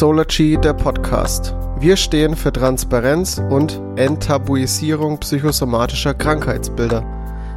Solargy, 0.00 0.56
der 0.56 0.72
Podcast. 0.72 1.54
Wir 1.78 1.94
stehen 1.94 2.34
für 2.34 2.50
Transparenz 2.50 3.38
und 3.50 3.82
Enttabuisierung 3.96 5.20
psychosomatischer 5.20 6.14
Krankheitsbilder. 6.14 7.02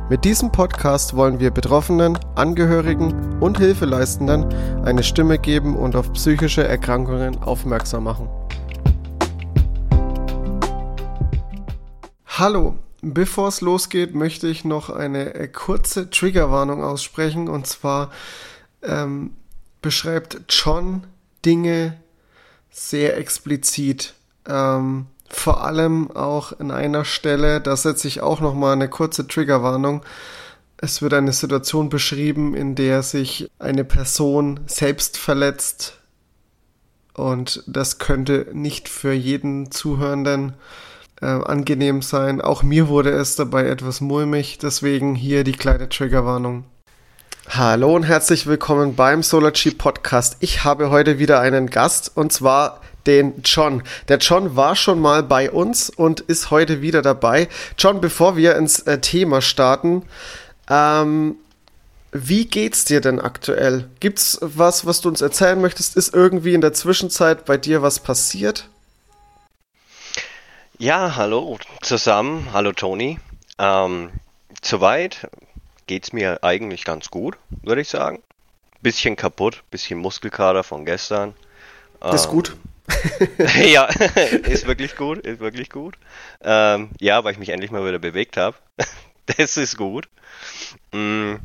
Mit 0.09 0.25
diesem 0.25 0.51
Podcast 0.51 1.15
wollen 1.15 1.39
wir 1.39 1.51
Betroffenen, 1.51 2.19
Angehörigen 2.35 3.39
und 3.39 3.59
Hilfeleistenden 3.59 4.53
eine 4.83 5.03
Stimme 5.03 5.39
geben 5.39 5.77
und 5.77 5.95
auf 5.95 6.11
psychische 6.11 6.67
Erkrankungen 6.67 7.41
aufmerksam 7.41 8.03
machen. 8.03 8.27
Hallo, 12.25 12.75
bevor 13.01 13.47
es 13.47 13.61
losgeht, 13.61 14.15
möchte 14.15 14.49
ich 14.49 14.65
noch 14.65 14.89
eine 14.89 15.47
kurze 15.47 16.09
Triggerwarnung 16.09 16.83
aussprechen 16.83 17.47
und 17.47 17.67
zwar 17.67 18.11
ähm, 18.81 19.31
beschreibt 19.81 20.41
John 20.49 21.05
Dinge 21.45 22.02
sehr 22.73 23.17
explizit. 23.17 24.15
Ähm, 24.47 25.05
vor 25.29 25.63
allem 25.63 26.11
auch 26.11 26.59
in 26.59 26.71
einer 26.71 27.05
Stelle, 27.05 27.61
da 27.61 27.77
setze 27.77 28.07
ich 28.07 28.21
auch 28.21 28.41
noch 28.41 28.53
mal 28.53 28.73
eine 28.73 28.89
kurze 28.89 29.27
Triggerwarnung. 29.27 30.03
Es 30.77 31.01
wird 31.01 31.13
eine 31.13 31.31
Situation 31.31 31.87
beschrieben, 31.87 32.55
in 32.55 32.75
der 32.75 33.03
sich 33.03 33.49
eine 33.57 33.85
Person 33.85 34.59
selbst 34.67 35.17
verletzt 35.17 35.99
und 37.13 37.63
das 37.67 37.99
könnte 37.99 38.47
nicht 38.53 38.89
für 38.89 39.13
jeden 39.13 39.71
Zuhörenden 39.71 40.53
äh, 41.21 41.25
angenehm 41.25 42.01
sein. 42.01 42.41
Auch 42.41 42.63
mir 42.63 42.87
wurde 42.87 43.11
es 43.11 43.35
dabei 43.35 43.67
etwas 43.67 44.01
mulmig, 44.01 44.57
deswegen 44.57 45.15
hier 45.15 45.43
die 45.43 45.51
kleine 45.51 45.89
Triggerwarnung. 45.89 46.65
Hallo 47.49 47.93
und 47.93 48.03
herzlich 48.03 48.47
willkommen 48.47 48.95
beim 48.95 49.21
Solarchi 49.21 49.71
Podcast. 49.71 50.37
Ich 50.39 50.63
habe 50.63 50.89
heute 50.89 51.19
wieder 51.19 51.39
einen 51.41 51.69
Gast 51.69 52.11
und 52.15 52.31
zwar 52.31 52.81
den 53.05 53.43
John. 53.43 53.83
Der 54.07 54.17
John 54.17 54.55
war 54.55 54.75
schon 54.75 54.99
mal 54.99 55.23
bei 55.23 55.51
uns 55.51 55.89
und 55.89 56.21
ist 56.21 56.51
heute 56.51 56.81
wieder 56.81 57.01
dabei. 57.01 57.49
John, 57.77 58.01
bevor 58.01 58.37
wir 58.37 58.55
ins 58.55 58.79
äh, 58.79 58.99
Thema 59.01 59.41
starten, 59.41 60.03
ähm, 60.69 61.35
wie 62.11 62.45
geht's 62.45 62.85
dir 62.85 63.01
denn 63.01 63.19
aktuell? 63.19 63.89
Gibt's 63.99 64.39
was, 64.41 64.85
was 64.85 65.01
du 65.01 65.09
uns 65.09 65.21
erzählen 65.21 65.59
möchtest? 65.59 65.97
Ist 65.97 66.13
irgendwie 66.13 66.53
in 66.53 66.61
der 66.61 66.73
Zwischenzeit 66.73 67.45
bei 67.45 67.57
dir 67.57 67.81
was 67.81 67.99
passiert? 67.99 68.69
Ja, 70.79 71.15
hallo 71.17 71.59
zusammen. 71.81 72.47
Hallo 72.53 72.71
Toni. 72.71 73.19
Ähm, 73.59 74.09
soweit 74.63 75.27
geht 75.87 76.03
es 76.03 76.13
mir 76.13 76.43
eigentlich 76.43 76.85
ganz 76.85 77.09
gut, 77.09 77.37
würde 77.61 77.81
ich 77.81 77.89
sagen. 77.89 78.21
Bisschen 78.81 79.15
kaputt, 79.15 79.63
bisschen 79.71 79.99
Muskelkater 79.99 80.63
von 80.63 80.85
gestern. 80.85 81.33
Das 81.99 82.21
ist 82.21 82.25
ähm, 82.27 82.31
gut. 82.31 82.57
ja, 83.63 83.85
ist 84.43 84.67
wirklich 84.67 84.95
gut, 84.95 85.19
ist 85.19 85.39
wirklich 85.39 85.69
gut. 85.69 85.97
Ähm, 86.41 86.89
ja, 86.99 87.23
weil 87.23 87.33
ich 87.33 87.39
mich 87.39 87.49
endlich 87.49 87.71
mal 87.71 87.85
wieder 87.85 87.99
bewegt 87.99 88.37
habe. 88.37 88.57
das 89.37 89.57
ist 89.57 89.77
gut. 89.77 90.09
Mm, 90.91 91.35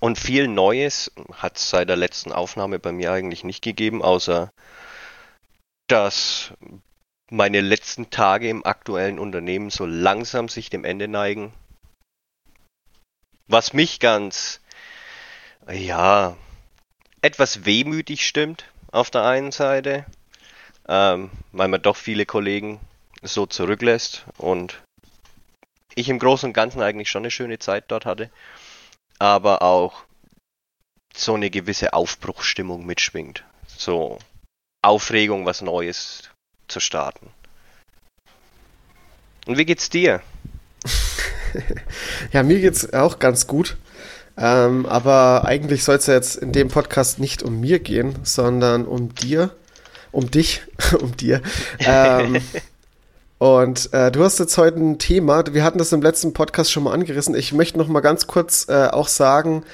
und 0.00 0.18
viel 0.18 0.48
Neues 0.48 1.12
hat 1.34 1.56
es 1.56 1.70
seit 1.70 1.88
der 1.88 1.96
letzten 1.96 2.32
Aufnahme 2.32 2.78
bei 2.78 2.92
mir 2.92 3.12
eigentlich 3.12 3.44
nicht 3.44 3.62
gegeben, 3.62 4.02
außer 4.02 4.52
dass 5.86 6.52
meine 7.30 7.60
letzten 7.60 8.10
Tage 8.10 8.48
im 8.48 8.64
aktuellen 8.64 9.18
Unternehmen 9.18 9.70
so 9.70 9.86
langsam 9.86 10.48
sich 10.48 10.70
dem 10.70 10.84
Ende 10.84 11.08
neigen. 11.08 11.52
Was 13.50 13.72
mich 13.72 13.98
ganz, 13.98 14.60
ja, 15.68 16.36
etwas 17.20 17.64
wehmütig 17.64 18.24
stimmt 18.24 18.64
auf 18.92 19.10
der 19.10 19.24
einen 19.24 19.50
Seite, 19.50 20.06
ähm, 20.86 21.32
weil 21.50 21.66
man 21.66 21.82
doch 21.82 21.96
viele 21.96 22.26
Kollegen 22.26 22.78
so 23.22 23.46
zurücklässt 23.46 24.24
und 24.38 24.80
ich 25.96 26.08
im 26.08 26.20
Großen 26.20 26.50
und 26.50 26.52
Ganzen 26.52 26.80
eigentlich 26.80 27.10
schon 27.10 27.22
eine 27.22 27.32
schöne 27.32 27.58
Zeit 27.58 27.86
dort 27.88 28.06
hatte, 28.06 28.30
aber 29.18 29.62
auch 29.62 30.04
so 31.16 31.34
eine 31.34 31.50
gewisse 31.50 31.92
Aufbruchsstimmung 31.92 32.86
mitschwingt. 32.86 33.42
So 33.66 34.20
Aufregung, 34.80 35.44
was 35.44 35.60
Neues 35.60 36.30
zu 36.68 36.78
starten. 36.78 37.32
Und 39.48 39.58
wie 39.58 39.64
geht's 39.64 39.90
dir? 39.90 40.22
Ja, 42.32 42.42
mir 42.42 42.60
geht's 42.60 42.92
auch 42.92 43.18
ganz 43.18 43.46
gut. 43.46 43.76
Ähm, 44.36 44.86
aber 44.86 45.44
eigentlich 45.44 45.84
soll 45.84 45.96
es 45.96 46.06
ja 46.06 46.14
jetzt 46.14 46.36
in 46.36 46.52
dem 46.52 46.68
Podcast 46.68 47.18
nicht 47.18 47.42
um 47.42 47.60
mir 47.60 47.78
gehen, 47.78 48.14
sondern 48.22 48.86
um 48.86 49.14
dir, 49.14 49.50
um 50.12 50.30
dich, 50.30 50.62
um 51.00 51.16
dir. 51.16 51.42
Ähm, 51.80 52.40
und 53.38 53.92
äh, 53.92 54.10
du 54.10 54.24
hast 54.24 54.38
jetzt 54.38 54.56
heute 54.56 54.78
ein 54.78 54.98
Thema, 54.98 55.44
wir 55.52 55.64
hatten 55.64 55.78
das 55.78 55.92
im 55.92 56.02
letzten 56.02 56.32
Podcast 56.32 56.72
schon 56.72 56.84
mal 56.84 56.94
angerissen. 56.94 57.34
Ich 57.34 57.52
möchte 57.52 57.78
noch 57.78 57.88
mal 57.88 58.00
ganz 58.00 58.26
kurz 58.26 58.66
äh, 58.68 58.88
auch 58.88 59.08
sagen, 59.08 59.64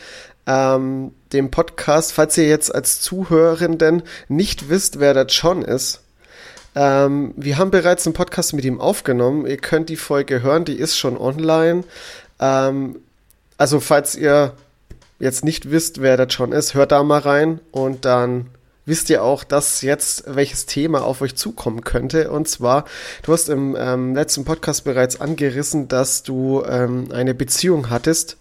ähm, 0.46 1.12
dem 1.32 1.50
Podcast, 1.50 2.12
falls 2.12 2.38
ihr 2.38 2.48
jetzt 2.48 2.74
als 2.74 3.00
Zuhörenden 3.00 4.02
nicht 4.28 4.68
wisst, 4.68 5.00
wer 5.00 5.14
der 5.14 5.26
John 5.26 5.62
ist, 5.62 6.02
ähm, 6.76 7.32
wir 7.36 7.56
haben 7.56 7.70
bereits 7.70 8.06
einen 8.06 8.12
Podcast 8.12 8.52
mit 8.52 8.64
ihm 8.66 8.80
aufgenommen. 8.80 9.46
Ihr 9.46 9.56
könnt 9.56 9.88
die 9.88 9.96
Folge 9.96 10.42
hören, 10.42 10.66
die 10.66 10.78
ist 10.78 10.96
schon 10.96 11.16
online. 11.16 11.84
Ähm, 12.38 12.96
also 13.56 13.80
falls 13.80 14.14
ihr 14.14 14.52
jetzt 15.18 15.42
nicht 15.42 15.70
wisst, 15.70 16.02
wer 16.02 16.18
der 16.18 16.26
John 16.26 16.52
ist, 16.52 16.74
hört 16.74 16.92
da 16.92 17.02
mal 17.02 17.20
rein 17.20 17.60
und 17.70 18.04
dann 18.04 18.48
wisst 18.84 19.08
ihr 19.08 19.24
auch, 19.24 19.42
dass 19.42 19.80
jetzt 19.80 20.24
welches 20.26 20.66
Thema 20.66 21.02
auf 21.02 21.22
euch 21.22 21.34
zukommen 21.34 21.80
könnte. 21.80 22.30
Und 22.30 22.46
zwar, 22.46 22.84
du 23.22 23.32
hast 23.32 23.48
im 23.48 23.74
ähm, 23.78 24.14
letzten 24.14 24.44
Podcast 24.44 24.84
bereits 24.84 25.18
angerissen, 25.18 25.88
dass 25.88 26.24
du 26.24 26.62
ähm, 26.68 27.08
eine 27.10 27.34
Beziehung 27.34 27.88
hattest, 27.88 28.36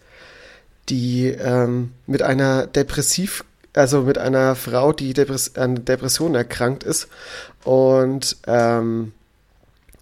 die 0.89 1.27
ähm, 1.29 1.93
mit 2.05 2.21
einer 2.21 2.67
depressiv 2.67 3.45
also 3.75 4.01
mit 4.01 4.17
einer 4.17 4.55
Frau, 4.55 4.93
die 4.93 5.13
Depress 5.13 5.55
an 5.55 5.85
Depressionen 5.85 6.35
erkrankt 6.35 6.83
ist. 6.83 7.07
Und, 7.63 8.37
ähm, 8.47 9.13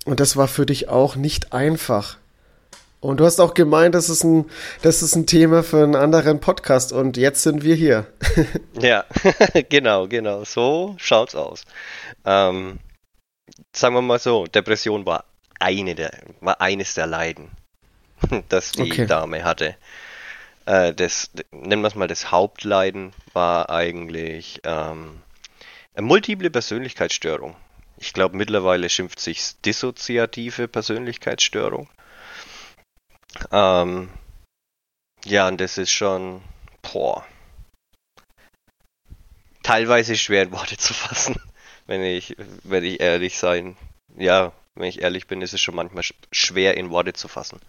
und 0.06 0.20
das 0.20 0.38
war 0.38 0.48
für 0.48 0.66
dich 0.66 0.90
auch 0.90 1.16
nicht 1.16 1.54
einfach. 1.54 2.18
Und 3.04 3.20
du 3.20 3.26
hast 3.26 3.42
auch 3.42 3.54
gemeint, 3.54 3.96
das 3.96 4.10
ist 4.10 4.24
ein, 4.24 4.46
das 4.82 5.04
ist 5.04 5.16
ein 5.16 5.28
Thema 5.28 5.62
für 5.62 5.84
einen 5.84 5.96
anderen 5.96 6.40
Podcast 6.40 6.94
und 6.94 7.18
jetzt 7.18 7.44
sind 7.44 7.64
wir 7.64 7.76
hier. 7.76 8.08
ja, 8.80 9.04
genau, 9.70 10.08
genau. 10.08 10.46
So 10.46 10.96
schaut's 10.98 11.36
aus. 11.36 11.66
Ähm, 12.26 12.80
sagen 13.74 13.96
wir 13.96 14.02
mal 14.02 14.20
so, 14.20 14.46
Depression 14.46 15.06
war 15.06 15.26
eine 15.60 15.96
der, 15.96 16.12
war 16.40 16.62
eines 16.62 16.94
der 16.94 17.08
Leiden, 17.08 17.52
das 18.50 18.72
die 18.72 18.84
okay. 18.84 19.06
Dame 19.06 19.44
hatte. 19.44 19.76
Äh, 20.66 20.94
das, 20.94 21.32
nennen 21.52 21.82
wir 21.82 21.88
es 21.88 21.96
mal, 21.96 22.08
das 22.08 22.32
Hauptleiden 22.32 23.14
war 23.34 23.70
eigentlich 23.70 24.62
ähm, 24.64 25.22
multiple 26.00 26.50
Persönlichkeitsstörung. 26.50 27.56
Ich 27.98 28.14
glaube, 28.14 28.38
mittlerweile 28.38 28.90
schimpft 28.90 29.20
sich 29.20 29.60
dissoziative 29.62 30.68
Persönlichkeitsstörung. 30.68 31.90
Ähm, 33.52 34.10
ja, 35.26 35.48
und 35.48 35.60
das 35.60 35.78
ist 35.78 35.92
schon, 35.92 36.42
boah, 36.82 37.26
teilweise 39.64 40.16
schwer 40.18 40.44
in 40.44 40.52
Worte 40.52 40.78
zu 40.78 40.94
fassen, 40.94 41.36
wenn 41.88 42.04
ich, 42.04 42.36
wenn 42.64 42.84
ich 42.84 43.00
ehrlich 43.00 43.38
sein. 43.38 43.76
Ja, 44.16 44.52
wenn 44.76 44.90
ich 44.90 45.02
ehrlich 45.02 45.28
bin, 45.28 45.42
ist 45.42 45.54
es 45.54 45.62
schon 45.62 45.76
manchmal 45.76 46.04
schwer 46.32 46.78
in 46.78 46.90
Worte 46.90 47.14
zu 47.14 47.28
fassen. 47.28 47.60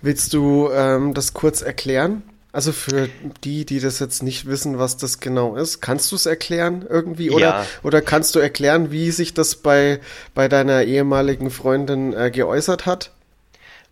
Willst 0.00 0.32
du 0.34 0.70
ähm, 0.70 1.14
das 1.14 1.32
kurz 1.32 1.62
erklären? 1.62 2.22
Also 2.52 2.72
für 2.72 3.08
die, 3.44 3.64
die 3.64 3.80
das 3.80 3.98
jetzt 3.98 4.22
nicht 4.22 4.44
wissen, 4.44 4.78
was 4.78 4.98
das 4.98 5.20
genau 5.20 5.56
ist, 5.56 5.80
kannst 5.80 6.12
du 6.12 6.16
es 6.16 6.26
erklären 6.26 6.84
irgendwie? 6.86 7.30
Oder, 7.30 7.46
ja. 7.46 7.66
oder 7.82 8.02
kannst 8.02 8.34
du 8.34 8.40
erklären, 8.40 8.90
wie 8.90 9.10
sich 9.10 9.32
das 9.32 9.56
bei, 9.56 10.00
bei 10.34 10.48
deiner 10.48 10.82
ehemaligen 10.82 11.50
Freundin 11.50 12.12
äh, 12.12 12.30
geäußert 12.30 12.84
hat? 12.84 13.10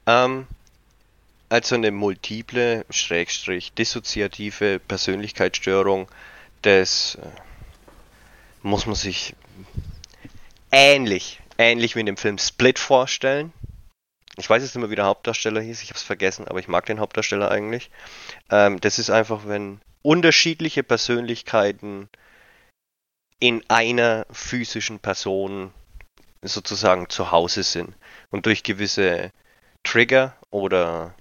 Ähm, 0.07 0.47
also 1.49 1.75
eine 1.75 1.91
multiple, 1.91 2.85
schrägstrich, 2.91 3.73
dissoziative 3.73 4.79
Persönlichkeitsstörung, 4.79 6.09
das 6.61 7.17
äh, 7.17 7.27
muss 8.63 8.85
man 8.85 8.95
sich 8.95 9.35
ähnlich, 10.71 11.41
ähnlich 11.57 11.97
wie 11.97 12.01
in 12.01 12.07
dem 12.07 12.19
Film 12.19 12.37
Split 12.37 12.79
vorstellen. 12.79 13.53
Ich 14.41 14.49
weiß 14.49 14.63
jetzt 14.63 14.75
nicht 14.75 14.81
mehr, 14.81 14.91
wie 14.91 14.97
der 14.97 15.05
Hauptdarsteller 15.05 15.61
hieß, 15.61 15.83
ich 15.83 15.91
habe 15.91 15.99
es 15.99 16.03
vergessen, 16.03 16.49
aber 16.49 16.59
ich 16.59 16.67
mag 16.67 16.87
den 16.87 16.99
Hauptdarsteller 16.99 17.51
eigentlich. 17.51 17.91
Ähm, 18.51 18.81
das 18.81 18.99
ist 18.99 19.11
einfach, 19.11 19.43
wenn 19.47 19.83
unterschiedliche 20.01 20.83
Persönlichkeiten 20.83 22.09
in 23.39 23.63
einer 23.69 24.27
physischen 24.31 24.99
Person 24.99 25.75
sozusagen 26.41 27.11
zu 27.11 27.31
Hause 27.31 27.63
sind 27.63 27.95
und 28.31 28.47
durch 28.47 28.63
gewisse 28.63 29.31
Trigger 29.83 30.35
oder 30.51 31.15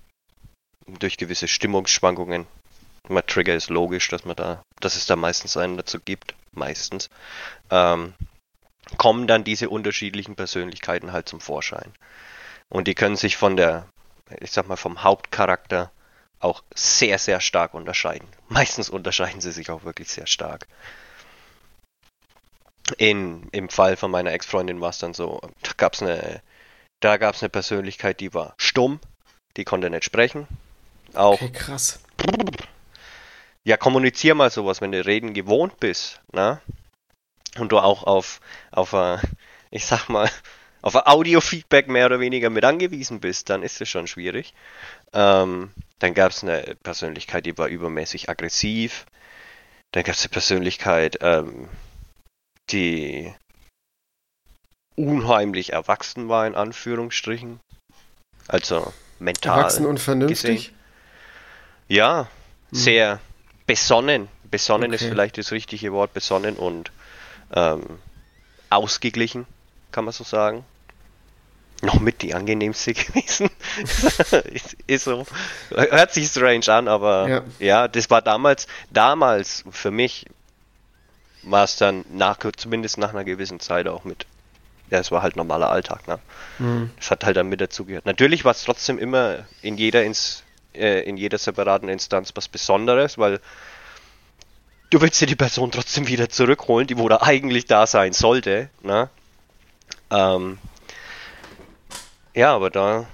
durch 0.88 1.18
gewisse 1.18 1.50
Stimmungsschwankungen, 1.50 2.48
mal 3.10 3.22
Trigger 3.22 3.56
ist 3.56 3.70
logisch, 3.70 4.08
dass 4.08 4.24
man 4.24 4.38
da, 4.38 4.62
dass 4.80 4.96
es 4.96 5.08
da 5.08 5.18
meistens 5.18 5.58
einen 5.58 5.76
dazu 5.76 6.00
gibt, 6.00 6.36
meistens, 6.54 7.10
ähm, 7.70 8.14
kommen 8.98 9.28
dann 9.28 9.44
diese 9.44 9.70
unterschiedlichen 9.70 10.38
Persönlichkeiten 10.38 11.12
halt 11.12 11.28
zum 11.28 11.42
Vorschein. 11.42 11.94
Und 12.70 12.88
die 12.88 12.96
können 12.96 13.16
sich 13.16 13.36
von 13.36 13.58
der, 13.58 13.88
ich 14.40 14.52
sag 14.52 14.68
mal, 14.68 14.78
vom 14.78 15.04
Hauptcharakter 15.04 15.92
auch 16.40 16.64
sehr, 16.74 17.18
sehr 17.20 17.42
stark 17.42 17.74
unterscheiden. 17.74 18.28
Meistens 18.48 18.90
unterscheiden 18.90 19.42
sie 19.42 19.52
sich 19.52 19.70
auch 19.70 19.84
wirklich 19.84 20.10
sehr 20.10 20.28
stark. 20.28 20.68
In, 22.98 23.48
Im 23.52 23.70
Fall 23.70 23.98
von 23.98 24.10
meiner 24.10 24.32
Ex-Freundin 24.32 24.82
war 24.82 24.90
es 24.90 24.98
dann 24.98 25.14
so, 25.14 25.42
da 25.62 25.72
gab 25.78 25.94
es 25.94 26.02
eine, 26.02 26.42
da 27.02 27.18
gab's 27.18 27.44
eine 27.44 27.50
Persönlichkeit, 27.50 28.20
die 28.20 28.34
war 28.34 28.56
stumm, 28.58 29.00
die 29.58 29.64
konnte 29.64 29.92
nicht 29.92 30.06
sprechen. 30.06 30.48
Auch, 31.14 31.34
okay, 31.34 31.52
krass. 31.52 32.00
Ja, 33.64 33.78
kommunizier 33.78 34.34
mal 34.34 34.50
sowas, 34.50 34.82
wenn 34.82 34.92
du 34.92 35.06
reden 35.06 35.34
gewohnt 35.34 35.80
bist, 35.80 36.20
ne? 36.32 36.62
Und 37.58 37.72
du 37.72 37.80
auch 37.80 38.04
auf, 38.04 38.40
auf, 38.72 38.96
ich 39.70 39.86
sag 39.86 40.08
mal, 40.10 40.30
auf 40.82 40.96
Audio-Feedback 40.96 41.88
mehr 41.88 42.06
oder 42.06 42.20
weniger 42.20 42.50
mit 42.50 42.64
angewiesen 42.64 43.20
bist, 43.20 43.50
dann 43.50 43.64
ist 43.64 43.82
es 43.82 43.90
schon 43.90 44.08
schwierig. 44.08 44.54
Ähm, 45.14 45.72
dann 46.00 46.14
gab 46.14 46.32
es 46.32 46.44
eine 46.44 46.78
Persönlichkeit, 46.84 47.46
die 47.46 47.58
war 47.58 47.68
übermäßig 47.68 48.30
aggressiv. 48.30 49.06
Dann 49.92 50.04
gab 50.04 50.16
es 50.16 50.22
eine 50.22 50.30
Persönlichkeit, 50.30 51.18
ähm, 51.22 51.68
die 52.70 53.34
unheimlich 54.96 55.74
erwachsen 55.74 56.30
war, 56.30 56.46
in 56.46 56.56
Anführungsstrichen. 56.56 57.60
Also 58.48 58.94
mental. 59.20 59.58
Erwachsen 59.58 59.86
und 59.86 60.00
vernünftig? 60.00 60.58
Gesehen. 60.68 60.76
Ja, 61.88 62.28
hm. 62.70 62.78
sehr 62.78 63.20
besonnen. 63.66 64.28
Besonnen 64.44 64.94
okay. 64.94 65.04
ist 65.04 65.10
vielleicht 65.10 65.38
das 65.38 65.52
richtige 65.52 65.92
Wort, 65.92 66.14
besonnen 66.14 66.56
und 66.56 66.92
ähm, 67.54 68.00
ausgeglichen, 68.70 69.46
kann 69.92 70.06
man 70.06 70.14
so 70.14 70.24
sagen. 70.24 70.66
Noch 71.82 72.00
mit 72.02 72.22
die 72.22 72.34
angenehmste 72.34 72.94
gewesen. 72.94 73.50
ist, 74.52 74.76
ist, 74.86 75.04
so. 75.06 75.26
Hört 75.70 76.14
sich 76.14 76.28
strange 76.28 76.68
an, 76.68 76.88
aber 76.88 77.30
ja. 77.30 77.44
ja, 77.60 77.88
das 77.88 78.10
war 78.10 78.22
damals, 78.22 78.68
damals 78.90 79.64
für 79.72 79.92
mich 79.92 80.26
war 81.44 81.64
es 81.64 81.78
dann 81.78 82.04
nach, 82.12 82.38
zumindest 82.58 82.98
nach 82.98 83.12
einer 83.12 83.24
gewissen 83.24 83.60
Zeit 83.60 83.88
auch 83.88 84.04
mit. 84.04 84.26
Ja, 84.90 85.00
es 85.00 85.12
war 85.12 85.22
halt 85.22 85.36
normaler 85.36 85.70
Alltag, 85.70 86.08
ne? 86.08 86.20
Mhm. 86.58 86.90
Das 86.98 87.12
hat 87.12 87.24
halt 87.24 87.38
dann 87.38 87.48
mit 87.48 87.62
dazugehört. 87.62 88.06
Natürlich 88.06 88.44
war 88.44 88.52
es 88.52 88.64
trotzdem 88.64 88.98
immer 88.98 89.46
in 89.62 89.78
jeder 89.78 90.04
ins, 90.04 90.44
äh, 90.74 91.04
in 91.04 91.16
jeder 91.16 91.38
separaten 91.38 91.90
Instanz 91.90 92.32
was 92.36 92.48
Besonderes, 92.48 93.18
weil 93.18 93.40
du 94.90 95.00
willst 95.00 95.22
dir 95.22 95.28
die 95.28 95.36
Person 95.36 95.72
trotzdem 95.72 96.08
wieder 96.08 96.28
zurückholen, 96.30 96.88
die 96.88 96.98
wo 96.98 97.08
da 97.08 97.22
eigentlich 97.22 97.66
da 97.66 97.86
sein 97.86 98.14
sollte, 98.14 98.70
ne? 98.82 99.10
Ähm, 100.12 100.58
ja, 102.34 102.56
aber 102.56 102.70
da, 102.70 103.08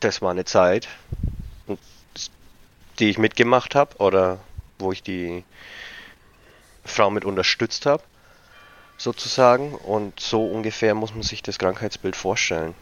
das 0.00 0.22
war 0.22 0.30
eine 0.30 0.44
Zeit, 0.44 0.88
die 2.98 3.10
ich 3.10 3.18
mitgemacht 3.18 3.74
habe 3.74 3.96
oder 3.98 4.38
wo 4.78 4.92
ich 4.92 5.02
die 5.02 5.44
Frau 6.84 7.10
mit 7.10 7.24
unterstützt 7.24 7.86
habe, 7.86 8.02
sozusagen. 8.98 9.74
Und 9.74 10.20
so 10.20 10.46
ungefähr 10.46 10.94
muss 10.94 11.14
man 11.14 11.22
sich 11.22 11.42
das 11.42 11.58
Krankheitsbild 11.58 12.16
vorstellen. 12.16 12.74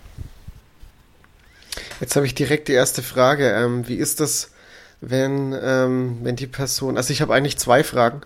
Jetzt 2.00 2.16
habe 2.16 2.26
ich 2.26 2.34
direkt 2.34 2.68
die 2.68 2.72
erste 2.72 3.02
Frage. 3.02 3.50
Ähm, 3.50 3.86
wie 3.86 3.96
ist 3.96 4.20
das, 4.20 4.52
wenn, 5.00 5.56
ähm, 5.62 6.18
wenn 6.22 6.36
die 6.36 6.46
Person, 6.46 6.96
also 6.96 7.12
ich 7.12 7.22
habe 7.22 7.34
eigentlich 7.34 7.58
zwei 7.58 7.82
Fragen, 7.82 8.20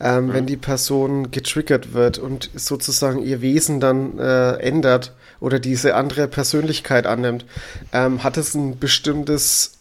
ähm, 0.00 0.26
mhm. 0.26 0.32
wenn 0.32 0.46
die 0.46 0.56
Person 0.56 1.30
getriggert 1.30 1.92
wird 1.92 2.18
und 2.18 2.50
sozusagen 2.54 3.22
ihr 3.22 3.40
Wesen 3.40 3.80
dann 3.80 4.18
äh, 4.18 4.54
ändert 4.54 5.14
oder 5.38 5.58
diese 5.60 5.94
andere 5.94 6.26
Persönlichkeit 6.26 7.06
annimmt, 7.06 7.44
ähm, 7.92 8.24
hat 8.24 8.36
es 8.36 8.54
ein 8.54 8.78
bestimmtes 8.78 9.72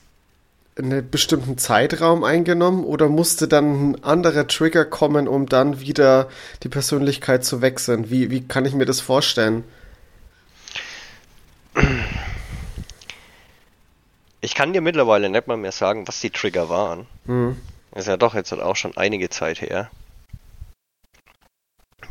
einen 0.77 1.09
bestimmten 1.09 1.57
Zeitraum 1.57 2.25
eingenommen 2.25 2.83
oder 2.83 3.07
musste 3.07 3.47
dann 3.47 3.91
ein 3.91 4.03
anderer 4.03 4.45
Trigger 4.45 4.83
kommen, 4.83 5.29
um 5.29 5.47
dann 5.47 5.79
wieder 5.79 6.27
die 6.63 6.69
Persönlichkeit 6.69 7.45
zu 7.45 7.61
wechseln? 7.61 8.09
Wie, 8.09 8.29
wie 8.29 8.45
kann 8.45 8.65
ich 8.65 8.73
mir 8.73 8.85
das 8.85 8.99
vorstellen? 8.99 9.63
Ich 14.45 14.53
kann 14.53 14.73
dir 14.73 14.81
mittlerweile 14.81 15.27
nicht 15.27 15.47
mal 15.47 15.57
mehr 15.57 15.71
sagen, 15.71 16.07
was 16.07 16.21
die 16.21 16.29
Trigger 16.29 16.69
waren. 16.69 17.07
Mhm. 17.25 17.59
Das 17.89 18.01
ist 18.01 18.09
ja 18.09 18.15
doch 18.15 18.35
jetzt 18.35 18.53
auch 18.53 18.75
schon 18.75 18.95
einige 18.95 19.31
Zeit 19.31 19.59
her. 19.59 19.89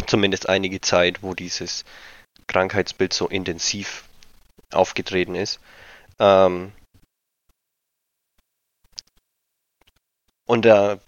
Zumindest 0.08 0.48
einige 0.48 0.80
Zeit, 0.80 1.22
wo 1.22 1.34
dieses 1.34 1.84
Krankheitsbild 2.48 3.12
so 3.12 3.28
intensiv 3.28 4.08
aufgetreten 4.72 5.36
ist. 5.36 5.60
Ähm, 6.18 6.72
und 10.48 10.64
da, 10.64 10.98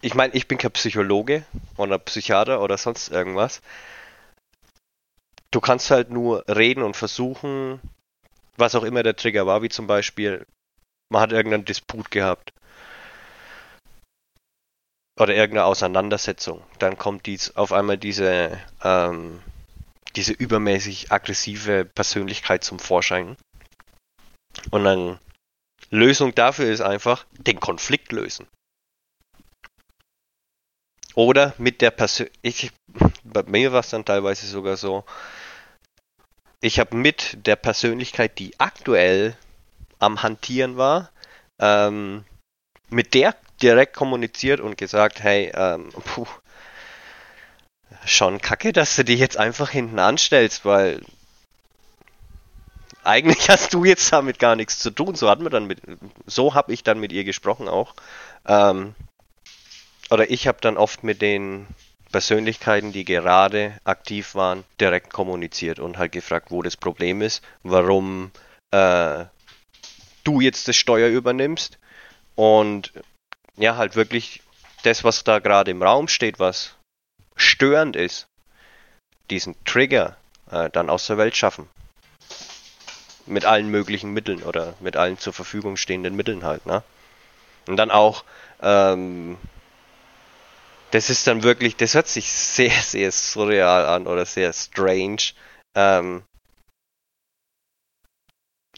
ich 0.00 0.14
meine, 0.14 0.32
ich 0.32 0.48
bin 0.48 0.56
kein 0.56 0.72
Psychologe 0.72 1.44
oder 1.76 1.98
Psychiater 1.98 2.62
oder 2.62 2.78
sonst 2.78 3.10
irgendwas. 3.10 3.60
Du 5.50 5.60
kannst 5.60 5.90
halt 5.90 6.08
nur 6.08 6.42
reden 6.48 6.82
und 6.82 6.96
versuchen, 6.96 7.82
was 8.56 8.74
auch 8.74 8.84
immer 8.84 9.02
der 9.02 9.16
Trigger 9.16 9.46
war, 9.46 9.62
wie 9.62 9.68
zum 9.68 9.86
Beispiel, 9.86 10.46
man 11.10 11.22
hat 11.22 11.32
irgendeinen 11.32 11.64
Disput 11.64 12.10
gehabt. 12.10 12.52
Oder 15.20 15.34
irgendeine 15.34 15.66
Auseinandersetzung. 15.66 16.62
Dann 16.78 16.98
kommt 16.98 17.26
dies 17.26 17.54
auf 17.56 17.72
einmal 17.72 17.98
diese, 17.98 18.60
ähm, 18.82 19.40
diese 20.16 20.32
übermäßig 20.32 21.12
aggressive 21.12 21.84
Persönlichkeit 21.84 22.64
zum 22.64 22.80
Vorschein. 22.80 23.36
Und 24.70 24.84
dann 24.84 25.18
Lösung 25.90 26.34
dafür 26.34 26.66
ist 26.66 26.80
einfach 26.80 27.26
den 27.32 27.60
Konflikt 27.60 28.10
lösen. 28.10 28.48
Oder 31.14 31.54
mit 31.58 31.80
der 31.80 31.92
Persönlichkeit. 31.92 32.72
Bei 33.22 33.42
mir 33.44 33.72
war 33.72 33.80
es 33.80 33.90
dann 33.90 34.04
teilweise 34.04 34.46
sogar 34.46 34.76
so, 34.76 35.04
ich 36.64 36.80
habe 36.80 36.96
mit 36.96 37.46
der 37.46 37.56
Persönlichkeit, 37.56 38.38
die 38.38 38.58
aktuell 38.58 39.36
am 39.98 40.22
Hantieren 40.22 40.78
war, 40.78 41.10
ähm, 41.58 42.24
mit 42.88 43.12
der 43.12 43.36
direkt 43.60 43.94
kommuniziert 43.94 44.60
und 44.60 44.78
gesagt, 44.78 45.22
hey, 45.22 45.52
ähm, 45.54 45.90
puh, 45.90 46.26
schon 48.06 48.40
kacke, 48.40 48.72
dass 48.72 48.96
du 48.96 49.04
dich 49.04 49.20
jetzt 49.20 49.36
einfach 49.36 49.68
hinten 49.68 49.98
anstellst, 49.98 50.64
weil 50.64 51.02
eigentlich 53.02 53.48
hast 53.50 53.74
du 53.74 53.84
jetzt 53.84 54.10
damit 54.10 54.38
gar 54.38 54.56
nichts 54.56 54.78
zu 54.78 54.90
tun. 54.90 55.14
So 55.16 55.28
hat 55.28 55.40
man 55.40 55.52
dann 55.52 55.66
mit, 55.66 55.82
so 56.24 56.54
habe 56.54 56.72
ich 56.72 56.82
dann 56.82 56.98
mit 56.98 57.12
ihr 57.12 57.24
gesprochen 57.24 57.68
auch. 57.68 57.94
Ähm, 58.46 58.94
oder 60.08 60.30
ich 60.30 60.46
habe 60.46 60.58
dann 60.62 60.78
oft 60.78 61.04
mit 61.04 61.20
den 61.20 61.66
Persönlichkeiten, 62.14 62.92
die 62.92 63.04
gerade 63.04 63.76
aktiv 63.82 64.36
waren, 64.36 64.62
direkt 64.80 65.12
kommuniziert 65.12 65.80
und 65.80 65.98
halt 65.98 66.12
gefragt, 66.12 66.52
wo 66.52 66.62
das 66.62 66.76
Problem 66.76 67.20
ist, 67.20 67.42
warum 67.64 68.30
äh, 68.70 69.24
du 70.22 70.40
jetzt 70.40 70.68
das 70.68 70.76
Steuer 70.76 71.08
übernimmst 71.08 71.76
und 72.36 72.92
ja, 73.56 73.74
halt 73.74 73.96
wirklich 73.96 74.42
das, 74.84 75.02
was 75.02 75.24
da 75.24 75.40
gerade 75.40 75.72
im 75.72 75.82
Raum 75.82 76.06
steht, 76.06 76.38
was 76.38 76.76
störend 77.34 77.96
ist, 77.96 78.28
diesen 79.28 79.56
Trigger 79.64 80.16
äh, 80.52 80.70
dann 80.70 80.90
aus 80.90 81.08
der 81.08 81.18
Welt 81.18 81.36
schaffen. 81.36 81.68
Mit 83.26 83.44
allen 83.44 83.66
möglichen 83.66 84.12
Mitteln 84.12 84.44
oder 84.44 84.74
mit 84.78 84.96
allen 84.96 85.18
zur 85.18 85.32
Verfügung 85.32 85.76
stehenden 85.76 86.14
Mitteln 86.14 86.44
halt, 86.44 86.64
ne? 86.64 86.84
Und 87.66 87.76
dann 87.76 87.90
auch 87.90 88.22
ähm, 88.62 89.36
das 90.94 91.10
ist 91.10 91.26
dann 91.26 91.42
wirklich, 91.42 91.74
das 91.74 91.94
hört 91.94 92.06
sich 92.06 92.30
sehr, 92.32 92.70
sehr 92.82 93.10
surreal 93.10 93.84
an 93.86 94.06
oder 94.06 94.24
sehr 94.24 94.52
strange. 94.52 95.32
Ähm, 95.74 96.22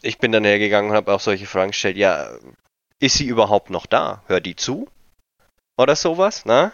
ich 0.01 0.17
bin 0.17 0.31
dann 0.31 0.43
hergegangen 0.43 0.91
und 0.91 0.97
habe 0.97 1.13
auch 1.13 1.19
solche 1.19 1.45
Fragen 1.45 1.71
gestellt. 1.71 1.95
Ja, 1.95 2.31
ist 2.99 3.17
sie 3.17 3.27
überhaupt 3.27 3.69
noch 3.69 3.85
da? 3.85 4.23
Hört 4.25 4.47
die 4.47 4.55
zu? 4.55 4.87
Oder 5.77 5.95
sowas, 5.95 6.45
ne? 6.45 6.71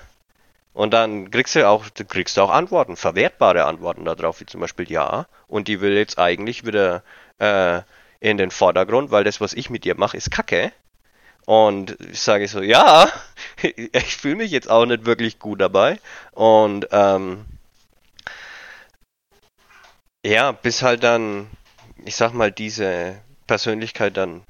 Und 0.72 0.94
dann 0.94 1.30
kriegst 1.30 1.56
du 1.56 1.68
auch, 1.68 1.90
du 1.90 2.06
kriegst 2.06 2.40
auch 2.40 2.50
Antworten, 2.50 2.96
verwertbare 2.96 3.66
Antworten 3.66 4.06
darauf, 4.06 4.40
wie 4.40 4.46
zum 4.46 4.62
Beispiel 4.62 4.90
ja. 4.90 5.28
Und 5.48 5.68
die 5.68 5.82
will 5.82 5.94
jetzt 5.98 6.18
eigentlich 6.20 6.66
wieder 6.66 7.04
äh, 7.40 7.82
in 8.22 8.38
den 8.38 8.50
Vordergrund, 8.50 9.12
weil 9.12 9.26
das, 9.26 9.42
was 9.42 9.54
ich 9.54 9.70
mit 9.70 9.84
dir 9.84 9.96
mache, 9.96 10.16
ist 10.16 10.32
Kacke. 10.32 10.72
Und 11.46 11.98
ich 12.12 12.22
sage 12.22 12.48
so, 12.48 12.62
ja, 12.62 13.12
ich 13.62 14.18
fühle 14.18 14.36
mich 14.36 14.52
jetzt 14.52 14.70
auch 14.70 14.86
nicht 14.86 15.06
wirklich 15.06 15.40
gut 15.40 15.62
dabei. 15.62 16.00
Und 16.32 16.88
ähm, 16.92 17.46
ja, 20.26 20.52
bis 20.54 20.82
halt 20.82 21.04
dann, 21.04 21.50
ich 22.06 22.16
sag 22.16 22.34
mal, 22.34 22.52
diese 22.52 23.20
Persönlichkeit 23.48 24.16
dann 24.16 24.44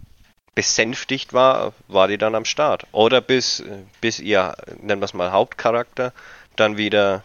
besänftigt 0.55 1.33
war, 1.33 1.73
war 1.87 2.07
die 2.07 2.19
dann 2.19 2.35
am 2.35 2.45
Start. 2.45 2.85
Oder 2.91 3.21
bis, 3.21 3.63
bis 4.01 4.19
ihr, 4.19 4.55
nennen 4.81 5.01
wir 5.01 5.05
es 5.05 5.13
mal 5.13 5.31
Hauptcharakter, 5.31 6.13
dann 6.55 6.77
wieder 6.77 7.23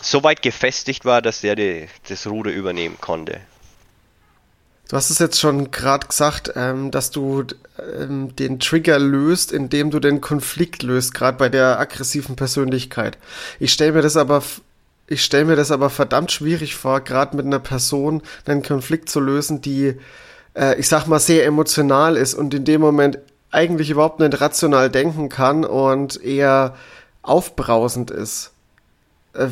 so 0.00 0.24
weit 0.24 0.42
gefestigt 0.42 1.04
war, 1.04 1.22
dass 1.22 1.40
der 1.40 1.54
die, 1.54 1.88
das 2.08 2.26
Ruder 2.26 2.50
übernehmen 2.50 2.98
konnte. 3.00 3.40
Du 4.88 4.96
hast 4.96 5.10
es 5.10 5.18
jetzt 5.18 5.40
schon 5.40 5.70
gerade 5.70 6.06
gesagt, 6.06 6.52
ähm, 6.54 6.90
dass 6.90 7.10
du 7.10 7.44
ähm, 7.98 8.36
den 8.36 8.60
Trigger 8.60 8.98
löst, 8.98 9.50
indem 9.50 9.90
du 9.90 9.98
den 9.98 10.20
Konflikt 10.20 10.82
löst, 10.82 11.12
gerade 11.12 11.38
bei 11.38 11.48
der 11.48 11.80
aggressiven 11.80 12.36
Persönlichkeit. 12.36 13.18
Ich 13.58 13.72
stelle 13.72 13.92
mir 13.92 14.02
das 14.02 14.16
aber 14.16 14.42
ich 15.08 15.24
stelle 15.24 15.44
mir 15.44 15.56
das 15.56 15.70
aber 15.70 15.88
verdammt 15.90 16.32
schwierig 16.32 16.74
vor, 16.74 17.00
gerade 17.00 17.36
mit 17.36 17.46
einer 17.46 17.60
Person 17.60 18.22
einen 18.44 18.62
Konflikt 18.62 19.08
zu 19.08 19.20
lösen, 19.20 19.60
die, 19.60 19.94
äh, 20.54 20.78
ich 20.78 20.88
sag 20.88 21.06
mal, 21.06 21.20
sehr 21.20 21.46
emotional 21.46 22.16
ist 22.16 22.34
und 22.34 22.52
in 22.54 22.64
dem 22.64 22.80
Moment 22.80 23.18
eigentlich 23.52 23.90
überhaupt 23.90 24.18
nicht 24.18 24.40
rational 24.40 24.90
denken 24.90 25.28
kann 25.28 25.64
und 25.64 26.22
eher 26.22 26.74
aufbrausend 27.22 28.10
ist. 28.10 28.50
Äh, 29.32 29.48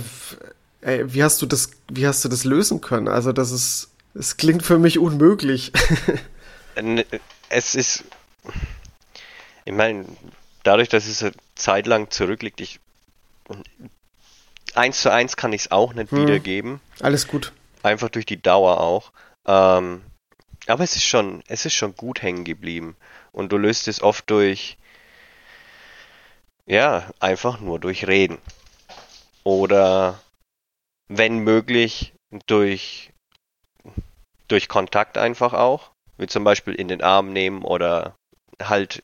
ey, 0.81 1.14
wie 1.14 1.23
hast 1.23 1.41
du 1.41 1.47
das, 1.47 1.71
wie 1.88 2.07
hast 2.07 2.25
du 2.25 2.29
das 2.29 2.45
lösen 2.45 2.81
können? 2.81 3.07
Also 3.07 3.33
das 3.33 3.53
ist, 3.53 3.91
es 4.14 4.37
klingt 4.37 4.64
für 4.64 4.78
mich 4.78 4.99
unmöglich. 4.99 5.73
es 7.49 7.75
ist, 7.75 8.04
ich 9.64 9.73
meine, 9.73 10.06
dadurch, 10.62 10.88
dass 10.88 11.06
es 11.06 11.23
eine 11.23 11.33
Zeit 11.54 11.87
lang 11.87 12.11
zurückliegt, 12.11 12.61
ich 12.61 12.80
eins 14.75 15.00
zu 15.00 15.11
eins 15.11 15.37
kann 15.37 15.52
ich 15.52 15.62
es 15.62 15.71
auch 15.71 15.94
nicht 15.94 16.11
hm. 16.11 16.23
wiedergeben. 16.23 16.80
Alles 17.00 17.28
gut. 17.28 17.52
Einfach 17.83 18.09
durch 18.09 18.26
die 18.26 18.40
Dauer 18.40 18.80
auch. 18.80 19.12
Ähm, 19.47 20.02
aber 20.66 20.85
es 20.85 20.97
ist 20.97 21.04
schon, 21.04 21.42
es 21.49 21.66
ist 21.66 21.75
schon 21.75 21.94
gut 21.94 22.23
hängen 22.23 22.44
geblieben. 22.44 22.97
Und 23.33 23.52
du 23.52 23.59
löst 23.59 23.88
es 23.88 24.02
oft 24.02 24.30
durch, 24.30 24.78
ja, 26.66 27.11
einfach 27.21 27.61
nur 27.61 27.78
durch 27.78 28.06
Reden. 28.06 28.38
Oder 29.42 30.21
wenn 31.09 31.38
möglich 31.38 32.14
durch, 32.47 33.12
durch 34.49 34.69
Kontakt 34.69 35.19
einfach 35.19 35.53
auch. 35.53 35.91
Wie 36.17 36.27
zum 36.27 36.45
Beispiel 36.45 36.75
in 36.75 36.89
den 36.89 37.03
Arm 37.03 37.33
nehmen 37.33 37.63
oder 37.63 38.15
halt 38.63 39.03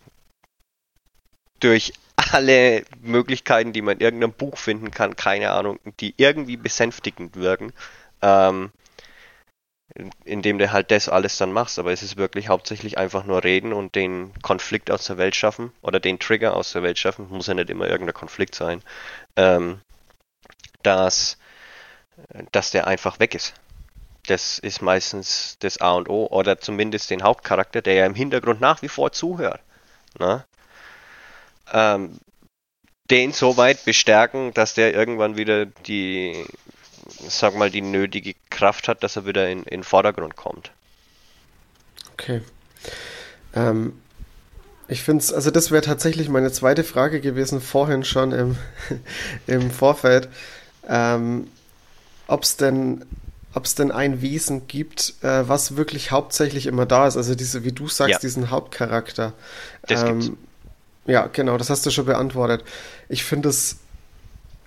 durch 1.61 1.93
alle 2.33 2.85
Möglichkeiten, 3.01 3.73
die 3.73 3.83
man 3.83 3.97
in 3.97 4.01
irgendeinem 4.01 4.33
Buch 4.33 4.59
finden 4.59 4.91
kann, 4.91 5.17
keine 5.17 5.51
Ahnung, 5.51 5.79
die 6.01 6.15
irgendwie 6.17 6.57
besänftigend 6.57 7.37
wirken, 7.37 7.73
ähm, 8.23 8.71
indem 10.25 10.59
du 10.59 10.71
halt 10.71 10.91
das 10.91 11.09
alles 11.09 11.37
dann 11.39 11.53
machst. 11.53 11.79
Aber 11.79 11.93
es 11.93 12.03
ist 12.03 12.17
wirklich 12.17 12.49
hauptsächlich 12.49 12.99
einfach 12.99 13.25
nur 13.25 13.43
reden 13.43 13.73
und 13.73 13.95
den 13.95 14.33
Konflikt 14.43 14.91
aus 14.91 15.07
der 15.07 15.19
Welt 15.19 15.35
schaffen 15.35 15.73
oder 15.83 16.01
den 16.01 16.19
Trigger 16.19 16.55
aus 16.55 16.73
der 16.73 16.83
Welt 16.83 16.99
schaffen, 16.99 17.29
muss 17.29 17.47
ja 17.47 17.55
nicht 17.55 17.71
immer 17.71 17.89
irgendein 17.89 18.15
Konflikt 18.15 18.55
sein, 18.55 18.83
ähm, 19.37 19.81
dass, 20.83 21.39
dass 22.53 22.71
der 22.71 22.87
einfach 22.87 23.19
weg 23.19 23.35
ist. 23.35 23.55
Das 24.31 24.59
ist 24.59 24.81
meistens 24.81 25.57
das 25.59 25.81
A 25.81 25.93
und 25.93 26.09
O 26.09 26.27
oder 26.27 26.61
zumindest 26.61 27.11
den 27.11 27.23
Hauptcharakter, 27.23 27.83
der 27.83 27.95
ja 27.95 28.07
im 28.07 28.15
Hintergrund 28.15 28.61
nach 28.61 28.83
wie 28.83 28.89
vor 28.89 29.13
zuhört. 29.13 29.61
Ne? 30.19 30.45
ähm, 31.73 32.19
den 33.11 33.33
so 33.33 33.57
weit 33.57 33.85
bestärken, 33.85 34.55
dass 34.55 34.75
der 34.75 34.95
irgendwann 34.95 35.37
wieder 35.37 35.67
die, 35.67 36.45
sag 37.29 37.57
mal, 37.57 37.71
die 37.71 37.81
nötige 37.81 38.35
Kraft 38.51 38.89
hat, 38.89 39.03
dass 39.03 39.17
er 39.17 39.27
wieder 39.27 39.49
in, 39.49 39.65
den 39.65 39.83
Vordergrund 39.83 40.37
kommt. 40.37 40.71
Okay. 42.13 42.43
Ähm, 43.55 44.01
ich 44.87 45.03
finde 45.03 45.23
es, 45.23 45.33
also 45.33 45.51
das 45.51 45.71
wäre 45.71 45.83
tatsächlich 45.83 46.29
meine 46.29 46.53
zweite 46.53 46.85
Frage 46.85 47.21
gewesen, 47.21 47.61
vorhin 47.61 48.05
schon 48.05 48.33
im, 48.33 48.59
im 49.47 49.71
Vorfeld. 49.71 50.29
Ähm, 50.89 51.49
Ob 52.29 52.45
es 52.45 52.57
denn 52.57 53.05
ob 53.55 53.65
es 53.65 53.75
denn 53.75 53.91
ein 53.91 54.23
Wesen 54.23 54.67
gibt, 54.67 55.15
äh, 55.23 55.49
was 55.49 55.77
wirklich 55.77 56.11
hauptsächlich 56.11 56.67
immer 56.67 56.87
da 56.87 57.07
ist, 57.07 57.17
also 57.17 57.35
diese, 57.35 57.65
wie 57.65 57.73
du 57.73 57.89
sagst, 57.89 58.13
ja. 58.13 58.19
diesen 58.19 58.51
Hauptcharakter. 58.51 59.33
Das 59.87 60.03
ähm, 60.03 60.21
gibt's. 60.21 60.31
Ja, 61.07 61.29
genau, 61.33 61.59
das 61.59 61.71
hast 61.71 61.85
du 61.87 61.91
schon 61.91 62.07
beantwortet. 62.07 62.63
Ich 63.09 63.25
finde 63.25 63.49
es 63.49 63.79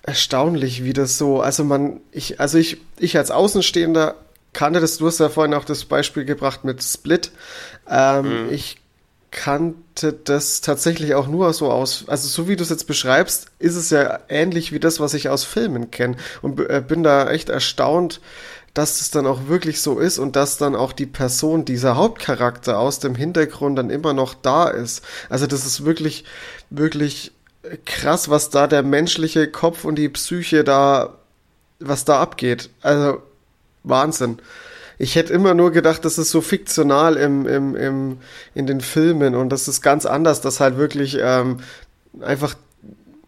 erstaunlich, 0.02 0.84
wie 0.84 0.92
das 0.92 1.16
so, 1.16 1.40
also 1.40 1.64
man, 1.64 2.00
ich, 2.12 2.40
also 2.40 2.58
ich, 2.58 2.78
ich 2.98 3.16
als 3.16 3.30
Außenstehender 3.30 4.16
kannte 4.52 4.80
das, 4.80 4.98
du 4.98 5.06
hast 5.06 5.20
ja 5.20 5.30
vorhin 5.30 5.54
auch 5.54 5.64
das 5.64 5.86
Beispiel 5.86 6.24
gebracht 6.24 6.64
mit 6.64 6.82
Split. 6.82 7.32
Ähm, 7.88 8.46
mhm. 8.46 8.52
Ich 8.52 8.78
kannte 9.30 10.12
das 10.12 10.60
tatsächlich 10.60 11.14
auch 11.14 11.26
nur 11.26 11.52
so 11.52 11.70
aus, 11.70 12.04
also 12.06 12.28
so 12.28 12.46
wie 12.48 12.54
du 12.54 12.62
es 12.62 12.70
jetzt 12.70 12.86
beschreibst, 12.86 13.48
ist 13.58 13.74
es 13.74 13.90
ja 13.90 14.20
ähnlich 14.28 14.70
wie 14.70 14.78
das, 14.78 15.00
was 15.00 15.12
ich 15.12 15.28
aus 15.28 15.42
Filmen 15.42 15.90
kenne 15.90 16.16
und 16.40 16.60
äh, 16.60 16.82
bin 16.86 17.02
da 17.02 17.28
echt 17.30 17.48
erstaunt, 17.48 18.20
dass 18.74 19.00
es 19.00 19.10
dann 19.10 19.26
auch 19.26 19.46
wirklich 19.46 19.80
so 19.80 20.00
ist 20.00 20.18
und 20.18 20.34
dass 20.34 20.58
dann 20.58 20.74
auch 20.74 20.92
die 20.92 21.06
Person, 21.06 21.64
dieser 21.64 21.96
Hauptcharakter 21.96 22.78
aus 22.78 22.98
dem 22.98 23.14
Hintergrund 23.14 23.78
dann 23.78 23.88
immer 23.88 24.12
noch 24.12 24.34
da 24.34 24.68
ist. 24.68 25.04
Also 25.30 25.46
das 25.46 25.64
ist 25.64 25.84
wirklich, 25.84 26.24
wirklich 26.70 27.32
krass, 27.84 28.28
was 28.28 28.50
da 28.50 28.66
der 28.66 28.82
menschliche 28.82 29.48
Kopf 29.48 29.84
und 29.84 29.94
die 29.94 30.08
Psyche 30.08 30.64
da, 30.64 31.14
was 31.78 32.04
da 32.04 32.20
abgeht. 32.20 32.68
Also 32.82 33.22
Wahnsinn. 33.84 34.38
Ich 34.98 35.14
hätte 35.16 35.32
immer 35.32 35.54
nur 35.54 35.70
gedacht, 35.70 36.04
das 36.04 36.18
ist 36.18 36.30
so 36.30 36.40
fiktional 36.40 37.16
im, 37.16 37.46
im, 37.46 37.76
im, 37.76 38.18
in 38.54 38.66
den 38.66 38.80
Filmen 38.80 39.34
und 39.34 39.50
das 39.50 39.68
ist 39.68 39.82
ganz 39.82 40.06
anders, 40.06 40.40
dass 40.40 40.60
halt 40.60 40.76
wirklich 40.76 41.18
ähm, 41.20 41.60
einfach 42.20 42.54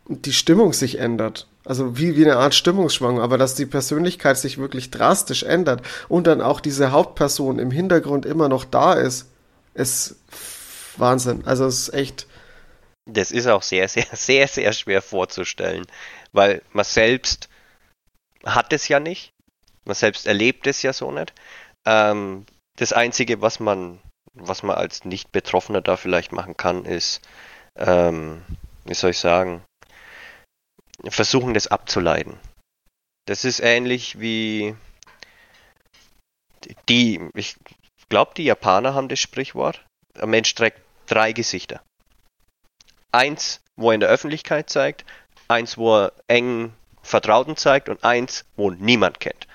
die 0.09 0.33
Stimmung 0.33 0.73
sich 0.73 0.99
ändert. 0.99 1.47
Also 1.67 1.99
wie, 1.99 2.17
wie 2.17 2.25
eine 2.25 2.37
Art 2.37 2.55
Stimmungsschwang, 2.55 3.19
aber 3.19 3.39
dass 3.39 3.57
die 3.57 3.67
Persönlichkeit 3.67 4.39
sich 4.39 4.57
wirklich 4.57 4.93
drastisch 4.93 5.43
ändert 5.43 5.83
und 6.09 6.29
dann 6.29 6.41
auch 6.41 6.61
diese 6.61 6.93
Hauptperson 6.93 7.59
im 7.59 7.73
Hintergrund 7.73 8.25
immer 8.25 8.49
noch 8.49 8.65
da 8.65 8.95
ist, 8.95 9.29
ist 9.75 10.15
Wahnsinn. 10.97 11.45
Also 11.45 11.67
es 11.67 11.89
ist 11.89 11.95
echt. 11.95 12.27
Das 13.09 13.31
ist 13.33 13.47
auch 13.49 13.63
sehr, 13.63 13.89
sehr, 13.89 14.07
sehr, 14.13 14.47
sehr 14.47 14.73
schwer 14.73 15.03
vorzustellen, 15.03 15.87
weil 16.33 16.63
man 16.73 16.85
selbst 16.85 17.49
hat 18.45 18.73
es 18.73 18.87
ja 18.87 19.01
nicht. 19.01 19.33
Man 19.85 19.95
selbst 19.95 20.27
erlebt 20.27 20.67
es 20.69 20.83
ja 20.83 20.93
so 20.93 21.11
nicht. 21.11 21.33
Ähm, 21.85 22.47
das 22.77 22.93
Einzige, 22.93 23.41
was 23.43 23.59
man, 23.59 23.99
was 24.35 24.63
man 24.63 24.77
als 24.77 25.05
Nicht-Betroffener 25.05 25.81
da 25.81 25.97
vielleicht 25.97 26.33
machen 26.33 26.57
kann, 26.57 26.85
ist, 26.85 27.23
ähm, 27.77 28.43
wie 28.85 28.95
soll 28.95 29.11
ich 29.11 29.19
sagen, 29.19 29.63
versuchen, 31.09 31.55
das 31.55 31.67
abzuleiten. 31.67 32.39
Das 33.27 33.45
ist 33.45 33.61
ähnlich 33.61 34.21
wie 34.21 34.77
die, 36.89 37.21
ich 37.35 37.57
glaube, 38.09 38.33
die 38.37 38.45
Japaner 38.45 38.95
haben 38.95 39.09
das 39.09 39.21
Sprichwort. 39.21 39.85
Ein 40.19 40.31
Mensch 40.31 40.55
trägt 40.55 40.81
drei 41.07 41.33
Gesichter. 41.33 41.83
Eins, 43.13 43.61
wo 43.77 43.91
er 43.91 43.95
in 43.95 44.01
der 44.01 44.09
Öffentlichkeit 44.09 44.71
zeigt, 44.71 45.05
eins, 45.49 45.77
wo 45.77 45.97
er 45.97 46.13
eng 46.29 46.73
Vertrauten 47.03 47.57
zeigt 47.57 47.89
und 47.89 48.05
eins, 48.05 48.45
wo 48.57 48.71
niemand 48.71 49.21
kennt. 49.21 49.47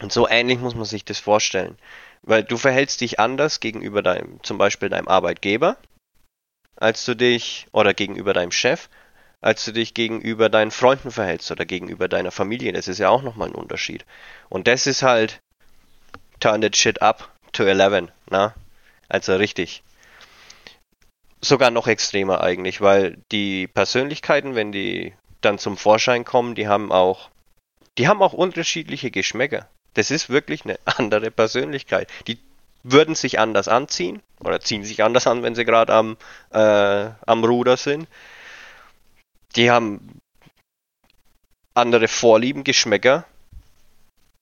Und 0.00 0.12
so 0.12 0.28
ähnlich 0.28 0.58
muss 0.58 0.74
man 0.74 0.84
sich 0.84 1.04
das 1.04 1.18
vorstellen. 1.18 1.78
Weil 2.22 2.44
du 2.44 2.56
verhältst 2.56 3.00
dich 3.00 3.18
anders 3.18 3.60
gegenüber 3.60 4.02
deinem, 4.02 4.42
zum 4.42 4.58
Beispiel 4.58 4.88
deinem 4.88 5.08
Arbeitgeber, 5.08 5.78
als 6.76 7.04
du 7.04 7.14
dich, 7.14 7.66
oder 7.72 7.94
gegenüber 7.94 8.34
deinem 8.34 8.52
Chef, 8.52 8.90
als 9.40 9.64
du 9.64 9.72
dich 9.72 9.94
gegenüber 9.94 10.48
deinen 10.48 10.70
Freunden 10.70 11.10
verhältst 11.10 11.50
oder 11.50 11.64
gegenüber 11.64 12.08
deiner 12.08 12.30
Familie. 12.30 12.72
Das 12.72 12.88
ist 12.88 12.98
ja 12.98 13.08
auch 13.08 13.22
nochmal 13.22 13.48
ein 13.48 13.54
Unterschied. 13.54 14.04
Und 14.48 14.66
das 14.66 14.86
ist 14.86 15.02
halt 15.02 15.40
turn 16.40 16.60
that 16.60 16.76
shit 16.76 17.02
up 17.02 17.30
to 17.52 17.64
11, 17.64 18.08
na? 18.30 18.54
Also 19.08 19.36
richtig. 19.36 19.82
Sogar 21.40 21.70
noch 21.70 21.86
extremer 21.86 22.40
eigentlich, 22.40 22.80
weil 22.80 23.18
die 23.30 23.68
Persönlichkeiten, 23.68 24.54
wenn 24.54 24.72
die 24.72 25.14
dann 25.42 25.58
zum 25.58 25.76
Vorschein 25.76 26.24
kommen, 26.24 26.54
die 26.54 26.66
haben 26.66 26.90
auch, 26.90 27.30
die 27.98 28.08
haben 28.08 28.22
auch 28.22 28.32
unterschiedliche 28.32 29.10
Geschmäcker. 29.10 29.68
Das 29.94 30.10
ist 30.10 30.28
wirklich 30.28 30.64
eine 30.64 30.78
andere 30.84 31.30
Persönlichkeit. 31.30 32.08
Die 32.26 32.38
würden 32.82 33.14
sich 33.14 33.38
anders 33.38 33.68
anziehen 33.68 34.22
oder 34.40 34.60
ziehen 34.60 34.84
sich 34.84 35.02
anders 35.02 35.26
an, 35.26 35.42
wenn 35.42 35.54
sie 35.54 35.64
gerade 35.64 35.92
am, 35.92 36.16
äh, 36.52 37.10
am 37.26 37.44
Ruder 37.44 37.76
sind 37.76 38.08
die 39.56 39.70
haben 39.70 40.20
andere 41.74 42.08
Vorlieben, 42.08 42.64
Geschmäcker. 42.64 43.24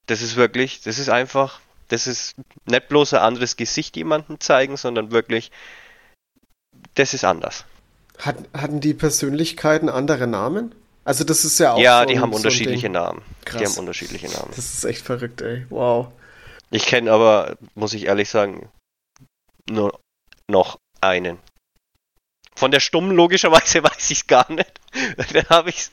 Das 0.07 0.23
ist 0.23 0.37
wirklich, 0.37 0.83
das 0.83 0.99
ist 0.99 1.09
einfach, 1.09 1.61
das 1.89 2.07
ist 2.07 2.35
nicht 2.67 2.89
bloß 2.89 3.15
ein 3.15 3.21
anderes 3.21 3.57
Gesicht 3.57 3.97
jemandem 3.97 4.41
zeigen, 4.41 4.77
sondern 4.77 5.11
wirklich, 5.11 5.51
das 6.95 7.15
ist 7.15 7.25
anders. 7.25 7.65
Hat, 8.19 8.37
hatten 8.53 8.81
die 8.81 8.95
Persönlichkeiten 8.95 9.89
andere 9.89 10.27
Namen? 10.27 10.75
Also 11.05 11.25
das 11.25 11.45
ist 11.45 11.59
ja 11.59 11.73
auch. 11.73 11.79
Ja, 11.79 12.01
so 12.01 12.07
die 12.07 12.19
haben 12.19 12.33
so 12.33 12.37
unterschiedliche 12.37 12.89
Namen. 12.89 13.23
Krass. 13.45 13.61
Die 13.61 13.67
haben 13.67 13.79
unterschiedliche 13.79 14.29
Namen. 14.29 14.53
Das 14.55 14.75
ist 14.75 14.85
echt 14.85 15.03
verrückt, 15.05 15.41
ey. 15.41 15.67
Wow. 15.69 16.09
Ich 16.71 16.87
kenne 16.87 17.13
aber, 17.13 17.57
muss 17.75 17.93
ich 17.95 18.07
ehrlich 18.07 18.31
sagen, 18.31 18.69
nur 19.69 20.01
noch 20.49 20.79
einen. 21.01 21.39
Von 22.57 22.71
der 22.71 22.81
Stummen 22.81 23.11
logischerweise 23.11 23.83
weiß 23.83 24.11
ich 24.11 24.21
es 24.21 24.27
gar 24.27 24.51
nicht. 24.51 24.81
da 25.33 25.49
habe 25.49 25.71
ich 25.71 25.91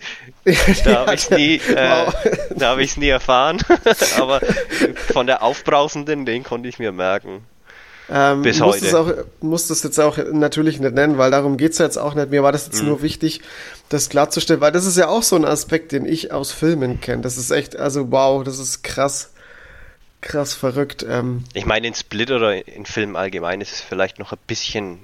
da 0.84 1.06
habe 1.06 1.16
ich 1.16 1.30
nie 1.30 1.56
äh, 1.56 1.76
wow. 1.76 2.14
da 2.56 2.70
habe 2.70 2.84
ich 2.84 2.98
nie 2.98 3.10
erfahren, 3.10 3.60
aber 4.20 4.42
von 5.12 5.28
der 5.28 5.44
aufbrausenden, 5.44 6.26
den 6.26 6.44
konnte 6.44 6.70
ich 6.70 6.80
mir 6.80 6.92
merken. 6.92 7.46
Ähm, 8.14 8.42
Bis 8.42 8.60
heute. 8.60 8.86
Es 8.86 8.94
auch, 8.94 9.10
musst 9.40 9.72
es 9.72 9.84
jetzt 9.84 10.00
auch 10.00 10.18
natürlich 10.32 10.80
nicht 10.80 10.94
nennen, 10.94 11.18
weil 11.18 11.32
darum 11.32 11.56
geht 11.56 11.72
es 11.72 11.78
ja 11.78 11.86
jetzt 11.86 11.98
auch 11.98 12.14
nicht. 12.14 12.30
Mir 12.30 12.44
war 12.44 12.52
das 12.52 12.66
jetzt 12.66 12.82
mhm. 12.82 12.90
nur 12.90 13.02
wichtig, 13.02 13.42
das 13.88 14.10
klarzustellen, 14.10 14.60
weil 14.60 14.74
das 14.74 14.86
ist 14.86 14.98
ja 14.98 15.08
auch 15.08 15.24
so 15.24 15.38
ein 15.38 15.46
Aspekt, 15.46 15.94
den 15.94 16.06
ich 16.06 16.32
aus 16.32 16.52
Filmen 16.52 17.00
kenne. 17.00 17.22
Das 17.22 17.38
ist 17.38 17.52
echt, 17.52 17.78
also 17.78 18.12
wow, 18.12 18.44
das 18.44 18.60
ist 18.60 18.84
krass. 18.84 19.32
Krass 20.20 20.54
verrückt. 20.54 21.06
Ähm. 21.08 21.46
Ich 21.54 21.66
meine, 21.66 21.88
in 21.88 21.96
Split 21.96 22.30
oder 22.30 22.68
in 22.68 22.86
Filmen 22.86 23.16
allgemein 23.16 23.60
ist 23.62 23.72
es 23.72 23.82
vielleicht 23.82 24.20
noch 24.20 24.34
ein 24.34 24.40
bisschen 24.46 25.00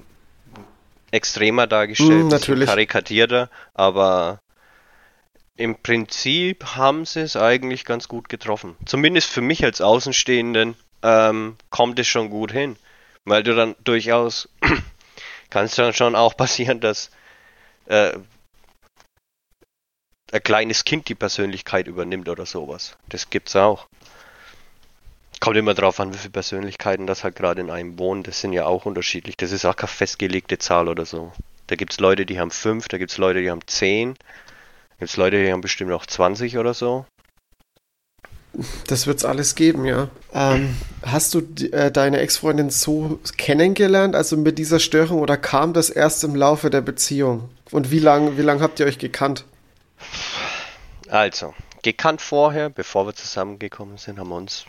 extremer 1.10 1.66
dargestellt, 1.66 2.26
mm, 2.26 2.28
natürlich. 2.28 2.68
karikatierter, 2.68 3.50
aber 3.74 4.40
im 5.56 5.76
Prinzip 5.76 6.76
haben 6.76 7.04
sie 7.04 7.20
es 7.20 7.36
eigentlich 7.36 7.84
ganz 7.84 8.06
gut 8.08 8.28
getroffen. 8.28 8.76
Zumindest 8.86 9.28
für 9.28 9.40
mich 9.40 9.64
als 9.64 9.80
Außenstehenden 9.80 10.76
ähm, 11.02 11.56
kommt 11.70 11.98
es 11.98 12.06
schon 12.06 12.30
gut 12.30 12.52
hin. 12.52 12.76
Weil 13.24 13.42
du 13.42 13.54
dann 13.54 13.74
durchaus 13.82 14.48
kann 15.50 15.64
es 15.64 15.74
dann 15.74 15.92
schon 15.92 16.14
auch 16.14 16.36
passieren, 16.36 16.80
dass 16.80 17.10
äh, 17.86 18.12
ein 20.30 20.42
kleines 20.42 20.84
Kind 20.84 21.08
die 21.08 21.14
Persönlichkeit 21.14 21.86
übernimmt 21.86 22.28
oder 22.28 22.46
sowas. 22.46 22.96
Das 23.08 23.30
gibt's 23.30 23.56
auch. 23.56 23.86
Kommt 25.40 25.56
immer 25.56 25.74
drauf 25.74 26.00
an, 26.00 26.12
wie 26.12 26.18
viele 26.18 26.30
Persönlichkeiten 26.30 27.06
das 27.06 27.22
halt 27.22 27.36
gerade 27.36 27.60
in 27.60 27.70
einem 27.70 27.98
wohnen. 27.98 28.24
Das 28.24 28.40
sind 28.40 28.52
ja 28.52 28.66
auch 28.66 28.86
unterschiedlich. 28.86 29.36
Das 29.36 29.52
ist 29.52 29.64
auch 29.64 29.76
keine 29.76 29.88
festgelegte 29.88 30.58
Zahl 30.58 30.88
oder 30.88 31.06
so. 31.06 31.32
Da 31.68 31.76
gibt's 31.76 32.00
Leute, 32.00 32.26
die 32.26 32.40
haben 32.40 32.50
fünf, 32.50 32.88
da 32.88 32.98
gibt's 32.98 33.18
Leute, 33.18 33.42
die 33.42 33.50
haben 33.50 33.60
zehn. 33.66 34.14
Da 34.14 34.96
gibt's 35.00 35.16
Leute, 35.16 35.44
die 35.44 35.52
haben 35.52 35.60
bestimmt 35.60 35.92
auch 35.92 36.06
20 36.06 36.58
oder 36.58 36.74
so. 36.74 37.06
Das 38.86 39.06
wird's 39.06 39.24
alles 39.24 39.54
geben, 39.54 39.84
ja. 39.84 40.08
Ähm, 40.32 40.76
hast 41.02 41.34
du 41.34 41.40
äh, 41.70 41.92
deine 41.92 42.18
Ex-Freundin 42.18 42.70
so 42.70 43.20
kennengelernt, 43.36 44.16
also 44.16 44.36
mit 44.36 44.58
dieser 44.58 44.80
Störung, 44.80 45.20
oder 45.20 45.36
kam 45.36 45.74
das 45.74 45.90
erst 45.90 46.24
im 46.24 46.34
Laufe 46.34 46.70
der 46.70 46.80
Beziehung? 46.80 47.50
Und 47.70 47.90
wie 47.90 48.00
lange 48.00 48.36
wie 48.38 48.42
lang 48.42 48.60
habt 48.60 48.80
ihr 48.80 48.86
euch 48.86 48.98
gekannt? 48.98 49.44
Also, 51.08 51.54
gekannt 51.82 52.20
vorher, 52.20 52.70
bevor 52.70 53.06
wir 53.06 53.14
zusammengekommen 53.14 53.98
sind, 53.98 54.18
haben 54.18 54.30
wir 54.30 54.36
uns 54.36 54.64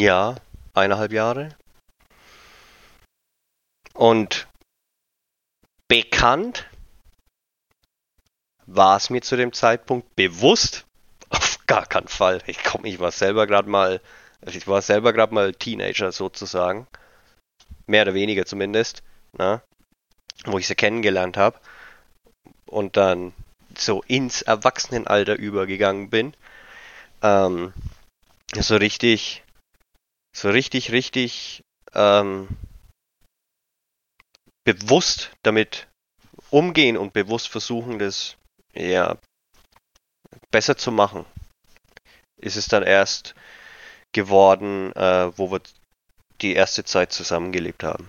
Jahr, 0.00 0.40
eineinhalb 0.74 1.12
Jahre. 1.12 1.56
Und 3.94 4.48
bekannt 5.88 6.66
war 8.66 8.96
es 8.96 9.10
mir 9.10 9.20
zu 9.20 9.36
dem 9.36 9.52
Zeitpunkt 9.52 10.14
bewusst, 10.16 10.86
auf 11.30 11.58
gar 11.66 11.86
keinen 11.86 12.08
Fall. 12.08 12.42
Ich 12.46 12.62
komme, 12.64 12.88
ich 12.88 12.98
war 12.98 13.12
selber 13.12 13.46
gerade 13.46 13.68
mal, 13.68 14.00
also 14.40 14.56
ich 14.56 14.66
war 14.66 14.82
selber 14.82 15.12
gerade 15.12 15.34
mal 15.34 15.52
Teenager 15.52 16.12
sozusagen, 16.12 16.86
mehr 17.86 18.02
oder 18.02 18.14
weniger 18.14 18.46
zumindest, 18.46 19.02
ne? 19.32 19.62
wo 20.44 20.58
ich 20.58 20.66
sie 20.66 20.74
kennengelernt 20.74 21.36
habe 21.36 21.58
und 22.66 22.96
dann 22.96 23.32
so 23.76 24.02
ins 24.06 24.42
Erwachsenenalter 24.42 25.36
übergegangen 25.36 26.10
bin. 26.10 26.34
Ähm, 27.22 27.72
so 28.54 28.76
richtig, 28.76 29.42
so 30.32 30.50
richtig, 30.50 30.92
richtig 30.92 31.62
ähm, 31.94 32.48
bewusst 34.64 35.30
damit 35.42 35.88
umgehen 36.50 36.96
und 36.96 37.12
bewusst 37.12 37.48
versuchen, 37.48 37.98
das 37.98 38.36
ja 38.74 39.16
besser 40.50 40.76
zu 40.76 40.90
machen, 40.90 41.24
ist 42.36 42.56
es 42.56 42.68
dann 42.68 42.82
erst 42.82 43.34
geworden, 44.12 44.92
äh, 44.94 45.30
wo 45.36 45.50
wir 45.50 45.60
die 46.40 46.54
erste 46.54 46.84
Zeit 46.84 47.12
zusammengelebt 47.12 47.82
haben. 47.82 48.08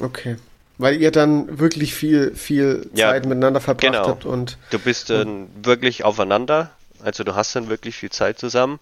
Okay. 0.00 0.36
Weil 0.78 1.00
ihr 1.00 1.10
dann 1.10 1.58
wirklich 1.58 1.94
viel, 1.94 2.34
viel 2.34 2.90
Zeit 2.94 2.98
ja, 2.98 3.12
miteinander 3.28 3.60
verbracht 3.60 3.92
genau. 3.92 4.08
habt 4.08 4.24
und. 4.24 4.58
Du 4.70 4.78
bist 4.78 5.10
dann 5.10 5.44
und, 5.44 5.66
wirklich 5.66 6.02
aufeinander, 6.02 6.74
also 7.02 7.24
du 7.24 7.34
hast 7.34 7.54
dann 7.54 7.68
wirklich 7.68 7.96
viel 7.96 8.10
Zeit 8.10 8.38
zusammen 8.38 8.80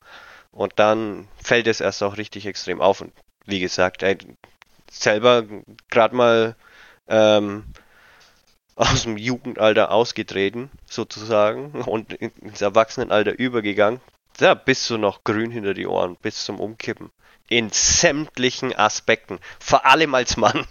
und 0.53 0.73
dann 0.77 1.29
fällt 1.43 1.67
es 1.67 1.81
erst 1.81 2.03
auch 2.03 2.17
richtig 2.17 2.47
extrem 2.47 2.81
auf. 2.81 3.01
Und 3.01 3.13
wie 3.47 3.61
gesagt, 3.61 4.03
ey, 4.03 4.19
selber 4.91 5.45
gerade 5.91 6.15
mal 6.15 6.57
ähm, 7.09 7.65
aus 8.77 9.03
dem 9.03 9.17
Jugendalter 9.17 9.91
ausgetreten, 9.91 10.71
sozusagen, 10.89 11.83
und 11.83 12.15
ins 12.15 12.61
Erwachsenenalter 12.61 13.39
übergegangen. 13.39 14.01
Da 14.39 14.55
bist 14.55 14.89
du 14.89 14.97
noch 14.97 15.25
grün 15.25 15.51
hinter 15.51 15.75
die 15.75 15.87
Ohren, 15.87 16.17
bis 16.23 16.45
zum 16.45 16.61
Umkippen. 16.61 17.11
In 17.49 17.71
sämtlichen 17.71 18.75
Aspekten, 18.75 19.39
vor 19.59 19.85
allem 19.85 20.15
als 20.15 20.37
Mann. 20.37 20.67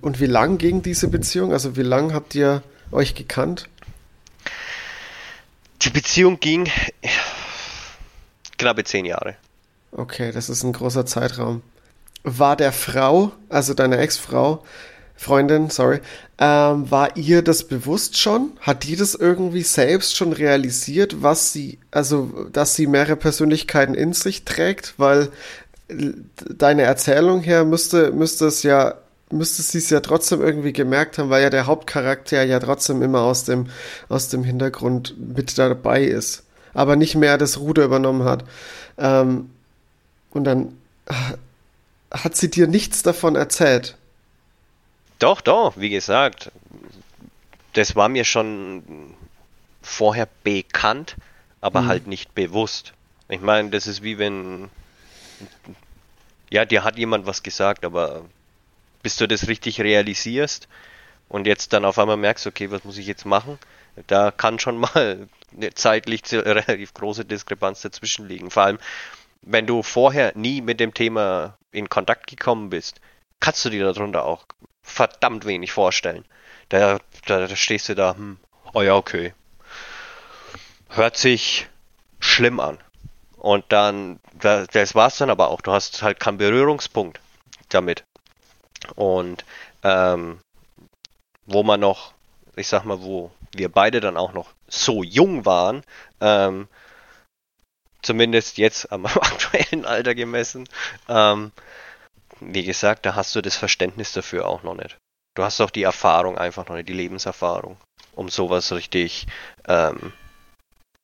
Und 0.00 0.20
wie 0.20 0.26
lang 0.26 0.58
ging 0.58 0.82
diese 0.82 1.08
Beziehung? 1.08 1.52
Also 1.52 1.76
wie 1.76 1.82
lang 1.82 2.12
habt 2.12 2.34
ihr 2.34 2.62
euch 2.92 3.14
gekannt? 3.14 3.68
Die 5.82 5.90
Beziehung 5.90 6.40
ging 6.40 6.68
knappe 8.58 8.84
zehn 8.84 9.04
Jahre. 9.04 9.36
Okay, 9.92 10.32
das 10.32 10.48
ist 10.48 10.62
ein 10.62 10.72
großer 10.72 11.06
Zeitraum. 11.06 11.62
War 12.24 12.56
der 12.56 12.72
Frau, 12.72 13.32
also 13.48 13.72
deine 13.74 13.98
Ex-Frau, 13.98 14.64
Freundin, 15.14 15.70
sorry, 15.70 16.00
ähm, 16.38 16.90
war 16.90 17.16
ihr 17.16 17.42
das 17.42 17.64
bewusst 17.64 18.18
schon? 18.18 18.52
Hat 18.60 18.84
die 18.84 18.96
das 18.96 19.14
irgendwie 19.14 19.62
selbst 19.62 20.16
schon 20.16 20.32
realisiert, 20.32 21.22
was 21.22 21.52
sie, 21.52 21.78
also, 21.90 22.48
dass 22.52 22.74
sie 22.74 22.86
mehrere 22.86 23.16
Persönlichkeiten 23.16 23.94
in 23.94 24.12
sich 24.12 24.44
trägt? 24.44 24.94
Weil 24.98 25.30
äh, 25.88 26.12
deine 26.54 26.82
Erzählung 26.82 27.40
her 27.40 27.64
müsste, 27.64 28.12
müsste 28.12 28.46
es 28.46 28.62
ja 28.62 28.96
müsste 29.30 29.62
sie 29.62 29.78
es 29.78 29.90
ja 29.90 30.00
trotzdem 30.00 30.40
irgendwie 30.40 30.72
gemerkt 30.72 31.18
haben, 31.18 31.30
weil 31.30 31.42
ja 31.42 31.50
der 31.50 31.66
Hauptcharakter 31.66 32.44
ja 32.44 32.60
trotzdem 32.60 33.02
immer 33.02 33.22
aus 33.22 33.44
dem, 33.44 33.66
aus 34.08 34.28
dem 34.28 34.44
Hintergrund 34.44 35.16
mit 35.18 35.58
dabei 35.58 36.04
ist, 36.04 36.44
aber 36.76 36.94
nicht 36.94 37.14
mehr 37.14 37.38
das 37.38 37.58
Ruder 37.58 37.84
übernommen 37.84 38.24
hat. 38.24 38.44
Ähm, 38.98 39.50
und 40.30 40.44
dann 40.44 40.76
hat 42.10 42.36
sie 42.36 42.50
dir 42.50 42.66
nichts 42.66 43.02
davon 43.02 43.34
erzählt. 43.34 43.96
Doch, 45.18 45.40
doch, 45.40 45.78
wie 45.78 45.88
gesagt, 45.88 46.52
das 47.72 47.96
war 47.96 48.10
mir 48.10 48.24
schon 48.24 49.14
vorher 49.80 50.28
bekannt, 50.44 51.16
aber 51.62 51.80
mhm. 51.80 51.86
halt 51.86 52.06
nicht 52.08 52.34
bewusst. 52.34 52.92
Ich 53.30 53.40
meine, 53.40 53.70
das 53.70 53.86
ist 53.86 54.02
wie 54.02 54.18
wenn, 54.18 54.68
ja, 56.50 56.66
dir 56.66 56.84
hat 56.84 56.98
jemand 56.98 57.24
was 57.24 57.42
gesagt, 57.42 57.86
aber 57.86 58.20
bis 59.02 59.16
du 59.16 59.26
das 59.26 59.48
richtig 59.48 59.80
realisierst 59.80 60.68
und 61.30 61.46
jetzt 61.46 61.72
dann 61.72 61.86
auf 61.86 61.98
einmal 61.98 62.18
merkst, 62.18 62.46
okay, 62.46 62.70
was 62.70 62.84
muss 62.84 62.98
ich 62.98 63.06
jetzt 63.06 63.24
machen? 63.24 63.58
Da 64.06 64.30
kann 64.30 64.58
schon 64.58 64.78
mal 64.78 65.28
eine 65.54 65.74
zeitlich 65.74 66.22
relativ 66.32 66.94
große 66.94 67.24
Diskrepanz 67.24 67.82
dazwischen 67.82 68.28
liegen. 68.28 68.50
Vor 68.50 68.64
allem, 68.64 68.78
wenn 69.42 69.66
du 69.66 69.82
vorher 69.82 70.32
nie 70.34 70.60
mit 70.60 70.80
dem 70.80 70.92
Thema 70.92 71.56
in 71.72 71.88
Kontakt 71.88 72.26
gekommen 72.26 72.70
bist, 72.70 73.00
kannst 73.40 73.64
du 73.64 73.70
dir 73.70 73.84
darunter 73.92 74.24
auch 74.24 74.44
verdammt 74.82 75.46
wenig 75.46 75.72
vorstellen. 75.72 76.24
Da, 76.68 76.98
da, 77.26 77.46
da 77.46 77.56
stehst 77.56 77.88
du 77.88 77.94
da, 77.94 78.14
hm, 78.14 78.38
oh 78.72 78.82
ja, 78.82 78.94
okay. 78.94 79.34
Hört 80.88 81.16
sich 81.16 81.68
schlimm 82.20 82.60
an. 82.60 82.78
Und 83.36 83.64
dann, 83.68 84.18
das 84.40 84.94
war's 84.94 85.18
dann 85.18 85.30
aber 85.30 85.50
auch. 85.50 85.60
Du 85.60 85.72
hast 85.72 86.02
halt 86.02 86.18
keinen 86.18 86.38
Berührungspunkt 86.38 87.20
damit. 87.68 88.04
Und 88.94 89.44
ähm, 89.82 90.40
wo 91.46 91.62
man 91.62 91.80
noch, 91.80 92.12
ich 92.56 92.66
sag 92.66 92.84
mal, 92.84 93.00
wo 93.00 93.30
wir 93.58 93.70
beide 93.70 94.00
dann 94.00 94.16
auch 94.16 94.32
noch 94.32 94.50
so 94.68 95.02
jung 95.02 95.44
waren, 95.44 95.82
ähm, 96.20 96.68
zumindest 98.02 98.58
jetzt 98.58 98.92
am 98.92 99.06
aktuellen 99.06 99.84
Alter 99.84 100.14
gemessen, 100.14 100.68
ähm, 101.08 101.52
wie 102.40 102.64
gesagt, 102.64 103.06
da 103.06 103.14
hast 103.14 103.34
du 103.34 103.40
das 103.40 103.56
Verständnis 103.56 104.12
dafür 104.12 104.46
auch 104.46 104.62
noch 104.62 104.74
nicht. 104.74 104.96
Du 105.34 105.42
hast 105.42 105.60
auch 105.60 105.70
die 105.70 105.82
Erfahrung 105.82 106.38
einfach 106.38 106.66
noch 106.68 106.76
nicht, 106.76 106.88
die 106.88 106.94
Lebenserfahrung, 106.94 107.76
um 108.14 108.28
sowas 108.28 108.72
richtig 108.72 109.26
ähm, 109.68 110.12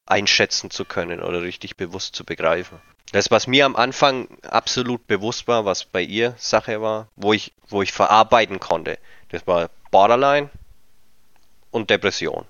einschätzen 0.06 0.70
zu 0.70 0.84
können 0.84 1.22
oder 1.22 1.42
richtig 1.42 1.76
bewusst 1.76 2.14
zu 2.14 2.24
begreifen. 2.24 2.80
Das, 3.12 3.30
was 3.30 3.46
mir 3.46 3.66
am 3.66 3.76
Anfang 3.76 4.28
absolut 4.42 5.06
bewusst 5.06 5.46
war, 5.46 5.66
was 5.66 5.84
bei 5.84 6.00
ihr 6.00 6.34
Sache 6.38 6.80
war, 6.80 7.08
wo 7.14 7.34
ich, 7.34 7.52
wo 7.68 7.82
ich 7.82 7.92
verarbeiten 7.92 8.58
konnte, 8.58 8.98
das 9.28 9.46
war 9.46 9.68
Borderline 9.90 10.48
und 11.72 11.90
Depression. 11.90 12.44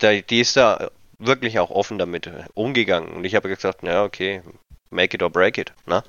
Die 0.00 0.40
ist 0.40 0.56
da 0.56 0.90
wirklich 1.18 1.60
auch 1.60 1.70
offen 1.70 1.98
damit 1.98 2.28
umgegangen. 2.54 3.12
Und 3.12 3.24
ich 3.24 3.36
habe 3.36 3.48
gesagt, 3.48 3.84
ja, 3.84 4.02
okay, 4.02 4.42
make 4.90 5.14
it 5.14 5.22
or 5.22 5.30
break 5.30 5.58
it. 5.58 5.72
Ne? 5.86 6.02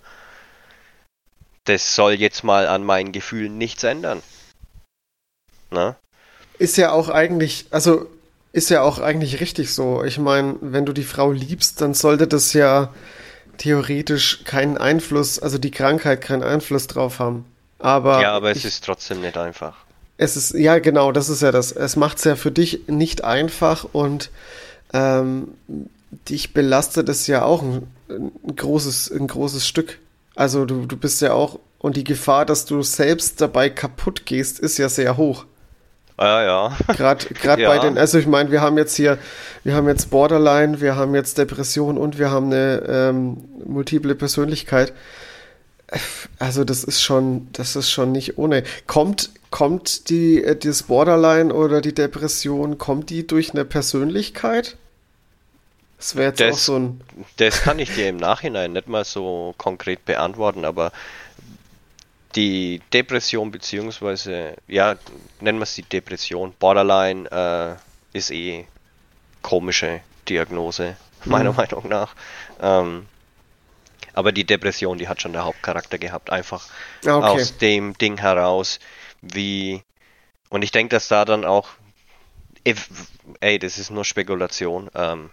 Das 1.66 1.96
soll 1.96 2.14
jetzt 2.14 2.44
mal 2.44 2.68
an 2.68 2.84
meinen 2.84 3.12
Gefühlen 3.12 3.60
nichts 3.60 3.84
ändern. 3.84 4.24
Ne? 5.70 5.96
Ist 6.58 6.78
ja 6.78 6.92
auch 6.92 7.10
eigentlich, 7.10 7.68
also 7.70 8.10
ist 8.52 8.70
ja 8.70 8.82
auch 8.82 9.00
eigentlich 9.00 9.40
richtig 9.40 9.74
so. 9.74 10.04
Ich 10.04 10.18
meine, 10.18 10.56
wenn 10.62 10.86
du 10.86 10.94
die 10.94 11.04
Frau 11.04 11.32
liebst, 11.32 11.82
dann 11.82 11.94
sollte 11.94 12.28
das 12.28 12.54
ja 12.54 12.94
theoretisch 13.58 14.44
keinen 14.44 14.78
Einfluss, 14.78 15.40
also 15.40 15.58
die 15.58 15.72
Krankheit 15.72 16.22
keinen 16.22 16.44
Einfluss 16.44 16.88
drauf 16.88 17.20
haben. 17.20 17.46
Aber 17.80 18.22
ja, 18.22 18.32
aber 18.32 18.52
es 18.52 18.60
ich, 18.60 18.66
ist 18.66 18.86
trotzdem 18.86 19.22
nicht 19.22 19.38
einfach. 19.38 19.86
Es 20.24 20.38
ist, 20.38 20.54
ja, 20.54 20.80
genau, 20.80 21.12
das 21.12 21.28
ist 21.28 21.42
ja 21.42 21.52
das. 21.52 21.74
Es 21.74 21.98
macht 21.98 22.18
es 22.18 22.24
ja 22.24 22.38
für 22.38 22.52
dich 22.52 22.88
nicht 22.88 23.26
einfach 23.26 23.86
und 23.92 24.32
ähm, 24.94 25.50
dich 26.30 26.54
belastet 26.54 27.10
es 27.10 27.28
ja 27.28 27.44
auch 27.44 27.62
ein, 27.62 27.88
ein, 28.10 28.56
großes, 28.56 29.12
ein 29.12 29.28
großes 29.28 29.68
Stück. 29.68 30.00
Also 30.34 30.64
du, 30.64 30.86
du 30.86 30.96
bist 30.96 31.22
ja 31.22 31.34
auch, 31.34 31.60
und 31.78 31.98
die 31.98 32.06
Gefahr, 32.06 32.46
dass 32.46 32.64
du 32.64 32.82
selbst 32.84 33.42
dabei 33.42 33.70
kaputt 33.70 34.26
gehst, 34.26 34.60
ist 34.60 34.78
ja 34.78 34.88
sehr 34.88 35.18
hoch. 35.18 35.46
Ja, 36.18 36.42
ja. 36.44 36.78
Gerade 36.96 37.28
ja. 37.62 37.68
bei 37.68 37.80
den, 37.80 37.98
also 37.98 38.18
ich 38.18 38.28
meine, 38.28 38.50
wir 38.50 38.62
haben 38.62 38.78
jetzt 38.78 38.96
hier, 38.96 39.18
wir 39.66 39.76
haben 39.76 39.90
jetzt 39.90 40.10
Borderline, 40.10 40.80
wir 40.80 40.96
haben 40.96 41.14
jetzt 41.16 41.38
Depression 41.38 41.98
und 41.98 42.18
wir 42.18 42.32
haben 42.32 42.46
eine 42.46 42.84
ähm, 42.88 43.44
multiple 43.66 44.16
Persönlichkeit. 44.16 44.94
Also 46.40 46.64
das 46.64 46.84
ist 46.84 47.02
schon, 47.02 47.48
das 47.54 47.76
ist 47.76 47.92
schon 47.92 48.12
nicht 48.12 48.38
ohne. 48.38 48.64
Kommt, 48.88 49.30
kommt 49.52 50.10
die, 50.10 50.44
äh, 50.44 50.56
das 50.56 50.84
Borderline 50.84 51.54
oder 51.54 51.82
die 51.82 51.94
Depression, 51.94 52.78
kommt 52.78 53.10
die 53.10 53.28
durch 53.28 53.52
eine 53.52 53.66
Persönlichkeit? 53.66 54.78
Das 55.98 56.16
wäre 56.16 56.30
jetzt 56.30 56.40
das, 56.40 56.56
auch 56.56 56.60
so 56.60 56.76
ein. 56.80 57.02
Das 57.38 57.62
kann 57.62 57.80
ich 57.80 57.94
dir 57.94 58.10
im 58.10 58.18
Nachhinein 58.18 58.74
nicht 58.74 58.88
mal 58.88 59.06
so 59.06 59.54
konkret 59.58 60.04
beantworten, 60.06 60.66
aber 60.66 60.92
die 62.36 62.82
Depression 62.92 63.52
beziehungsweise, 63.52 64.56
ja, 64.68 64.96
nennen 65.40 65.60
wir 65.60 65.64
es 65.64 65.76
die 65.76 65.84
Depression, 65.84 66.54
Borderline 66.60 67.30
äh, 67.32 68.18
ist 68.18 68.32
eh 68.32 68.66
komische 69.42 70.02
Diagnose, 70.28 70.98
meiner 71.26 71.52
mhm. 71.52 71.58
Meinung 71.58 71.88
nach. 71.88 72.16
Ähm, 72.62 73.06
aber 74.14 74.32
die 74.32 74.46
Depression, 74.46 74.98
die 74.98 75.08
hat 75.08 75.22
schon 75.22 75.34
der 75.34 75.46
Hauptcharakter 75.46 75.98
gehabt, 75.98 76.30
einfach 76.30 76.66
okay. 77.02 77.12
aus 77.12 77.58
dem 77.58 77.98
Ding 77.98 78.18
heraus, 78.18 78.80
wie 79.22 79.84
und 80.50 80.62
ich 80.62 80.72
denke, 80.72 80.96
dass 80.96 81.08
da 81.08 81.26
dann 81.26 81.46
auch, 81.46 81.70
if, 82.68 82.90
ey, 83.40 83.58
das 83.58 83.80
ist 83.80 83.90
nur 83.90 84.06
Spekulation, 84.06 84.90
ähm, 84.94 85.32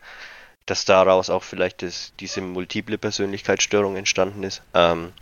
dass 0.64 0.84
daraus 0.84 1.28
auch 1.28 1.42
vielleicht 1.42 1.82
das, 1.82 2.12
diese 2.20 2.40
multiple 2.40 2.96
Persönlichkeitsstörung 2.96 3.96
entstanden 3.96 4.44
ist. 4.44 4.62
Ähm, 4.72 5.12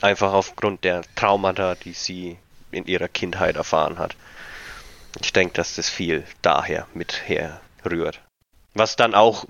Einfach 0.00 0.32
aufgrund 0.32 0.82
der 0.84 1.02
Traumata, 1.14 1.76
die 1.76 1.92
sie 1.92 2.38
in 2.72 2.86
ihrer 2.86 3.08
Kindheit 3.08 3.56
erfahren 3.56 3.98
hat. 3.98 4.16
Ich 5.20 5.32
denke, 5.32 5.54
dass 5.54 5.76
das 5.76 5.88
viel 5.88 6.24
daher 6.42 6.88
mit 6.92 7.22
herrührt. 7.28 8.20
Was 8.74 8.96
dann 8.96 9.14
auch, 9.14 9.46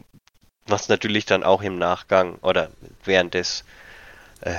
was 0.67 0.89
natürlich 0.89 1.27
dann 1.27 1.43
auch 1.43 1.63
im 1.63 1.79
Nachgang 1.79 2.37
oder 2.43 2.71
während 3.05 3.35
des, 3.35 3.65
äh, 4.41 4.55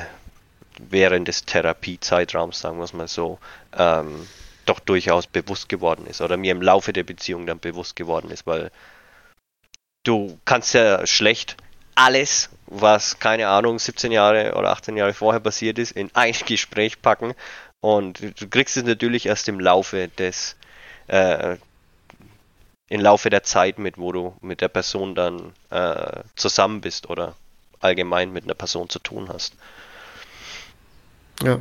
während 0.79 1.27
des 1.27 1.45
Therapiezeitraums, 1.45 2.59
sagen 2.59 2.77
wir 2.77 2.85
es 2.85 2.93
mal 2.93 3.07
so, 3.07 3.39
ähm, 3.77 4.27
doch 4.65 4.79
durchaus 4.79 5.27
bewusst 5.27 5.69
geworden 5.69 6.05
ist 6.07 6.21
oder 6.21 6.37
mir 6.37 6.51
im 6.51 6.61
Laufe 6.61 6.93
der 6.93 7.03
Beziehung 7.03 7.45
dann 7.45 7.59
bewusst 7.59 7.95
geworden 7.95 8.31
ist, 8.31 8.45
weil 8.45 8.71
du 10.03 10.39
kannst 10.45 10.73
ja 10.73 11.05
schlecht 11.07 11.57
alles, 11.95 12.49
was, 12.67 13.19
keine 13.19 13.47
Ahnung, 13.47 13.79
17 13.79 14.11
Jahre 14.11 14.53
oder 14.55 14.69
18 14.69 14.97
Jahre 14.97 15.13
vorher 15.13 15.39
passiert 15.39 15.79
ist, 15.79 15.91
in 15.91 16.11
ein 16.13 16.33
Gespräch 16.45 17.01
packen. 17.01 17.33
Und 17.79 18.19
du 18.39 18.47
kriegst 18.49 18.77
es 18.77 18.83
natürlich 18.83 19.25
erst 19.25 19.47
im 19.47 19.59
Laufe 19.59 20.07
des, 20.09 20.55
äh, 21.07 21.57
im 22.89 23.01
Laufe 23.01 23.29
der 23.29 23.43
Zeit 23.43 23.79
mit, 23.79 23.97
wo 23.97 24.11
du 24.11 24.35
mit 24.41 24.61
der 24.61 24.69
Person 24.69 25.15
dann 25.15 25.53
äh, 25.69 26.21
zusammen 26.35 26.81
bist 26.81 27.09
oder 27.09 27.35
allgemein 27.79 28.31
mit 28.31 28.45
einer 28.45 28.53
Person 28.53 28.89
zu 28.89 28.99
tun 28.99 29.29
hast. 29.29 29.53
Ja, 31.43 31.59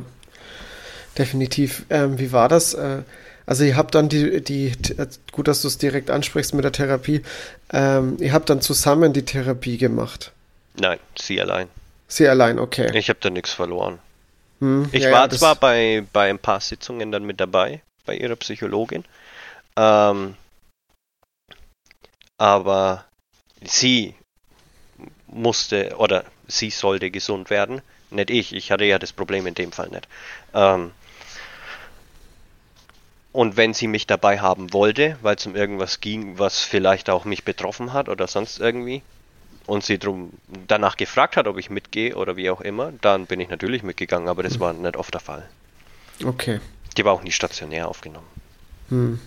definitiv. 1.17 1.85
Ähm, 1.89 2.17
wie 2.17 2.31
war 2.31 2.49
das? 2.49 2.73
Äh, 2.73 3.03
also 3.45 3.63
ihr 3.63 3.77
habt 3.77 3.95
dann 3.95 4.09
die, 4.09 4.43
die, 4.43 4.73
gut, 5.31 5.47
dass 5.47 5.61
du 5.61 5.67
es 5.67 5.77
direkt 5.77 6.09
ansprichst 6.09 6.53
mit 6.53 6.65
der 6.65 6.71
Therapie. 6.71 7.21
Ähm, 7.71 8.17
ihr 8.19 8.33
habt 8.33 8.49
dann 8.49 8.61
zusammen 8.61 9.13
die 9.13 9.23
Therapie 9.23 9.77
gemacht. 9.77 10.31
Nein, 10.79 10.99
sie 11.17 11.39
allein. 11.41 11.69
Sie 12.07 12.27
allein, 12.27 12.59
okay. 12.59 12.89
Ich 12.97 13.09
habe 13.09 13.19
da 13.21 13.29
nichts 13.29 13.53
verloren. 13.53 13.99
Hm, 14.59 14.89
ich 14.91 15.03
ja, 15.03 15.11
war 15.11 15.29
ja, 15.29 15.29
zwar 15.29 15.55
bei, 15.55 16.03
bei 16.13 16.29
ein 16.29 16.39
paar 16.39 16.61
Sitzungen 16.61 17.11
dann 17.11 17.23
mit 17.23 17.39
dabei, 17.39 17.81
bei 18.05 18.15
ihrer 18.15 18.35
Psychologin, 18.35 19.05
ähm, 19.75 20.35
aber 22.37 23.05
sie 23.63 24.15
musste 25.27 25.95
oder 25.97 26.25
sie 26.47 26.69
sollte 26.69 27.11
gesund 27.11 27.49
werden, 27.49 27.81
nicht 28.09 28.29
ich. 28.29 28.53
Ich 28.53 28.71
hatte 28.71 28.85
ja 28.85 28.99
das 28.99 29.11
Problem 29.11 29.47
in 29.47 29.53
dem 29.53 29.71
Fall 29.71 29.89
nicht. 29.89 30.07
Ähm, 30.53 30.91
und 33.33 33.57
wenn 33.57 33.73
sie 33.73 33.87
mich 33.87 34.07
dabei 34.07 34.39
haben 34.39 34.73
wollte, 34.73 35.17
weil 35.21 35.35
es 35.35 35.45
um 35.45 35.55
irgendwas 35.55 35.99
ging, 35.99 36.39
was 36.39 36.61
vielleicht 36.61 37.09
auch 37.09 37.25
mich 37.25 37.43
betroffen 37.43 37.93
hat 37.93 38.09
oder 38.09 38.27
sonst 38.27 38.59
irgendwie, 38.59 39.03
und 39.67 39.83
sie 39.83 39.99
drum 39.99 40.31
danach 40.67 40.97
gefragt 40.97 41.35
hat, 41.35 41.45
ob 41.45 41.57
ich 41.57 41.69
mitgehe 41.69 42.15
oder 42.15 42.37
wie 42.37 42.49
auch 42.49 42.61
immer, 42.61 42.93
dann 43.01 43.25
bin 43.25 43.39
ich 43.39 43.49
natürlich 43.49 43.83
mitgegangen, 43.83 44.29
aber 44.29 44.41
das 44.41 44.53
hm. 44.53 44.59
war 44.61 44.73
nicht 44.73 44.95
oft 44.95 45.13
der 45.13 45.21
Fall. 45.21 45.47
Okay. 46.23 46.59
Die 46.95 47.05
war 47.05 47.13
auch 47.13 47.21
nie 47.21 47.31
stationär 47.31 47.87
aufgenommen. 47.87 48.25
Hm. 48.89 49.19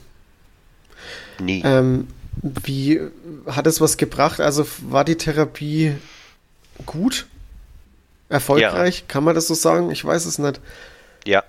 Nie. 1.38 1.62
Ähm, 1.64 2.08
wie 2.42 3.00
hat 3.46 3.66
es 3.66 3.80
was 3.80 3.96
gebracht? 3.96 4.40
Also 4.40 4.66
war 4.82 5.04
die 5.04 5.16
Therapie 5.16 5.96
gut? 6.86 7.26
Erfolgreich? 8.28 9.00
Ja. 9.00 9.04
Kann 9.08 9.24
man 9.24 9.34
das 9.34 9.48
so 9.48 9.54
sagen? 9.54 9.90
Ich 9.90 10.04
weiß 10.04 10.24
es 10.24 10.38
nicht. 10.38 10.60
Ja. 11.26 11.42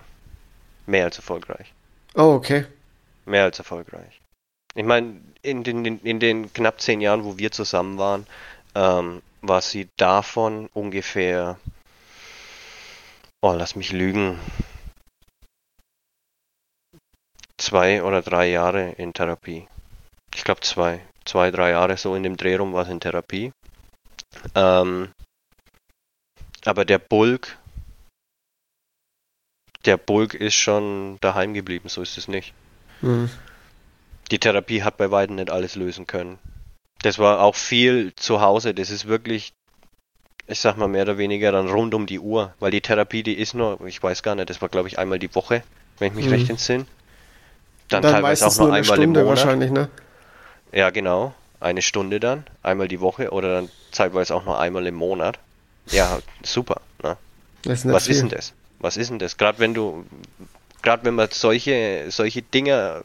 Mehr 0.88 1.06
als 1.06 1.18
erfolgreich. 1.18 1.74
Oh, 2.16 2.34
okay. 2.34 2.66
Mehr 3.26 3.44
als 3.44 3.60
erfolgreich. 3.60 4.20
Ich 4.74 4.84
meine, 4.84 5.22
in 5.42 5.64
den, 5.64 5.86
in 6.00 6.20
den 6.20 6.52
knapp 6.54 6.82
zehn 6.82 7.02
Jahren, 7.02 7.24
wo 7.24 7.38
wir 7.38 7.52
zusammen 7.52 7.98
waren, 7.98 8.26
ähm, 8.74 9.22
war 9.42 9.62
sie 9.62 9.90
davon 9.98 10.70
ungefähr, 10.74 11.58
oh, 13.42 13.54
lass 13.54 13.76
mich 13.76 13.92
lügen, 13.92 14.40
zwei 17.58 18.04
oder 18.04 18.22
drei 18.22 18.50
Jahre 18.50 18.92
in 18.92 19.14
Therapie. 19.14 19.68
Ich 20.36 20.44
glaube 20.44 20.62
zwei, 20.62 21.02
zwei, 21.26 21.52
drei 21.52 21.72
Jahre 21.72 21.98
so 21.98 22.16
in 22.16 22.24
dem 22.24 22.38
Dreh 22.38 22.56
rum 22.56 22.74
war 22.74 22.84
es 22.84 22.90
in 22.90 23.00
Therapie. 23.00 23.52
Ähm, 24.56 25.10
aber 26.66 26.86
der 26.86 27.00
Bulk 27.00 27.58
der 29.86 29.98
Bulk 29.98 30.34
ist 30.34 30.54
schon 30.54 31.18
daheim 31.22 31.54
geblieben, 31.54 31.90
so 31.90 32.02
ist 32.02 32.18
es 32.18 32.28
nicht. 32.28 32.54
Mhm. 33.02 33.30
Die 34.30 34.40
Therapie 34.40 34.84
hat 34.84 34.98
bei 34.98 35.12
weitem 35.12 35.36
nicht 35.36 35.50
alles 35.50 35.76
lösen 35.76 36.08
können. 36.08 36.40
Das 37.02 37.20
war 37.20 37.42
auch 37.42 37.56
viel 37.56 38.14
zu 38.16 38.42
Hause, 38.42 38.74
das 38.74 38.92
ist 38.92 39.08
wirklich, 39.08 39.54
ich 40.48 40.60
sag 40.60 40.78
mal 40.78 40.88
mehr 40.88 41.04
oder 41.04 41.18
weniger 41.18 41.52
dann 41.52 41.68
rund 41.68 41.94
um 41.94 42.06
die 42.06 42.20
Uhr, 42.20 42.54
weil 42.60 42.72
die 42.72 42.82
Therapie, 42.82 43.24
die 43.24 43.34
ist 43.34 43.56
nur, 43.56 43.82
ich 43.88 44.02
weiß 44.02 44.22
gar 44.22 44.36
nicht, 44.36 44.50
das 44.50 44.62
war 44.62 44.70
glaube 44.70 44.88
ich 44.88 45.00
einmal 45.00 45.20
die 45.20 45.34
Woche, 45.34 45.64
wenn 45.98 46.10
ich 46.10 46.14
mich 46.14 46.26
mhm. 46.28 46.34
recht 46.34 46.50
entsinne. 46.50 46.86
Dann, 47.90 48.04
dann 48.04 48.14
teilweise 48.14 48.46
auch 48.46 48.56
nur, 48.58 48.68
nur 48.68 48.76
einmal 48.76 48.98
Stunde 48.98 49.20
im 49.20 49.26
Monat. 49.26 49.40
wahrscheinlich, 49.40 49.72
ne? 49.72 49.90
Ja, 50.72 50.90
genau. 50.90 51.34
Eine 51.60 51.82
Stunde 51.82 52.20
dann, 52.20 52.46
einmal 52.64 52.88
die 52.88 53.02
Woche 53.02 53.32
oder 53.32 53.54
dann 53.54 53.70
zeitweise 53.92 54.34
auch 54.34 54.46
nur 54.46 54.60
einmal 54.60 54.88
im 54.88 54.96
Monat. 54.96 55.38
Ja, 55.88 56.20
super. 56.44 56.82
Ne? 57.04 57.18
Was 57.64 57.84
viel. 58.06 58.16
ist 58.16 58.22
denn 58.22 58.30
das? 58.30 58.54
Was 58.80 58.98
ist 58.98 59.12
denn 59.12 59.20
das? 59.20 59.38
Gerade 59.38 59.60
wenn 59.60 59.74
du, 59.74 60.06
gerade 60.82 61.06
wenn 61.06 61.14
man 61.14 61.30
solche, 61.32 62.06
solche 62.10 62.42
Dinge, 62.42 63.04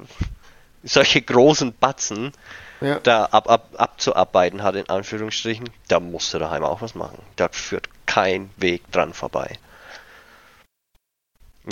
solche 0.83 1.21
großen 1.21 1.75
Batzen 1.79 2.33
ja. 2.81 2.99
da 3.01 3.27
ab, 3.27 3.51
ab, 3.51 3.69
abzuarbeiten 3.77 4.63
hat, 4.63 4.75
in 4.77 4.89
Anführungsstrichen, 4.89 5.69
da 5.89 6.01
musst 6.01 6.33
du 6.33 6.39
daheim 6.39 6.65
auch 6.65 6.81
was 6.81 6.95
machen. 6.95 7.19
Da 7.37 7.49
führt 7.51 7.89
kein 8.07 8.51
Weg 8.57 8.91
dran 8.91 9.13
vorbei. 9.13 9.59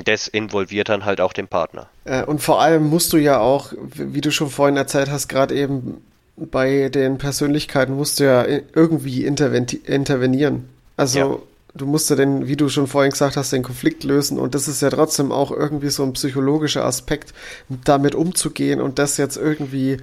Das 0.04 0.26
involviert 0.26 0.88
dann 0.88 1.04
halt 1.04 1.20
auch 1.20 1.32
den 1.32 1.46
Partner. 1.46 1.88
Äh, 2.04 2.24
und 2.24 2.42
vor 2.42 2.60
allem 2.60 2.88
musst 2.88 3.12
du 3.12 3.16
ja 3.16 3.38
auch, 3.38 3.72
wie 3.94 4.20
du 4.20 4.30
schon 4.32 4.50
vorhin 4.50 4.76
erzählt 4.76 5.08
hast, 5.08 5.28
gerade 5.28 5.54
eben 5.54 6.02
bei 6.36 6.88
den 6.88 7.18
Persönlichkeiten 7.18 7.94
musst 7.94 8.18
du 8.18 8.24
ja 8.24 8.44
irgendwie 8.74 9.24
intervenieren. 9.24 10.68
Also 10.96 11.18
ja 11.18 11.38
du 11.74 11.86
musst 11.86 12.10
ja 12.10 12.16
den, 12.16 12.46
wie 12.46 12.56
du 12.56 12.68
schon 12.68 12.86
vorhin 12.86 13.10
gesagt 13.10 13.36
hast, 13.36 13.52
den 13.52 13.62
Konflikt 13.62 14.04
lösen 14.04 14.38
und 14.38 14.54
das 14.54 14.68
ist 14.68 14.80
ja 14.80 14.90
trotzdem 14.90 15.32
auch 15.32 15.50
irgendwie 15.50 15.90
so 15.90 16.02
ein 16.02 16.12
psychologischer 16.12 16.84
Aspekt, 16.84 17.34
damit 17.68 18.14
umzugehen 18.14 18.80
und 18.80 18.98
das 18.98 19.16
jetzt 19.16 19.36
irgendwie, 19.36 19.98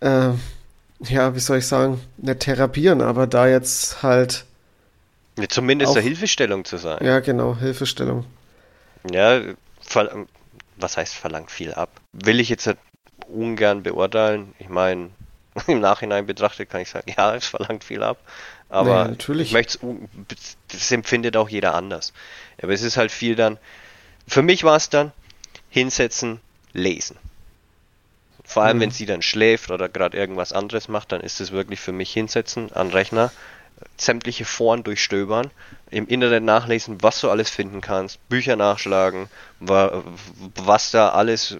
äh, 0.00 0.30
ja, 1.04 1.34
wie 1.34 1.40
soll 1.40 1.58
ich 1.58 1.66
sagen, 1.66 2.00
nicht 2.16 2.40
therapieren, 2.40 3.00
aber 3.00 3.26
da 3.26 3.46
jetzt 3.46 4.02
halt. 4.02 4.44
Ja, 5.38 5.48
zumindest 5.48 5.92
auch, 5.92 5.96
eine 5.96 6.04
Hilfestellung 6.04 6.64
zu 6.64 6.78
sein. 6.78 7.04
Ja, 7.04 7.20
genau, 7.20 7.56
Hilfestellung. 7.56 8.24
Ja, 9.10 9.40
was 10.76 10.96
heißt 10.96 11.14
verlangt 11.14 11.50
viel 11.50 11.74
ab? 11.74 11.90
Will 12.12 12.40
ich 12.40 12.48
jetzt 12.48 12.68
ungern 13.28 13.82
beurteilen. 13.82 14.54
Ich 14.58 14.68
meine, 14.68 15.10
im 15.66 15.80
Nachhinein 15.80 16.26
betrachtet 16.26 16.70
kann 16.70 16.80
ich 16.80 16.90
sagen, 16.90 17.12
ja, 17.16 17.34
es 17.34 17.46
verlangt 17.46 17.84
viel 17.84 18.02
ab. 18.02 18.18
Aber 18.68 18.90
naja, 18.90 19.08
natürlich. 19.08 19.54
ich 19.54 19.78
das 20.68 20.92
empfindet 20.92 21.36
auch 21.36 21.48
jeder 21.48 21.74
anders. 21.74 22.12
Aber 22.62 22.72
es 22.72 22.82
ist 22.82 22.96
halt 22.96 23.10
viel 23.10 23.34
dann, 23.34 23.58
für 24.26 24.42
mich 24.42 24.62
war 24.62 24.76
es 24.76 24.90
dann, 24.90 25.12
hinsetzen, 25.70 26.40
lesen. 26.72 27.16
Vor 28.44 28.62
allem, 28.62 28.78
mhm. 28.78 28.82
wenn 28.82 28.90
sie 28.90 29.06
dann 29.06 29.22
schläft 29.22 29.70
oder 29.70 29.88
gerade 29.88 30.16
irgendwas 30.16 30.52
anderes 30.52 30.88
macht, 30.88 31.12
dann 31.12 31.20
ist 31.20 31.40
es 31.40 31.50
wirklich 31.50 31.80
für 31.80 31.92
mich 31.92 32.12
hinsetzen 32.12 32.72
an 32.72 32.90
Rechner, 32.90 33.30
sämtliche 33.96 34.44
Foren 34.44 34.84
durchstöbern, 34.84 35.50
im 35.90 36.06
Internet 36.06 36.42
nachlesen, 36.42 37.02
was 37.02 37.20
du 37.20 37.30
alles 37.30 37.50
finden 37.50 37.80
kannst, 37.80 38.26
Bücher 38.28 38.56
nachschlagen, 38.56 39.28
was 39.60 40.90
da 40.90 41.10
alles 41.10 41.56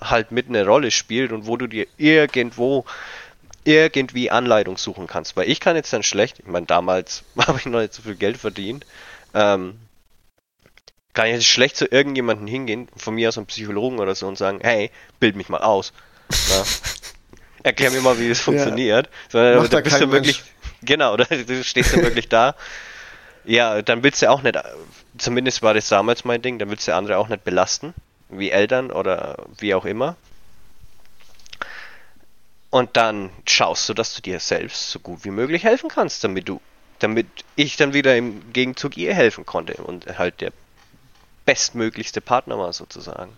halt 0.00 0.32
mit 0.32 0.48
eine 0.48 0.66
Rolle 0.66 0.90
spielt 0.90 1.32
und 1.32 1.46
wo 1.46 1.56
du 1.56 1.66
dir 1.66 1.86
irgendwo 1.96 2.84
irgendwie 3.64 4.30
Anleitung 4.30 4.76
suchen 4.76 5.06
kannst. 5.06 5.36
Weil 5.36 5.48
ich 5.48 5.60
kann 5.60 5.76
jetzt 5.76 5.92
dann 5.92 6.02
schlecht, 6.02 6.40
ich 6.40 6.46
meine, 6.46 6.66
damals 6.66 7.22
habe 7.38 7.58
ich 7.58 7.66
noch 7.66 7.80
nicht 7.80 7.94
so 7.94 8.02
viel 8.02 8.16
Geld 8.16 8.36
verdient, 8.36 8.86
ähm, 9.34 9.78
kann 11.14 11.26
ich 11.26 11.34
jetzt 11.34 11.46
schlecht 11.46 11.76
zu 11.76 11.86
irgendjemandem 11.86 12.46
hingehen, 12.46 12.88
von 12.96 13.14
mir 13.14 13.28
aus 13.28 13.36
einem 13.36 13.46
Psychologen 13.46 13.98
oder 13.98 14.14
so 14.14 14.26
und 14.26 14.38
sagen, 14.38 14.60
hey, 14.62 14.90
bild 15.20 15.36
mich 15.36 15.48
mal 15.48 15.60
aus. 15.60 15.92
Ja. 16.48 16.64
Erklär 17.64 17.90
mir 17.90 18.00
mal, 18.00 18.18
wie 18.18 18.28
das 18.28 18.40
funktioniert. 18.40 19.06
Ja. 19.06 19.12
Sondern 19.28 19.70
da 19.70 19.80
bist 19.80 20.00
du 20.00 20.10
wirklich, 20.10 20.38
Mensch. 20.38 20.52
Genau, 20.82 21.12
oder 21.14 21.24
du 21.24 21.64
stehst 21.64 21.94
dann 21.94 22.02
wirklich 22.02 22.28
da. 22.28 22.54
Ja, 23.44 23.82
dann 23.82 24.02
willst 24.02 24.22
du 24.22 24.30
auch 24.30 24.42
nicht, 24.42 24.56
zumindest 25.18 25.62
war 25.62 25.74
das 25.74 25.88
damals 25.88 26.24
mein 26.24 26.42
Ding, 26.42 26.58
dann 26.58 26.70
willst 26.70 26.86
du 26.86 26.94
andere 26.94 27.18
auch 27.18 27.28
nicht 27.28 27.44
belasten 27.44 27.94
wie 28.28 28.50
Eltern 28.50 28.90
oder 28.90 29.44
wie 29.58 29.74
auch 29.74 29.84
immer. 29.84 30.16
Und 32.70 32.96
dann 32.96 33.30
schaust 33.46 33.88
du, 33.88 33.94
dass 33.94 34.14
du 34.14 34.22
dir 34.22 34.40
selbst 34.40 34.90
so 34.90 34.98
gut 34.98 35.24
wie 35.24 35.30
möglich 35.30 35.64
helfen 35.64 35.90
kannst, 35.90 36.24
damit 36.24 36.48
du, 36.48 36.60
damit 37.00 37.26
ich 37.54 37.76
dann 37.76 37.92
wieder 37.92 38.16
im 38.16 38.52
Gegenzug 38.52 38.96
ihr 38.96 39.12
helfen 39.12 39.44
konnte 39.44 39.74
und 39.74 40.18
halt 40.18 40.40
der 40.40 40.52
bestmöglichste 41.44 42.22
Partner 42.22 42.58
war 42.58 42.72
sozusagen. 42.72 43.36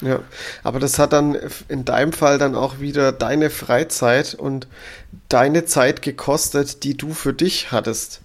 Ja, 0.00 0.20
aber 0.62 0.78
das 0.78 0.98
hat 0.98 1.12
dann 1.12 1.36
in 1.68 1.84
deinem 1.84 2.12
Fall 2.12 2.38
dann 2.38 2.54
auch 2.54 2.80
wieder 2.80 3.12
deine 3.12 3.50
Freizeit 3.50 4.34
und 4.34 4.66
deine 5.28 5.66
Zeit 5.66 6.02
gekostet, 6.02 6.84
die 6.84 6.96
du 6.96 7.12
für 7.12 7.34
dich 7.34 7.70
hattest. 7.70 8.20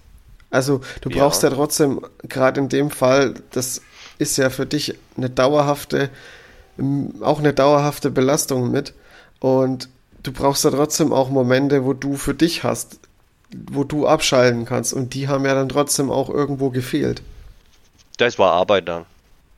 Also 0.50 0.80
du 1.02 1.10
brauchst 1.10 1.42
ja, 1.42 1.50
ja 1.50 1.54
trotzdem, 1.54 2.00
gerade 2.22 2.60
in 2.60 2.68
dem 2.68 2.90
Fall, 2.90 3.34
das 3.50 3.82
ist 4.18 4.38
ja 4.38 4.48
für 4.48 4.64
dich 4.64 4.94
eine 5.16 5.28
dauerhafte, 5.28 6.08
auch 7.20 7.40
eine 7.40 7.52
dauerhafte 7.52 8.10
Belastung 8.10 8.70
mit. 8.70 8.94
Und 9.40 9.88
du 10.22 10.32
brauchst 10.32 10.64
ja 10.64 10.70
trotzdem 10.70 11.12
auch 11.12 11.28
Momente, 11.28 11.84
wo 11.84 11.92
du 11.92 12.16
für 12.16 12.34
dich 12.34 12.64
hast, 12.64 13.00
wo 13.70 13.84
du 13.84 14.06
abschalten 14.06 14.64
kannst. 14.64 14.94
Und 14.94 15.12
die 15.12 15.28
haben 15.28 15.44
ja 15.44 15.54
dann 15.54 15.68
trotzdem 15.68 16.10
auch 16.10 16.30
irgendwo 16.30 16.70
gefehlt. 16.70 17.22
Das 18.16 18.38
war 18.38 18.52
Arbeit 18.52 18.88
dann. 18.88 19.04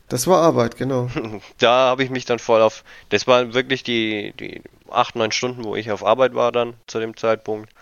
Das 0.09 0.27
war 0.27 0.41
Arbeit, 0.41 0.77
genau. 0.77 1.11
Da 1.59 1.89
habe 1.89 2.03
ich 2.03 2.11
mich 2.11 2.25
dann 2.25 2.39
voll 2.39 2.63
auf. 2.63 2.85
Das 3.11 3.27
waren 3.27 3.55
wirklich 3.55 3.83
die, 3.83 4.33
die 4.33 4.63
acht, 4.91 5.17
neun 5.17 5.33
Stunden, 5.33 5.65
wo 5.65 5.77
ich 5.77 5.91
auf 5.91 6.05
Arbeit 6.05 6.35
war 6.35 6.51
dann 6.51 6.75
zu 6.87 6.99
dem 6.99 7.17
Zeitpunkt. 7.17 7.73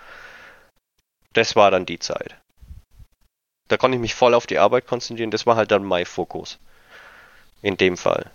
Das 1.32 1.54
war 1.54 1.70
dann 1.70 1.86
die 1.86 1.98
Zeit. 1.98 2.36
Da 3.68 3.76
konnte 3.76 3.96
ich 3.96 4.00
mich 4.00 4.14
voll 4.14 4.34
auf 4.34 4.46
die 4.46 4.58
Arbeit 4.58 4.86
konzentrieren. 4.86 5.30
Das 5.30 5.46
war 5.46 5.56
halt 5.56 5.70
dann 5.70 5.84
mein 5.84 6.06
Fokus. 6.06 6.58
In 7.62 7.76
dem 7.76 7.96
Fall. 7.96 8.30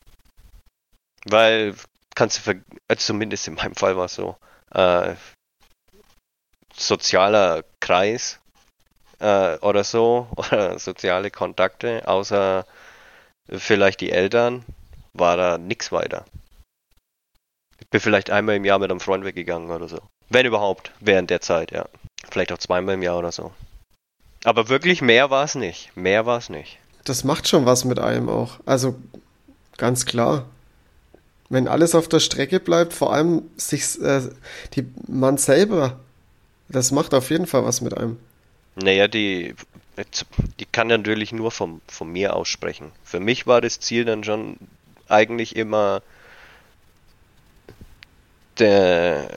Weil, 1.25 1.75
kannst 2.15 2.37
du, 2.37 2.41
ver 2.41 2.55
also 2.87 2.99
zumindest 3.07 3.47
in 3.47 3.55
meinem 3.55 3.75
Fall 3.75 3.95
war 3.97 4.05
es 4.05 4.15
so, 4.15 4.35
äh, 4.71 5.15
sozialer 6.75 7.63
Kreis 7.79 8.39
äh, 9.19 9.57
oder 9.59 9.83
so, 9.83 10.27
oder 10.35 10.79
soziale 10.79 11.31
Kontakte, 11.31 12.07
außer 12.07 12.65
vielleicht 13.51 14.01
die 14.01 14.11
Eltern, 14.11 14.63
war 15.13 15.37
da 15.37 15.57
nichts 15.57 15.91
weiter. 15.91 16.25
Ich 17.79 17.87
bin 17.89 17.99
vielleicht 17.99 18.29
einmal 18.29 18.55
im 18.55 18.65
Jahr 18.65 18.79
mit 18.79 18.91
einem 18.91 18.99
Freund 18.99 19.25
weggegangen 19.25 19.71
oder 19.71 19.87
so. 19.87 19.99
Wenn 20.29 20.45
überhaupt, 20.45 20.91
während 20.99 21.29
der 21.29 21.41
Zeit, 21.41 21.71
ja. 21.71 21.87
Vielleicht 22.31 22.51
auch 22.51 22.57
zweimal 22.57 22.95
im 22.95 23.01
Jahr 23.01 23.17
oder 23.17 23.31
so. 23.31 23.51
Aber 24.43 24.69
wirklich 24.69 25.01
mehr 25.01 25.29
war 25.29 25.43
es 25.43 25.55
nicht. 25.55 25.95
Mehr 25.95 26.25
war 26.25 26.37
es 26.37 26.49
nicht. 26.49 26.77
Das 27.03 27.23
macht 27.23 27.47
schon 27.47 27.65
was 27.65 27.83
mit 27.83 27.99
einem 27.99 28.29
auch. 28.29 28.59
Also 28.65 28.95
ganz 29.77 30.05
klar. 30.05 30.45
Wenn 31.49 31.67
alles 31.67 31.95
auf 31.95 32.07
der 32.07 32.19
Strecke 32.19 32.59
bleibt, 32.59 32.93
vor 32.93 33.11
allem 33.11 33.43
sich 33.57 33.99
äh, 34.01 34.21
die 34.73 34.85
man 35.07 35.37
selber, 35.37 35.99
das 36.69 36.91
macht 36.91 37.13
auf 37.13 37.29
jeden 37.29 37.47
Fall 37.47 37.65
was 37.65 37.81
mit 37.81 37.97
einem. 37.97 38.17
Naja, 38.75 39.09
die, 39.09 39.55
die 40.59 40.65
kann 40.65 40.87
natürlich 40.87 41.31
nur 41.31 41.51
vom, 41.51 41.81
von 41.87 42.11
mir 42.11 42.35
aussprechen. 42.35 42.91
Für 43.03 43.19
mich 43.19 43.47
war 43.47 43.61
das 43.61 43.79
Ziel 43.79 44.05
dann 44.05 44.23
schon 44.23 44.57
eigentlich 45.07 45.55
immer, 45.55 46.01
der, 48.59 49.29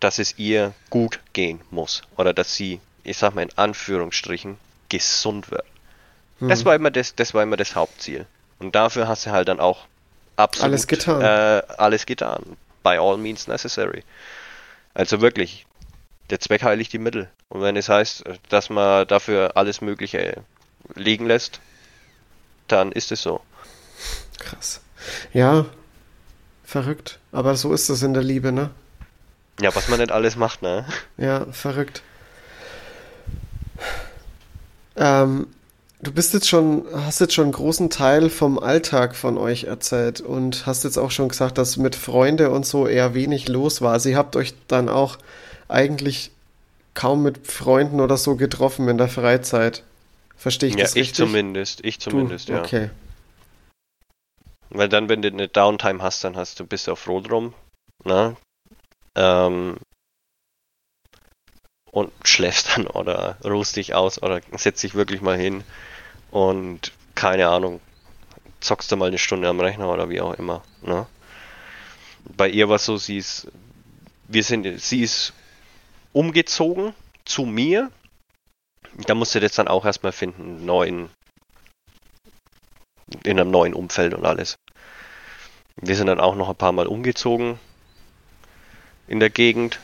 dass 0.00 0.18
es 0.18 0.38
ihr 0.38 0.72
gut 0.90 1.20
gehen 1.32 1.60
muss. 1.70 2.02
Oder 2.16 2.32
dass 2.32 2.54
sie 2.54 2.80
ich 3.04 3.18
sag 3.18 3.34
mal 3.34 3.42
in 3.42 3.56
Anführungsstrichen, 3.56 4.58
gesund 4.88 5.50
wird. 5.50 5.64
Mhm. 6.40 6.48
Das 6.48 6.64
war 6.64 6.74
immer 6.74 6.90
das, 6.90 7.14
das 7.14 7.34
war 7.34 7.42
immer 7.42 7.56
das 7.56 7.74
Hauptziel. 7.74 8.26
Und 8.58 8.74
dafür 8.74 9.08
hast 9.08 9.26
du 9.26 9.30
halt 9.30 9.48
dann 9.48 9.60
auch 9.60 9.86
absolut 10.36 10.70
alles 10.70 10.86
getan. 10.86 11.20
Äh, 11.20 11.62
alles 11.78 12.06
getan. 12.06 12.56
By 12.82 12.98
all 12.98 13.16
means 13.16 13.46
necessary. 13.48 14.04
Also 14.94 15.20
wirklich, 15.20 15.66
der 16.32 16.40
Zweck 16.40 16.62
heiligt 16.62 16.94
die 16.94 16.98
Mittel. 16.98 17.28
Und 17.50 17.60
wenn 17.60 17.76
es 17.76 17.90
heißt, 17.90 18.24
dass 18.48 18.70
man 18.70 19.06
dafür 19.06 19.52
alles 19.54 19.82
Mögliche 19.82 20.42
liegen 20.94 21.26
lässt, 21.26 21.60
dann 22.68 22.90
ist 22.90 23.12
es 23.12 23.20
so. 23.20 23.42
Krass. 24.38 24.80
Ja, 25.34 25.66
verrückt. 26.64 27.18
Aber 27.32 27.54
so 27.54 27.74
ist 27.74 27.90
das 27.90 28.02
in 28.02 28.14
der 28.14 28.22
Liebe, 28.22 28.50
ne? 28.50 28.70
Ja, 29.60 29.74
was 29.74 29.88
man 29.88 30.00
nicht 30.00 30.10
alles 30.10 30.36
macht, 30.36 30.62
ne? 30.62 30.86
Ja, 31.18 31.44
verrückt. 31.52 32.02
Ähm, 34.96 35.48
du 36.00 36.12
bist 36.12 36.32
jetzt 36.32 36.48
schon, 36.48 36.86
hast 36.94 37.20
jetzt 37.20 37.34
schon 37.34 37.44
einen 37.44 37.52
großen 37.52 37.90
Teil 37.90 38.30
vom 38.30 38.58
Alltag 38.58 39.16
von 39.16 39.36
euch 39.36 39.64
erzählt 39.64 40.22
und 40.22 40.64
hast 40.64 40.84
jetzt 40.84 40.96
auch 40.96 41.10
schon 41.10 41.28
gesagt, 41.28 41.58
dass 41.58 41.76
mit 41.76 41.94
Freunde 41.94 42.48
und 42.48 42.64
so 42.64 42.86
eher 42.86 43.12
wenig 43.12 43.48
los 43.48 43.82
war. 43.82 44.02
Ihr 44.06 44.16
habt 44.16 44.34
euch 44.34 44.54
dann 44.66 44.88
auch 44.88 45.18
eigentlich 45.72 46.30
kaum 46.94 47.22
mit 47.22 47.46
Freunden 47.46 48.00
oder 48.00 48.16
so 48.16 48.36
getroffen 48.36 48.88
in 48.88 48.98
der 48.98 49.08
Freizeit. 49.08 49.82
Verstehe 50.36 50.68
ich 50.68 50.76
ja, 50.76 50.82
das 50.82 50.94
richtig? 50.94 51.18
Ja, 51.18 51.24
ich 51.24 51.30
zumindest. 51.30 51.84
Ich 51.84 52.00
zumindest, 52.00 52.48
du? 52.48 52.54
ja. 52.54 52.62
Okay. 52.62 52.90
Weil 54.70 54.88
dann, 54.88 55.08
wenn 55.08 55.22
du 55.22 55.28
eine 55.28 55.48
Downtime 55.48 56.02
hast, 56.02 56.24
dann 56.24 56.36
hast 56.36 56.58
du 56.58 56.66
bist 56.66 56.88
du 56.88 56.96
froh 56.96 57.20
drum. 57.20 57.54
Ne? 58.04 58.36
Ähm, 59.14 59.76
und 61.90 62.10
schläfst 62.24 62.76
dann 62.76 62.86
oder 62.88 63.36
ruhst 63.44 63.76
dich 63.76 63.94
aus 63.94 64.22
oder 64.22 64.40
setzt 64.56 64.82
dich 64.82 64.94
wirklich 64.94 65.20
mal 65.20 65.36
hin 65.36 65.62
und 66.30 66.92
keine 67.14 67.48
Ahnung, 67.48 67.80
zockst 68.60 68.90
du 68.90 68.96
mal 68.96 69.08
eine 69.08 69.18
Stunde 69.18 69.48
am 69.48 69.60
Rechner 69.60 69.88
oder 69.88 70.08
wie 70.08 70.20
auch 70.20 70.34
immer. 70.34 70.62
Ne? 70.80 71.06
Bei 72.36 72.48
ihr 72.48 72.68
war 72.68 72.76
es 72.76 72.86
so, 72.86 72.96
sie 72.96 73.18
ist, 73.18 73.48
wir 74.28 74.42
sind, 74.42 74.80
sie 74.80 75.02
ist 75.02 75.34
umgezogen 76.12 76.94
zu 77.24 77.44
mir. 77.44 77.90
Da 79.06 79.14
musste 79.14 79.40
das 79.40 79.52
dann 79.52 79.68
auch 79.68 79.84
erstmal 79.84 80.12
finden, 80.12 80.66
neuen, 80.66 81.10
in 83.24 83.40
einem 83.40 83.50
neuen 83.50 83.74
Umfeld 83.74 84.14
und 84.14 84.26
alles. 84.26 84.56
Wir 85.76 85.96
sind 85.96 86.08
dann 86.08 86.20
auch 86.20 86.34
noch 86.34 86.48
ein 86.48 86.56
paar 86.56 86.72
Mal 86.72 86.86
umgezogen 86.86 87.58
in 89.06 89.20
der 89.20 89.30
Gegend 89.30 89.78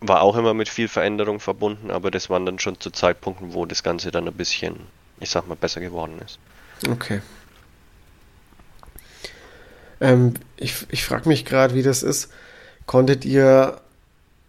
war 0.00 0.22
auch 0.22 0.36
immer 0.36 0.54
mit 0.54 0.68
viel 0.68 0.88
Veränderung 0.88 1.40
verbunden, 1.40 1.90
aber 1.90 2.10
das 2.10 2.28
waren 2.28 2.44
dann 2.44 2.58
schon 2.58 2.80
zu 2.80 2.90
Zeitpunkten, 2.90 3.54
wo 3.54 3.64
das 3.64 3.82
Ganze 3.82 4.10
dann 4.10 4.26
ein 4.26 4.34
bisschen, 4.34 4.76
ich 5.20 5.30
sag 5.30 5.46
mal, 5.46 5.54
besser 5.54 5.80
geworden 5.80 6.20
ist. 6.24 6.38
Okay. 6.88 7.22
Ähm, 10.00 10.34
ich 10.56 10.86
ich 10.90 11.04
frage 11.04 11.28
mich 11.28 11.44
gerade, 11.44 11.74
wie 11.74 11.82
das 11.82 12.02
ist. 12.02 12.30
Konntet 12.86 13.24
ihr, 13.24 13.80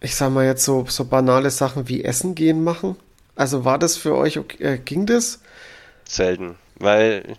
ich 0.06 0.16
sag 0.16 0.32
mal 0.32 0.46
jetzt 0.46 0.64
so, 0.64 0.86
so 0.88 1.06
banale 1.06 1.50
Sachen 1.50 1.90
wie 1.90 2.04
Essen 2.04 2.36
gehen 2.36 2.64
machen? 2.64 2.96
Also 3.36 3.66
war 3.66 3.80
das 3.80 3.98
für 3.98 4.16
euch, 4.16 4.40
äh, 4.60 4.78
ging 4.78 5.06
das? 5.06 5.42
Selten, 6.08 6.56
weil 6.76 7.38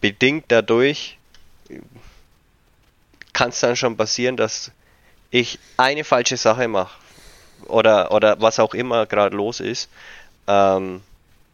bedingt 0.00 0.44
dadurch 0.48 1.18
kann 3.32 3.48
es 3.48 3.60
dann 3.60 3.74
schon 3.74 3.96
passieren, 3.96 4.36
dass 4.36 4.70
ich 5.30 5.58
eine 5.76 6.04
falsche 6.04 6.36
Sache 6.36 6.68
mache 6.68 6.96
oder, 7.66 8.12
oder 8.12 8.40
was 8.40 8.60
auch 8.60 8.74
immer 8.74 9.06
gerade 9.06 9.36
los 9.36 9.58
ist 9.58 9.90
ähm, 10.46 11.02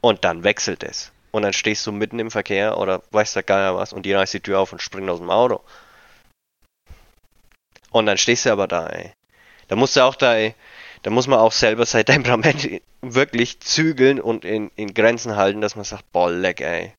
und 0.03 0.25
dann 0.25 0.45
wechselt 0.45 0.85
es. 0.85 1.11
und 1.31 1.43
dann 1.43 1.53
stehst 1.53 1.87
du 1.87 1.93
mitten 1.93 2.19
im 2.19 2.31
Verkehr 2.31 2.77
oder 2.77 3.03
weißt 3.13 3.37
der 3.37 3.43
Geier 3.43 3.77
was 3.77 3.93
und 3.93 4.05
die 4.05 4.13
reißt 4.13 4.35
die 4.35 4.41
Tür 4.41 4.61
auf 4.61 4.73
und 4.73 4.83
springt 4.83 5.09
aus 5.09 5.19
dem 5.19 5.31
Auto. 5.31 5.61
Und 7.91 8.07
dann 8.07 8.19
stehst 8.19 8.47
du 8.47 8.51
aber 8.51 8.67
da, 8.67 8.87
ey. 8.87 9.13
Da 9.69 9.77
musst 9.77 9.97
du 9.97 10.05
auch 10.05 10.15
da, 10.15 10.35
ey, 10.35 10.55
da 11.03 11.11
muss 11.11 11.27
man 11.27 11.39
auch 11.39 11.53
selber 11.53 11.87
sein 11.87 12.05
Temperament 12.05 12.69
wirklich 13.03 13.61
zügeln 13.61 14.21
und 14.21 14.45
in, 14.45 14.71
in 14.77 14.95
Grenzen 14.95 15.37
halten, 15.37 15.61
dass 15.61 15.77
man 15.77 15.85
sagt, 15.85 16.11
boah, 16.13 16.31
leck, 16.31 16.61
ey. 16.61 16.93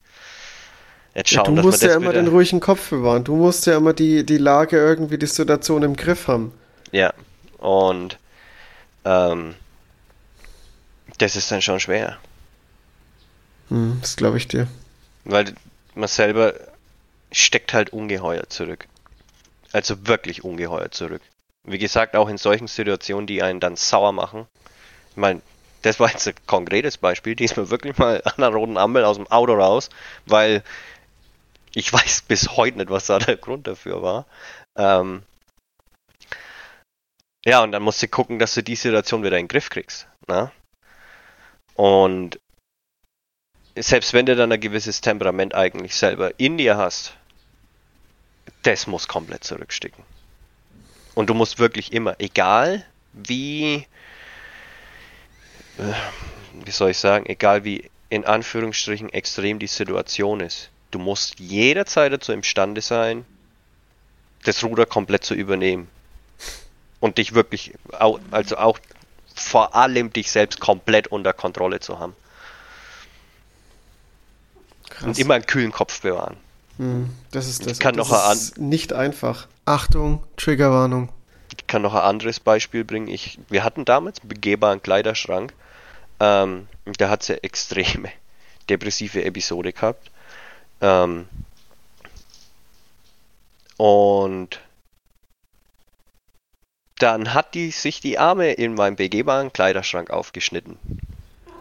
Jetzt 1.14 1.30
schauen, 1.30 1.56
ja, 1.56 1.62
du 1.62 1.68
musst 1.68 1.84
ja 1.84 1.96
immer 1.96 2.14
den 2.14 2.28
ruhigen 2.28 2.62
Kopf 2.62 2.90
bewahren. 2.90 3.24
Du 3.24 3.36
musst 3.36 3.66
ja 3.66 3.76
immer 3.76 3.94
die, 3.94 4.26
die 4.26 4.38
Lage 4.38 4.78
irgendwie, 4.78 5.18
die 5.18 5.26
Situation 5.26 5.84
im 5.84 5.96
Griff 5.96 6.28
haben. 6.28 6.54
Ja, 6.92 7.14
und 7.58 8.18
ähm, 9.04 9.56
das 11.18 11.36
ist 11.36 11.52
dann 11.52 11.62
schon 11.62 11.80
schwer. 11.80 12.18
Hm, 13.70 13.98
das 14.02 14.16
glaube 14.16 14.38
ich 14.38 14.48
dir. 14.48 14.68
Weil 15.26 15.54
man 15.96 16.08
selber 16.08 16.54
steckt 17.32 17.74
halt 17.74 17.92
ungeheuer 17.92 18.48
zurück. 18.50 18.88
Also 19.74 20.08
wirklich 20.08 20.44
ungeheuer 20.44 20.92
zurück. 20.92 21.22
Wie 21.64 21.78
gesagt, 21.78 22.16
auch 22.16 22.28
in 22.28 22.38
solchen 22.38 22.68
Situationen, 22.68 23.28
die 23.28 23.44
einen 23.44 23.60
dann 23.60 23.76
sauer 23.76 24.12
machen. 24.12 24.48
Ich 25.12 25.18
meine, 25.18 25.42
das 25.82 26.00
war 26.00 26.10
jetzt 26.10 26.28
ein 26.28 26.36
konkretes 26.48 26.98
Beispiel. 26.98 27.36
Diesmal 27.36 27.70
wirklich 27.70 27.98
mal 27.98 28.22
an 28.26 28.34
der 28.38 28.50
roten 28.50 28.78
Ampel 28.78 29.04
aus 29.04 29.18
dem 29.18 29.28
Auto 29.28 29.54
raus, 29.54 29.90
weil 30.26 30.64
ich 31.74 31.92
weiß 31.92 32.24
bis 32.28 32.58
heute 32.58 32.80
nicht, 32.80 32.90
was 32.90 33.06
da 33.08 33.20
der 33.20 33.38
Grund 33.38 33.68
dafür 33.68 34.02
war. 34.02 34.26
Ähm 34.76 35.24
ja, 37.46 37.64
und 37.64 37.72
dann 37.72 37.84
musst 37.84 38.04
du 38.04 38.08
gucken, 38.08 38.40
dass 38.40 38.54
du 38.54 38.62
die 38.62 38.76
Situation 38.76 39.24
wieder 39.24 39.38
in 39.38 39.46
den 39.46 39.48
Griff 39.48 39.70
kriegst. 39.70 40.08
Ne? 40.28 40.52
Und 41.76 42.40
selbst 43.76 44.14
wenn 44.14 44.26
du 44.26 44.36
dann 44.36 44.52
ein 44.52 44.60
gewisses 44.60 45.02
Temperament 45.02 45.56
eigentlich 45.56 45.96
selber 45.96 46.40
in 46.40 46.58
dir 46.58 46.78
hast, 46.78 47.16
das 48.64 48.88
muss 48.88 49.08
komplett 49.08 49.44
zurückstecken. 49.44 50.04
Und 51.14 51.30
du 51.30 51.34
musst 51.34 51.60
wirklich 51.60 51.92
immer, 51.94 52.16
egal 52.20 52.86
wie, 53.14 53.88
äh, 55.78 55.94
wie 56.64 56.72
soll 56.72 56.92
ich 56.92 56.98
sagen, 56.98 57.26
egal 57.26 57.64
wie 57.64 57.90
in 58.10 58.26
Anführungsstrichen 58.26 59.10
extrem 59.10 59.60
die 59.60 59.68
Situation 59.68 60.40
ist, 60.40 60.70
du 60.92 61.00
musst 61.00 61.40
jederzeit 61.40 62.12
dazu 62.12 62.32
imstande 62.32 62.82
sein, 62.82 63.26
das 64.44 64.64
Ruder 64.64 64.86
komplett 64.86 65.24
zu 65.24 65.34
übernehmen. 65.34 65.90
Und 67.00 67.18
dich 67.18 67.34
wirklich, 67.34 67.74
also 68.32 68.58
auch 68.58 68.80
vor 69.34 69.76
allem 69.76 70.14
dich 70.14 70.30
selbst 70.30 70.60
komplett 70.60 71.08
unter 71.08 71.34
Kontrolle 71.34 71.80
zu 71.80 72.00
haben. 72.00 72.16
Krass. 74.90 75.04
Und 75.04 75.20
immer 75.20 75.34
einen 75.34 75.46
kühlen 75.46 75.72
Kopf 75.72 76.02
bewahren. 76.02 76.38
Hm, 76.78 77.10
das 77.32 77.48
ist 77.48 77.66
das. 77.66 77.74
Ich 77.74 77.80
kann 77.80 77.96
das 77.96 78.10
noch 78.10 78.32
ist 78.32 78.58
nicht 78.58 78.94
einfach. 78.94 79.48
Achtung, 79.66 80.24
Triggerwarnung. 80.38 81.10
Ich 81.58 81.68
kann 81.68 81.82
noch 81.82 81.94
ein 81.94 82.02
anderes 82.02 82.40
Beispiel 82.40 82.84
bringen. 82.84 83.08
Ich, 83.08 83.40
wir 83.50 83.64
hatten 83.64 83.86
damals 83.86 84.20
einen 84.20 84.30
begehbaren 84.30 84.82
Kleiderschrank. 84.82 85.54
Ähm, 86.20 86.68
da 86.98 87.10
hat 87.10 87.24
sie 87.24 87.44
extreme 87.44 88.10
depressive 88.70 89.24
Episode 89.24 89.74
gehabt. 89.74 90.12
Ähm, 90.82 91.28
und 93.78 94.60
dann 97.00 97.34
hat 97.34 97.56
die 97.56 97.72
sich 97.72 98.00
die 98.00 98.20
Arme 98.20 98.54
in 98.54 98.76
meinem 98.76 98.96
begehbaren 98.96 99.52
Kleiderschrank 99.52 100.12
aufgeschnitten. 100.12 100.78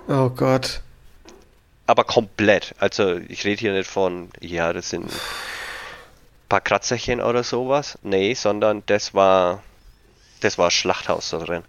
Oh 0.06 0.28
Gott. 0.28 0.82
Aber 1.90 2.04
komplett. 2.04 2.76
Also 2.78 3.16
ich 3.16 3.44
rede 3.44 3.58
hier 3.58 3.72
nicht 3.72 3.90
von, 3.90 4.30
ja, 4.38 4.72
das 4.72 4.90
sind 4.90 5.06
ein 5.06 5.20
paar 6.48 6.60
Kratzerchen 6.60 7.20
oder 7.20 7.42
sowas. 7.42 7.98
Nee, 8.02 8.34
sondern 8.34 8.84
das 8.86 9.12
war 9.12 9.60
das 10.38 10.56
war 10.56 10.70
Schlachthaus 10.70 11.30
da 11.30 11.38
drin. 11.38 11.64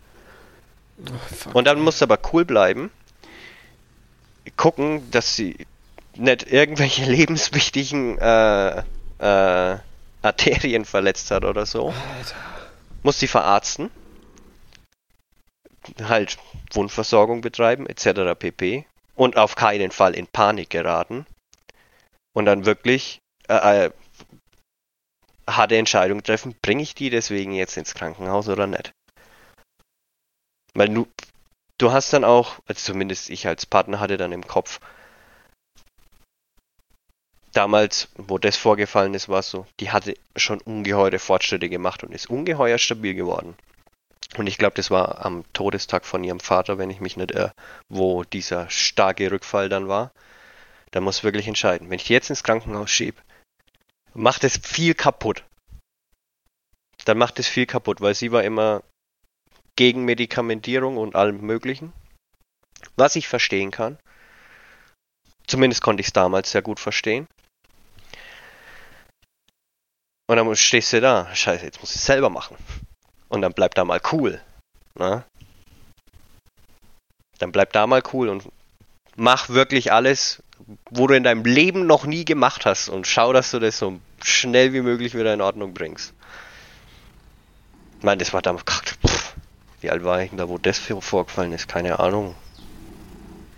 Oh, 0.99 1.49
Und 1.57 1.65
dann 1.65 1.79
musst 1.79 2.01
du 2.01 2.05
aber 2.05 2.19
cool 2.34 2.45
bleiben. 2.45 2.91
Gucken, 4.57 5.10
dass 5.10 5.36
sie 5.36 5.65
nicht 6.15 6.51
irgendwelche 6.51 7.05
lebenswichtigen 7.10 8.19
äh, 8.19 8.84
äh, 9.17 9.77
Arterien 10.21 10.86
verletzt 10.86 11.31
hat 11.31 11.45
oder 11.45 11.65
so. 11.65 11.88
Alter 11.88 12.36
muss 13.01 13.19
sie 13.19 13.27
verarzten, 13.27 13.89
halt 16.03 16.38
Wundversorgung 16.73 17.41
betreiben, 17.41 17.88
etc. 17.88 18.38
pp. 18.38 18.86
Und 19.21 19.38
auf 19.38 19.53
keinen 19.53 19.91
Fall 19.91 20.15
in 20.15 20.25
Panik 20.25 20.71
geraten. 20.71 21.27
Und 22.34 22.45
dann 22.45 22.65
wirklich 22.65 23.19
äh, 23.47 23.86
äh, 23.86 23.91
harte 25.47 25.77
Entscheidung 25.77 26.23
treffen, 26.23 26.55
bringe 26.60 26.81
ich 26.81 26.95
die 26.95 27.12
deswegen 27.12 27.53
jetzt 27.53 27.77
ins 27.77 27.93
Krankenhaus 27.93 28.49
oder 28.49 28.65
nicht. 28.65 28.93
Weil 30.73 30.89
du, 30.89 31.07
du 31.77 31.91
hast 31.91 32.12
dann 32.13 32.23
auch, 32.23 32.57
also 32.65 32.79
zumindest 32.79 33.29
ich 33.29 33.45
als 33.45 33.67
Partner 33.67 33.99
hatte 33.99 34.17
dann 34.17 34.31
im 34.31 34.47
Kopf, 34.47 34.79
damals, 37.53 38.07
wo 38.15 38.39
das 38.39 38.57
vorgefallen 38.57 39.13
ist, 39.13 39.29
war 39.29 39.41
es 39.41 39.51
so, 39.51 39.67
die 39.79 39.91
hatte 39.91 40.15
schon 40.36 40.62
ungeheure 40.62 41.19
Fortschritte 41.19 41.69
gemacht 41.69 42.03
und 42.03 42.12
ist 42.12 42.27
ungeheuer 42.27 42.79
stabil 42.79 43.13
geworden. 43.13 43.55
Und 44.38 44.48
ich 44.48 44.58
glaube, 44.58 44.76
das 44.76 44.91
war 44.91 45.26
am 45.26 45.44
Todestag 45.54 46.06
von 46.06 46.24
ihrem 46.24 46.39
Vater, 46.39 46.78
wenn 46.78 46.89
ich 46.89 47.02
mich 47.02 47.17
nicht 47.17 47.32
irre, 47.32 47.54
wo 47.89 48.24
dieser 48.24 48.70
starke 48.70 49.30
Rückfall 49.30 49.67
dann 49.67 49.88
war. 49.88 50.12
Da 50.91 51.02
muss 51.02 51.24
wirklich 51.24 51.48
entscheiden. 51.48 51.89
Wenn 51.89 51.98
ich 51.98 52.06
die 52.06 52.13
jetzt 52.13 52.30
ins 52.30 52.44
Krankenhaus 52.44 52.89
schiebe, 52.89 53.22
macht 54.13 54.44
es 54.44 54.58
viel 54.58 54.94
kaputt. 54.94 55.44
Dann 57.06 57.17
macht 57.17 57.39
es 57.39 57.48
viel 57.48 57.65
kaputt, 57.65 58.00
weil 58.00 58.15
sie 58.15 58.32
war 58.32 58.44
immer 58.44 58.84
gegen 59.76 60.06
Medikamentierung 60.06 60.98
und 60.98 61.15
allem 61.15 61.41
Möglichen. 61.41 61.94
Was 62.96 63.15
ich 63.15 63.28
verstehen 63.28 63.72
kann. 63.72 63.98
Zumindest 65.48 65.82
konnte 65.82 66.02
ich 66.02 66.08
es 66.08 66.13
damals 66.13 66.52
sehr 66.52 66.62
gut 66.62 66.80
verstehen. 66.80 67.28
Und 70.28 70.38
dann 70.38 70.56
stehst 70.56 70.94
du 70.94 71.02
da, 71.02 71.34
scheiße, 71.36 71.65
jetzt 71.65 71.82
muss 71.82 71.89
ich 71.91 71.98
es 71.98 72.06
selber 72.06 72.30
machen. 72.30 72.56
Und 73.32 73.41
dann 73.41 73.54
bleib 73.54 73.76
da 73.76 73.86
mal 73.86 74.02
cool. 74.12 74.41
Ne? 75.00 75.24
Dann 77.39 77.54
bleib 77.54 77.72
da 77.72 77.88
mal 77.88 78.04
cool 78.12 78.28
und 78.28 78.44
mach 79.15 79.48
wirklich 79.48 79.94
alles, 79.94 80.44
wo 80.89 81.08
du 81.08 81.15
in 81.15 81.24
deinem 81.24 81.46
Leben 81.46 81.88
noch 81.88 82.06
nie 82.06 82.26
gemacht 82.26 82.65
hast 82.65 82.89
und 82.89 83.08
schau, 83.08 83.32
dass 83.32 83.52
du 83.52 83.60
das 83.60 83.78
so 83.78 84.00
schnell 84.22 84.74
wie 84.74 84.82
möglich 84.82 85.15
wieder 85.15 85.34
in 85.34 85.39
Ordnung 85.39 85.74
bringst. 85.74 86.13
Ich 88.00 88.04
meine, 88.04 88.17
das 88.17 88.34
war 88.34 88.41
damals, 88.41 88.65
pff, 88.65 89.36
wie 89.80 89.89
alt 89.89 90.04
war 90.04 90.22
ich 90.22 90.30
denn 90.30 90.38
da, 90.38 90.50
wo 90.50 90.58
das 90.58 90.78
vorgefallen 90.78 91.54
ist? 91.54 91.70
Keine 91.70 92.00
Ahnung. 92.00 92.36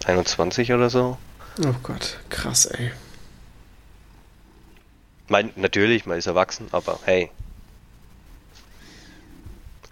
21 0.06 0.72
oder 0.72 0.92
so? 0.92 1.18
Oh 1.66 1.74
Gott, 1.82 2.20
krass, 2.30 2.68
ey. 2.68 2.92
Mein, 5.30 5.52
natürlich, 5.56 6.06
man 6.06 6.20
ist 6.20 6.28
erwachsen, 6.28 6.68
aber 6.72 7.00
hey. 7.06 7.32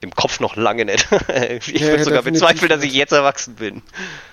Im 0.01 0.11
Kopf 0.15 0.39
noch 0.39 0.55
lange 0.55 0.85
nicht. 0.85 1.07
ich 1.57 1.67
ja, 1.67 1.87
würde 1.87 2.03
sogar 2.03 2.23
bezweifeln, 2.23 2.69
dass 2.69 2.83
ich 2.83 2.93
jetzt 2.93 3.11
erwachsen 3.11 3.55
bin. 3.55 3.83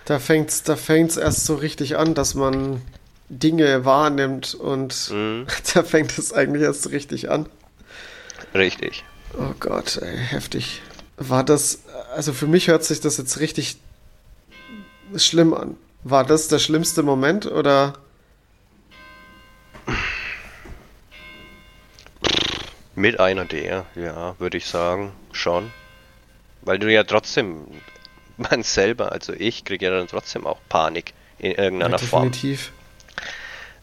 Da 0.06 0.18
fängt's, 0.18 0.62
da 0.62 0.76
fängt's 0.76 1.16
erst 1.16 1.44
so 1.44 1.54
richtig 1.54 1.96
an, 1.96 2.14
dass 2.14 2.34
man 2.34 2.80
Dinge 3.28 3.84
wahrnimmt 3.84 4.54
und 4.54 5.10
mhm. 5.10 5.46
da 5.74 5.82
fängt 5.82 6.18
es 6.18 6.32
eigentlich 6.32 6.62
erst 6.62 6.82
so 6.82 6.88
richtig 6.88 7.30
an. 7.30 7.46
Richtig. 8.54 9.04
Oh 9.38 9.52
Gott, 9.60 9.98
ey, 9.98 10.16
heftig. 10.16 10.80
War 11.18 11.44
das, 11.44 11.80
also 12.14 12.32
für 12.32 12.46
mich 12.46 12.68
hört 12.68 12.84
sich 12.84 13.00
das 13.00 13.18
jetzt 13.18 13.38
richtig 13.40 13.76
schlimm 15.16 15.52
an. 15.52 15.76
War 16.02 16.24
das 16.24 16.48
der 16.48 16.58
schlimmste 16.58 17.02
Moment 17.02 17.46
oder? 17.46 17.94
Mit 22.98 23.20
einer 23.20 23.44
der, 23.44 23.86
ja, 23.94 24.34
würde 24.40 24.56
ich 24.56 24.66
sagen, 24.66 25.12
schon. 25.30 25.72
Weil 26.62 26.80
du 26.80 26.92
ja 26.92 27.04
trotzdem, 27.04 27.68
man 28.36 28.64
selber, 28.64 29.12
also 29.12 29.32
ich, 29.32 29.64
kriege 29.64 29.86
ja 29.86 29.92
dann 29.92 30.08
trotzdem 30.08 30.46
auch 30.46 30.58
Panik 30.68 31.14
in 31.38 31.52
irgendeiner 31.52 31.92
ja, 31.92 31.98
definitiv. 31.98 32.72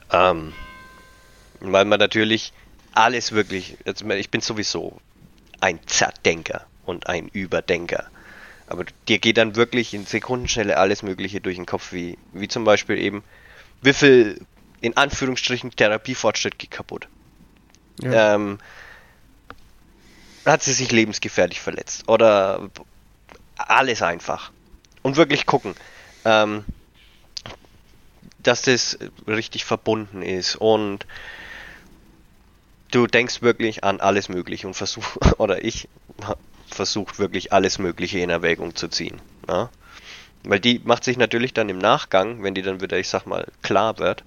Form. 0.10 0.38
Ähm, 0.38 0.54
weil 1.62 1.86
man 1.86 2.00
natürlich 2.00 2.52
alles 2.94 3.32
wirklich, 3.32 3.78
also 3.86 4.06
ich 4.10 4.30
bin 4.30 4.42
sowieso 4.42 4.98
ein 5.62 5.80
Zerdenker 5.86 6.66
und 6.86 7.08
ein 7.08 7.30
Überdenker. 7.30 8.10
Aber 8.68 8.84
dir 9.08 9.20
geht 9.20 9.38
dann 9.38 9.56
wirklich 9.56 9.94
in 9.94 10.06
Sekundenschnelle 10.06 10.78
alles 10.78 11.04
Mögliche 11.04 11.40
durch 11.40 11.56
den 11.56 11.66
Kopf, 11.66 11.94
wie, 11.94 12.18
wie 12.34 12.50
zum 12.50 12.66
Beispiel 12.66 12.98
eben, 12.98 13.24
wie 13.82 13.94
viel 13.94 14.42
in 14.82 14.98
Anführungsstrichen 14.98 15.72
Therapiefortschritt 15.72 16.60
geht 16.60 16.72
kaputt. 16.72 17.08
Ja. 18.02 18.36
Ähm, 18.36 18.60
hat 20.46 20.64
sie 20.64 20.74
sich 20.74 20.92
lebensgefährlich 20.92 21.60
verletzt 21.60 22.08
oder 22.08 22.70
alles 23.58 24.02
einfach. 24.02 24.52
Und 25.02 25.18
wirklich 25.18 25.46
gucken. 25.46 25.76
Ähm, 26.24 26.66
dass 28.46 28.62
das 28.62 28.98
richtig 29.28 29.66
verbunden 29.66 30.22
ist 30.22 30.56
und 30.56 31.06
du 32.92 33.08
denkst 33.08 33.42
wirklich 33.42 33.84
an 33.84 34.00
alles 34.00 34.30
Mögliche 34.30 34.68
und 34.68 34.76
versuchst, 34.76 35.18
oder 35.40 35.64
ich 35.64 35.90
versucht 36.68 37.20
wirklich 37.20 37.54
alles 37.54 37.80
Mögliche 37.80 38.20
in 38.20 38.30
Erwägung 38.30 38.76
zu 38.76 38.88
ziehen. 38.88 39.22
Ja? 39.48 39.70
Weil 40.44 40.60
die 40.60 40.80
macht 40.84 41.04
sich 41.04 41.18
natürlich 41.18 41.54
dann 41.54 41.70
im 41.70 41.80
Nachgang, 41.80 42.44
wenn 42.44 42.54
die 42.54 42.62
dann 42.62 42.82
wieder, 42.82 42.98
ich 42.98 43.10
sag 43.10 43.26
mal, 43.26 43.48
klar 43.64 43.98
wird, 43.98 44.24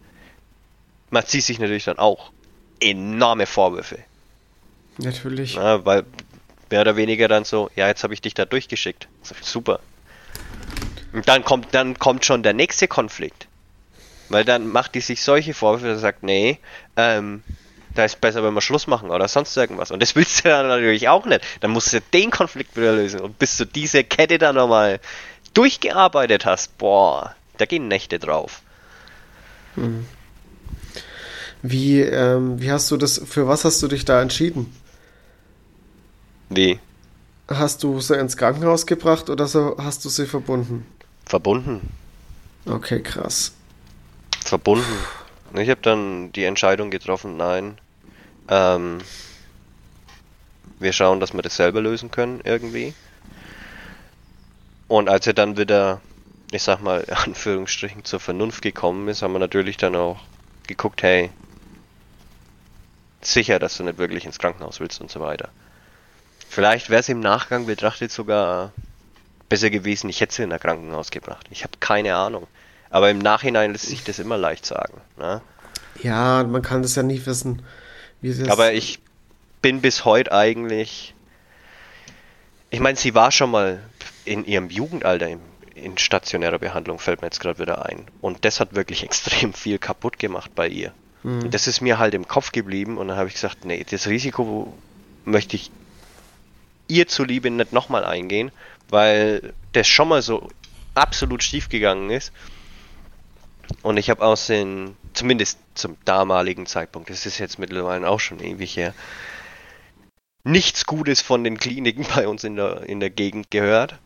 macht 1.10 1.28
sie 1.30 1.40
sich 1.40 1.58
natürlich 1.58 1.84
dann 1.84 1.98
auch 1.98 2.32
enorme 2.80 3.46
Vorwürfe. 3.46 3.98
Natürlich. 4.98 5.54
Ja, 5.54 5.84
weil 5.84 6.04
mehr 6.70 6.82
oder 6.82 6.96
weniger 6.96 7.28
dann 7.28 7.44
so, 7.44 7.70
ja, 7.76 7.88
jetzt 7.88 8.02
habe 8.02 8.14
ich 8.14 8.20
dich 8.20 8.34
da 8.34 8.44
durchgeschickt. 8.44 9.08
Super. 9.40 9.80
Und 11.12 11.26
dann 11.28 11.44
kommt, 11.44 11.68
dann 11.72 11.98
kommt 11.98 12.24
schon 12.24 12.42
der 12.42 12.52
nächste 12.52 12.88
Konflikt. 12.88 13.46
Weil 14.28 14.44
dann 14.44 14.66
macht 14.66 14.94
die 14.94 15.00
sich 15.00 15.22
solche 15.22 15.54
Vorwürfe 15.54 15.92
und 15.92 15.98
sagt, 15.98 16.22
nee, 16.22 16.58
ähm, 16.96 17.42
da 17.94 18.04
ist 18.04 18.20
besser, 18.20 18.44
wenn 18.44 18.52
wir 18.52 18.60
Schluss 18.60 18.86
machen 18.86 19.10
oder 19.10 19.26
sonst 19.26 19.56
irgendwas. 19.56 19.90
Und 19.90 20.02
das 20.02 20.14
willst 20.14 20.44
du 20.44 20.50
dann 20.50 20.68
natürlich 20.68 21.08
auch 21.08 21.24
nicht. 21.24 21.40
Dann 21.60 21.70
musst 21.70 21.92
du 21.92 22.00
den 22.12 22.30
Konflikt 22.30 22.76
wieder 22.76 22.92
lösen. 22.92 23.20
Und 23.20 23.38
bis 23.38 23.56
du 23.56 23.64
diese 23.64 24.04
Kette 24.04 24.38
dann 24.38 24.56
nochmal 24.56 25.00
durchgearbeitet 25.54 26.44
hast, 26.44 26.76
boah, 26.76 27.34
da 27.56 27.64
gehen 27.64 27.88
Nächte 27.88 28.18
drauf. 28.18 28.62
Hm. 29.74 30.06
Wie, 31.62 32.00
ähm, 32.00 32.60
wie 32.60 32.70
hast 32.70 32.90
du 32.90 32.96
das, 32.96 33.20
für 33.26 33.48
was 33.48 33.64
hast 33.64 33.82
du 33.82 33.88
dich 33.88 34.04
da 34.04 34.22
entschieden? 34.22 34.72
Wie? 36.48 36.80
Hast 37.48 37.82
du 37.82 38.00
sie 38.00 38.16
ins 38.16 38.36
Krankenhaus 38.36 38.86
gebracht 38.86 39.30
oder 39.30 39.46
so 39.46 39.76
hast 39.78 40.04
du 40.04 40.08
sie 40.08 40.26
verbunden? 40.26 40.86
Verbunden. 41.24 41.92
Okay, 42.66 43.02
krass. 43.02 43.52
Verbunden. 44.44 44.84
Ich 45.54 45.70
habe 45.70 45.80
dann 45.80 46.32
die 46.32 46.44
Entscheidung 46.44 46.90
getroffen, 46.90 47.36
nein. 47.36 47.78
Ähm, 48.48 48.98
wir 50.78 50.92
schauen, 50.92 51.20
dass 51.20 51.32
wir 51.32 51.42
das 51.42 51.56
selber 51.56 51.80
lösen 51.80 52.10
können 52.10 52.40
irgendwie. 52.44 52.94
Und 54.88 55.08
als 55.08 55.26
er 55.26 55.34
dann 55.34 55.56
wieder, 55.56 56.00
ich 56.50 56.62
sag 56.62 56.82
mal, 56.82 57.00
in 57.00 57.14
Anführungsstrichen 57.14 58.04
zur 58.04 58.20
Vernunft 58.20 58.62
gekommen 58.62 59.08
ist, 59.08 59.22
haben 59.22 59.32
wir 59.32 59.38
natürlich 59.38 59.76
dann 59.76 59.96
auch 59.96 60.18
geguckt, 60.66 61.02
hey, 61.02 61.30
sicher, 63.20 63.58
dass 63.58 63.76
du 63.76 63.84
nicht 63.84 63.98
wirklich 63.98 64.24
ins 64.24 64.38
Krankenhaus 64.38 64.80
willst 64.80 65.00
und 65.00 65.10
so 65.10 65.20
weiter. 65.20 65.50
Vielleicht 66.48 66.90
wäre 66.90 67.00
es 67.00 67.08
im 67.08 67.20
Nachgang 67.20 67.66
betrachtet 67.66 68.10
sogar 68.10 68.72
besser 69.48 69.70
gewesen, 69.70 70.08
ich 70.10 70.20
hätte 70.20 70.34
sie 70.34 70.42
in 70.42 70.52
ein 70.52 70.60
Krankenhaus 70.60 71.10
gebracht. 71.10 71.46
Ich 71.50 71.62
habe 71.62 71.72
keine 71.80 72.16
Ahnung. 72.16 72.46
Aber 72.90 73.10
im 73.10 73.18
Nachhinein 73.18 73.72
lässt 73.72 73.86
sich 73.86 74.04
das 74.04 74.18
immer 74.18 74.38
leicht 74.38 74.64
sagen. 74.64 75.00
Ne? 75.18 75.42
Ja, 76.02 76.44
man 76.44 76.62
kann 76.62 76.82
das 76.82 76.94
ja 76.94 77.02
nicht 77.02 77.26
wissen. 77.26 77.62
Aber 78.48 78.72
ich 78.72 79.00
bin 79.62 79.80
bis 79.80 80.04
heute 80.04 80.32
eigentlich. 80.32 81.14
Ich 82.70 82.80
meine, 82.80 82.96
sie 82.96 83.14
war 83.14 83.30
schon 83.30 83.50
mal 83.50 83.80
in 84.24 84.44
ihrem 84.44 84.70
Jugendalter 84.70 85.28
in, 85.28 85.40
in 85.74 85.98
stationärer 85.98 86.58
Behandlung, 86.58 86.98
fällt 86.98 87.20
mir 87.20 87.28
jetzt 87.28 87.40
gerade 87.40 87.58
wieder 87.58 87.86
ein. 87.86 88.06
Und 88.20 88.44
das 88.44 88.60
hat 88.60 88.74
wirklich 88.74 89.02
extrem 89.04 89.52
viel 89.52 89.78
kaputt 89.78 90.18
gemacht 90.18 90.54
bei 90.54 90.68
ihr. 90.68 90.92
Mhm. 91.22 91.50
Das 91.50 91.66
ist 91.66 91.80
mir 91.80 91.98
halt 91.98 92.14
im 92.14 92.28
Kopf 92.28 92.52
geblieben 92.52 92.96
und 92.98 93.08
dann 93.08 93.16
habe 93.16 93.28
ich 93.28 93.34
gesagt, 93.34 93.64
nee, 93.64 93.84
das 93.88 94.06
Risiko 94.06 94.72
möchte 95.24 95.56
ich 95.56 95.70
ihr 96.88 97.06
zuliebe 97.06 97.50
nicht 97.50 97.72
nochmal 97.72 98.04
eingehen, 98.04 98.50
weil 98.88 99.54
das 99.72 99.86
schon 99.86 100.08
mal 100.08 100.22
so 100.22 100.48
absolut 100.94 101.42
schief 101.42 101.68
gegangen 101.68 102.10
ist. 102.10 102.32
Und 103.82 103.98
ich 103.98 104.10
habe 104.10 104.24
aus 104.24 104.46
den, 104.46 104.96
zumindest 105.12 105.58
zum 105.74 105.96
damaligen 106.04 106.66
Zeitpunkt, 106.66 107.10
das 107.10 107.26
ist 107.26 107.38
jetzt 107.38 107.58
mittlerweile 107.58 108.08
auch 108.08 108.20
schon 108.20 108.40
ewig 108.40 108.76
her, 108.76 108.94
nichts 110.42 110.86
Gutes 110.86 111.20
von 111.20 111.44
den 111.44 111.58
Kliniken 111.58 112.06
bei 112.14 112.26
uns 112.26 112.44
in 112.44 112.56
der, 112.56 112.82
in 112.88 113.00
der 113.00 113.10
Gegend 113.10 113.50
gehört. 113.50 113.96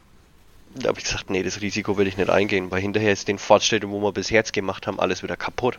Da 0.74 0.88
habe 0.88 0.98
ich 0.98 1.04
gesagt, 1.04 1.30
nee, 1.30 1.42
das 1.42 1.60
Risiko 1.60 1.98
will 1.98 2.06
ich 2.06 2.16
nicht 2.16 2.30
eingehen, 2.30 2.70
weil 2.70 2.80
hinterher 2.80 3.12
ist 3.12 3.28
den 3.28 3.38
Fortschritten, 3.38 3.90
wo 3.90 4.00
wir 4.00 4.12
bis 4.12 4.30
jetzt 4.30 4.52
gemacht 4.52 4.86
haben, 4.86 4.98
alles 4.98 5.22
wieder 5.22 5.36
kaputt. 5.36 5.78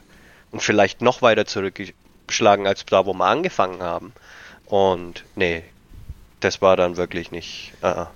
Und 0.52 0.62
vielleicht 0.62 1.02
noch 1.02 1.24
weiter 1.24 1.46
zurückgeschlagen 1.46 2.68
als 2.68 2.86
da, 2.86 3.06
wo 3.08 3.14
wir 3.14 3.26
angefangen 3.26 3.82
haben. 3.82 4.14
Und 4.68 5.26
nee, 5.36 5.64
das 6.44 6.62
war 6.62 6.76
dann 6.76 6.98
wirklich 6.98 7.32
nicht. 7.32 7.74
Uh, 7.82 7.88
uh. 7.88 8.08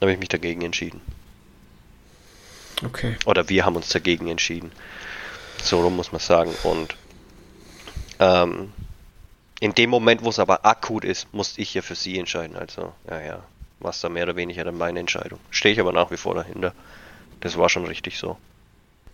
habe 0.00 0.12
ich 0.12 0.18
mich 0.18 0.28
dagegen 0.28 0.62
entschieden. 0.62 1.00
Okay. 2.84 3.16
Oder 3.24 3.48
wir 3.48 3.64
haben 3.64 3.76
uns 3.76 3.88
dagegen 3.88 4.28
entschieden. 4.28 4.70
So 5.62 5.80
rum 5.80 5.96
muss 5.96 6.12
man 6.12 6.20
sagen. 6.20 6.54
Und 6.62 6.94
ähm, 8.18 8.72
in 9.60 9.74
dem 9.74 9.90
Moment, 9.90 10.22
wo 10.22 10.28
es 10.28 10.38
aber 10.38 10.66
akut 10.66 11.04
ist, 11.04 11.32
musste 11.32 11.60
ich 11.62 11.72
ja 11.72 11.82
für 11.82 11.94
sie 11.94 12.18
entscheiden. 12.18 12.56
Also, 12.56 12.92
ja, 13.08 13.20
ja, 13.20 13.42
war 13.80 13.90
es 13.90 14.00
da 14.00 14.08
mehr 14.08 14.24
oder 14.24 14.36
weniger 14.36 14.64
dann 14.64 14.76
meine 14.76 15.00
Entscheidung. 15.00 15.38
Stehe 15.50 15.72
ich 15.72 15.80
aber 15.80 15.92
nach 15.92 16.10
wie 16.10 16.18
vor 16.18 16.34
dahinter. 16.34 16.72
Das 17.40 17.56
war 17.56 17.68
schon 17.68 17.86
richtig 17.86 18.18
so. 18.18 18.36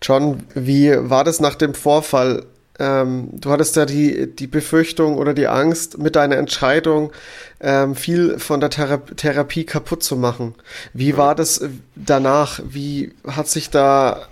John, 0.01 0.45
wie 0.55 0.91
war 0.97 1.23
das 1.23 1.39
nach 1.39 1.55
dem 1.55 1.75
Vorfall? 1.75 2.47
Ähm, 2.79 3.29
du 3.33 3.51
hattest 3.51 3.77
ja 3.77 3.85
die, 3.85 4.35
die 4.35 4.47
Befürchtung 4.47 5.19
oder 5.19 5.35
die 5.35 5.47
Angst, 5.47 5.99
mit 5.99 6.17
deiner 6.17 6.37
Entscheidung 6.37 7.13
ähm, 7.61 7.95
viel 7.95 8.39
von 8.39 8.61
der 8.61 8.71
Thera 8.71 8.97
Therapie 8.97 9.65
kaputt 9.65 10.03
zu 10.03 10.17
machen. 10.17 10.55
Wie 10.93 11.17
war 11.17 11.35
das 11.35 11.63
danach? 11.95 12.61
Wie 12.65 13.13
hat 13.27 13.49
sich 13.49 13.71
da 13.71 14.27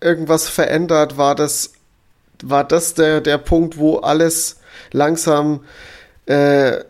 irgendwas 0.00 0.48
verändert? 0.48 1.16
War 1.16 1.34
das, 1.34 1.72
war 2.42 2.64
das 2.64 2.94
der, 2.94 3.20
der 3.20 3.38
Punkt, 3.38 3.78
wo 3.78 3.98
alles 3.98 4.60
langsam 4.92 5.60
äh, 6.26 6.80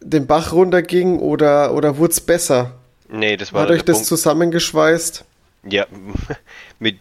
den 0.00 0.26
Bach 0.26 0.52
runterging 0.52 1.18
oder, 1.18 1.74
oder 1.74 1.98
wurde 1.98 2.12
es 2.12 2.20
besser? 2.20 2.72
Nee, 3.08 3.36
das 3.36 3.52
war 3.52 3.62
Hat 3.62 3.70
euch 3.70 3.84
das 3.84 3.96
Punkt. 3.96 4.08
zusammengeschweißt? 4.08 5.24
Ja, 5.68 5.86
mit, 6.78 6.96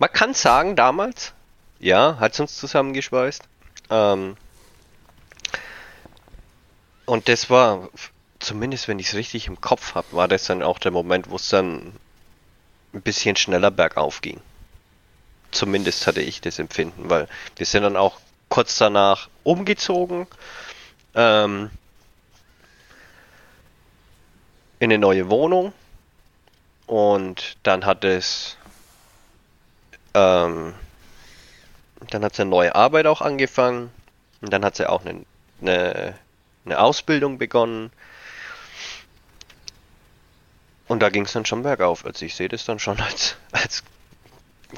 man 0.00 0.12
kann 0.12 0.32
sagen, 0.34 0.76
damals, 0.76 1.34
ja, 1.78 2.16
hat 2.18 2.32
es 2.32 2.40
uns 2.40 2.56
zusammengeschweißt. 2.56 3.42
Ähm, 3.90 4.36
und 7.04 7.28
das 7.28 7.50
war, 7.50 7.90
zumindest 8.38 8.88
wenn 8.88 8.98
ich 8.98 9.08
es 9.08 9.14
richtig 9.14 9.46
im 9.46 9.60
Kopf 9.60 9.94
habe, 9.94 10.06
war 10.12 10.26
das 10.26 10.46
dann 10.46 10.62
auch 10.62 10.78
der 10.78 10.90
Moment, 10.90 11.28
wo 11.28 11.36
es 11.36 11.50
dann 11.50 11.92
ein 12.94 13.02
bisschen 13.02 13.36
schneller 13.36 13.70
bergauf 13.70 14.22
ging. 14.22 14.40
Zumindest 15.50 16.06
hatte 16.06 16.22
ich 16.22 16.40
das 16.40 16.58
Empfinden, 16.58 17.10
weil 17.10 17.28
wir 17.56 17.66
sind 17.66 17.82
dann 17.82 17.96
auch 17.96 18.20
kurz 18.48 18.78
danach 18.78 19.28
umgezogen 19.44 20.26
ähm, 21.14 21.70
in 24.78 24.90
eine 24.90 24.98
neue 24.98 25.28
Wohnung 25.28 25.74
und 26.86 27.58
dann 27.64 27.84
hat 27.84 28.04
es 28.04 28.56
ähm, 30.14 30.74
dann 32.08 32.24
hat 32.24 32.34
sie 32.34 32.42
eine 32.42 32.50
neue 32.50 32.74
Arbeit 32.74 33.06
auch 33.06 33.20
angefangen. 33.20 33.90
Und 34.40 34.52
dann 34.52 34.64
hat 34.64 34.76
sie 34.76 34.88
auch 34.88 35.04
eine, 35.04 35.24
eine, 35.60 36.14
eine 36.64 36.78
Ausbildung 36.78 37.38
begonnen. 37.38 37.90
Und 40.88 41.00
da 41.00 41.10
ging 41.10 41.24
es 41.24 41.32
dann 41.32 41.46
schon 41.46 41.62
bergauf. 41.62 42.04
Also 42.04 42.24
ich 42.24 42.34
sehe 42.34 42.48
das 42.48 42.64
dann 42.64 42.78
schon 42.78 43.00
als, 43.00 43.36
als 43.52 43.82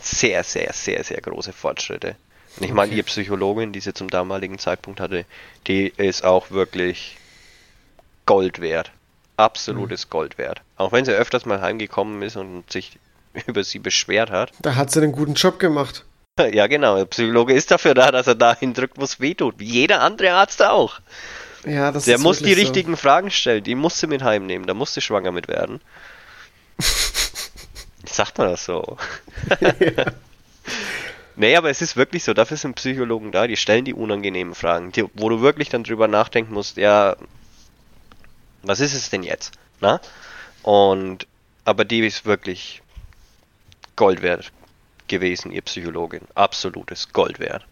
sehr, 0.01 0.45
sehr, 0.45 0.72
sehr, 0.72 1.05
sehr 1.05 1.20
große 1.20 1.53
Fortschritte. 1.53 2.16
Und 2.57 2.64
ich 2.64 2.70
okay. 2.70 2.72
meine, 2.72 2.95
die 2.95 3.03
Psychologin, 3.03 3.72
die 3.72 3.80
sie 3.80 3.95
zum 3.95 4.11
damaligen 4.11 4.59
Zeitpunkt 4.59 5.01
hatte, 5.01 5.24
die 5.66 5.89
ist 5.89 6.24
auch 6.24 6.51
wirklich 6.51 7.16
Gold 8.26 8.61
wert. 8.61 8.93
Absolutes 9.37 10.07
mhm. 10.07 10.11
Gold 10.11 10.39
wert. 10.39 10.61
Auch 10.76 10.93
wenn 10.93 11.05
sie 11.05 11.12
öfters 11.12 11.47
mal 11.47 11.61
heimgekommen 11.61 12.20
ist 12.22 12.37
und 12.37 12.70
sich 12.70 12.99
über 13.47 13.64
sie 13.64 13.78
beschwert 13.78 14.30
hat. 14.30 14.53
Da 14.61 14.74
hat 14.74 14.91
sie 14.91 15.01
einen 15.01 15.12
guten 15.12 15.35
Job 15.35 15.59
gemacht. 15.59 16.05
Ja, 16.53 16.66
genau. 16.66 16.97
Der 16.97 17.05
Psychologe 17.05 17.53
ist 17.53 17.70
dafür 17.70 17.93
da, 17.93 18.11
dass 18.11 18.26
er 18.26 18.35
dahin 18.35 18.72
drückt, 18.72 18.99
wo 18.99 19.05
es 19.05 19.20
weh 19.20 19.35
tut. 19.35 19.59
Wie 19.59 19.66
jeder 19.66 20.01
andere 20.01 20.33
Arzt 20.33 20.62
auch. 20.62 20.99
Ja, 21.66 21.93
das 21.93 22.07
Der 22.07 22.18
muss 22.18 22.39
die 22.39 22.55
so. 22.55 22.61
richtigen 22.61 22.97
Fragen 22.97 23.30
stellen. 23.30 23.62
Die 23.62 23.74
musste 23.74 24.07
mit 24.07 24.22
heimnehmen. 24.22 24.66
Da 24.66 24.72
musste 24.72 25.03
schwanger 25.03 25.30
mit 25.30 25.47
werden. 25.49 25.83
Sagt 28.07 28.39
man 28.39 28.49
das 28.49 28.64
so? 28.64 28.97
ja. 29.61 30.07
Nee, 31.37 31.57
aber 31.57 31.70
es 31.70 31.80
ist 31.80 31.97
wirklich 31.97 32.24
so, 32.24 32.35
dafür 32.35 32.57
sind 32.57 32.74
Psychologen 32.74 33.33
da, 33.33 33.47
die 33.47 33.57
stellen 33.57 33.85
die 33.85 33.95
unangenehmen 33.95 34.55
Fragen, 34.55 34.93
die, 34.93 35.05
wo 35.14 35.28
du 35.28 35.41
wirklich 35.41 35.70
dann 35.70 35.83
drüber 35.83 36.07
nachdenken 36.09 36.53
musst, 36.53 36.76
ja, 36.76 37.16
was 38.62 38.80
ist 38.80 38.95
es 38.95 39.09
denn 39.09 39.22
jetzt? 39.22 39.53
Na? 39.80 40.01
Und, 40.62 41.26
aber 41.64 41.85
die 41.85 42.07
ist 42.07 42.26
wirklich 42.26 42.82
Gold 44.03 44.20
wert 44.20 44.50
gewesen, 45.07 45.53
ihr 45.53 45.62
Psychologin. 45.62 46.22
Absolutes 46.34 47.12
Gold 47.12 47.38
wert. 47.38 47.64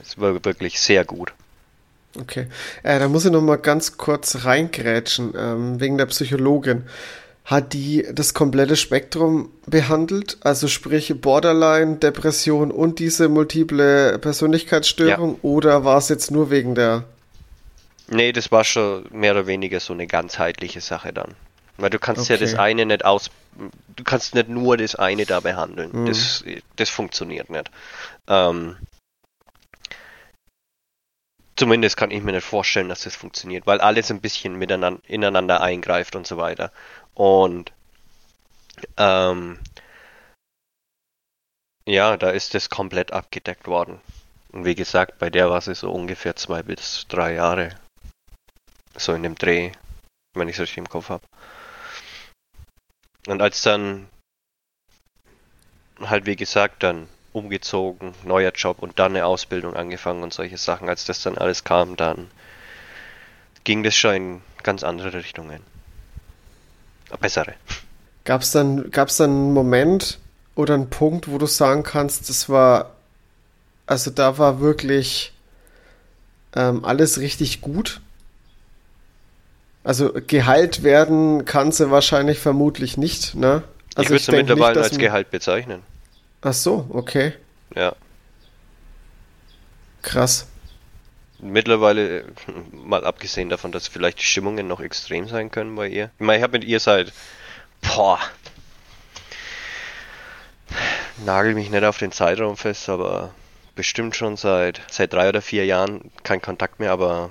Es 0.00 0.16
war 0.20 0.44
wirklich 0.44 0.78
sehr 0.80 1.04
gut. 1.04 1.32
Okay. 2.16 2.46
Äh, 2.84 3.00
da 3.00 3.08
muss 3.08 3.24
ich 3.24 3.32
noch 3.32 3.42
mal 3.42 3.56
ganz 3.56 3.96
kurz 3.96 4.44
reingrätschen, 4.44 5.34
ähm, 5.36 5.80
wegen 5.80 5.98
der 5.98 6.06
Psychologin. 6.06 6.84
hat 7.44 7.72
die 7.72 8.06
das 8.12 8.34
komplette 8.34 8.76
Spektrum 8.76 9.50
behandelt? 9.66 10.38
Also 10.42 10.68
sprich 10.68 11.20
Borderline, 11.20 11.96
Depression 11.96 12.70
und 12.70 12.98
diese 12.98 13.28
multiple 13.28 14.18
Persönlichkeitsstörung? 14.18 15.34
Ja. 15.34 15.38
Oder 15.42 15.84
war 15.84 15.98
es 15.98 16.08
jetzt 16.08 16.30
nur 16.30 16.50
wegen 16.50 16.74
der... 16.74 17.04
Nee, 18.08 18.32
das 18.32 18.52
war 18.52 18.64
schon 18.64 19.06
mehr 19.10 19.32
oder 19.32 19.46
weniger 19.46 19.80
so 19.80 19.92
eine 19.92 20.06
ganzheitliche 20.06 20.80
Sache 20.80 21.12
dann. 21.12 21.34
Weil 21.82 21.90
du 21.90 21.98
kannst 21.98 22.22
okay. 22.22 22.34
ja 22.34 22.38
das 22.38 22.54
eine 22.54 22.86
nicht 22.86 23.04
aus... 23.04 23.30
Du 23.96 24.04
kannst 24.04 24.34
nicht 24.34 24.48
nur 24.48 24.76
das 24.76 24.94
eine 24.94 25.26
da 25.26 25.40
behandeln. 25.40 25.90
Mhm. 25.92 26.06
Das, 26.06 26.44
das 26.76 26.88
funktioniert 26.88 27.50
nicht. 27.50 27.70
Ähm, 28.28 28.76
Zumindest 31.56 31.96
kann 31.96 32.10
ich 32.10 32.22
mir 32.22 32.32
nicht 32.32 32.46
vorstellen, 32.46 32.88
dass 32.88 33.02
das 33.02 33.14
funktioniert, 33.14 33.66
weil 33.66 33.80
alles 33.80 34.10
ein 34.10 34.20
bisschen 34.20 34.56
miteinander 34.56 35.02
ineinander 35.06 35.60
eingreift 35.60 36.16
und 36.16 36.26
so 36.26 36.36
weiter. 36.38 36.72
Und 37.14 37.72
ähm, 38.96 39.60
ja, 41.84 42.16
da 42.16 42.30
ist 42.30 42.54
das 42.54 42.70
komplett 42.70 43.12
abgedeckt 43.12 43.66
worden. 43.66 44.00
Und 44.50 44.64
wie 44.64 44.74
gesagt, 44.74 45.18
bei 45.18 45.30
der 45.30 45.50
war 45.50 45.58
es 45.58 45.66
so 45.66 45.92
ungefähr 45.92 46.36
zwei 46.36 46.62
bis 46.62 47.06
drei 47.08 47.34
Jahre. 47.34 47.76
So 48.96 49.12
in 49.12 49.22
dem 49.22 49.34
Dreh, 49.34 49.72
wenn 50.34 50.48
ich 50.48 50.56
es 50.56 50.62
richtig 50.62 50.78
im 50.78 50.88
Kopf 50.88 51.10
habe. 51.10 51.24
Und 53.26 53.40
als 53.40 53.62
dann 53.62 54.08
halt 56.00 56.26
wie 56.26 56.36
gesagt 56.36 56.82
dann 56.82 57.08
umgezogen, 57.32 58.14
neuer 58.24 58.52
Job 58.52 58.78
und 58.80 58.98
dann 58.98 59.12
eine 59.12 59.24
Ausbildung 59.24 59.74
angefangen 59.74 60.22
und 60.22 60.34
solche 60.34 60.58
Sachen, 60.58 60.88
als 60.88 61.04
das 61.04 61.22
dann 61.22 61.38
alles 61.38 61.64
kam, 61.64 61.96
dann 61.96 62.30
ging 63.64 63.82
das 63.82 63.94
schon 63.94 64.14
in 64.14 64.40
ganz 64.62 64.82
andere 64.82 65.14
Richtungen 65.14 65.60
bessere. 67.20 67.54
Gab 68.24 68.42
es 68.42 68.52
dann, 68.52 68.90
gab's 68.90 69.16
dann 69.16 69.30
einen 69.30 69.52
Moment 69.52 70.18
oder 70.54 70.74
einen 70.74 70.90
Punkt, 70.90 71.28
wo 71.28 71.38
du 71.38 71.46
sagen 71.46 71.82
kannst, 71.82 72.28
das 72.28 72.48
war, 72.48 72.92
also 73.86 74.10
da 74.10 74.38
war 74.38 74.60
wirklich 74.60 75.32
ähm, 76.54 76.84
alles 76.84 77.18
richtig 77.18 77.60
gut? 77.60 78.00
Also 79.84 80.12
geheilt 80.12 80.82
werden 80.82 81.44
kann 81.44 81.72
sie 81.72 81.90
wahrscheinlich 81.90 82.38
vermutlich 82.38 82.96
nicht, 82.96 83.34
ne? 83.34 83.64
Also 83.94 84.14
ich 84.14 84.20
würde 84.20 84.24
sie 84.24 84.32
mittlerweile 84.32 84.80
nicht, 84.80 84.90
als 84.90 84.98
Gehalt 84.98 85.30
bezeichnen. 85.30 85.82
Ach 86.40 86.52
so, 86.52 86.86
okay. 86.90 87.32
Ja. 87.74 87.94
Krass. 90.02 90.46
Mittlerweile, 91.40 92.24
mal 92.72 93.04
abgesehen 93.04 93.48
davon, 93.48 93.72
dass 93.72 93.88
vielleicht 93.88 94.20
die 94.20 94.24
Stimmungen 94.24 94.68
noch 94.68 94.80
extrem 94.80 95.28
sein 95.28 95.50
können 95.50 95.74
bei 95.74 95.88
ihr. 95.88 96.10
Ich 96.18 96.24
meine, 96.24 96.38
ich 96.38 96.42
habe 96.44 96.58
mit 96.58 96.64
ihr 96.64 96.78
seit, 96.78 97.12
boah, 97.80 98.20
nagel 101.24 101.54
mich 101.54 101.70
nicht 101.70 101.84
auf 101.84 101.98
den 101.98 102.12
Zeitraum 102.12 102.56
fest, 102.56 102.88
aber 102.88 103.34
bestimmt 103.74 104.14
schon 104.14 104.36
seit, 104.36 104.80
seit 104.88 105.12
drei 105.12 105.28
oder 105.28 105.42
vier 105.42 105.66
Jahren 105.66 106.12
kein 106.22 106.40
Kontakt 106.40 106.78
mehr, 106.78 106.92
aber 106.92 107.30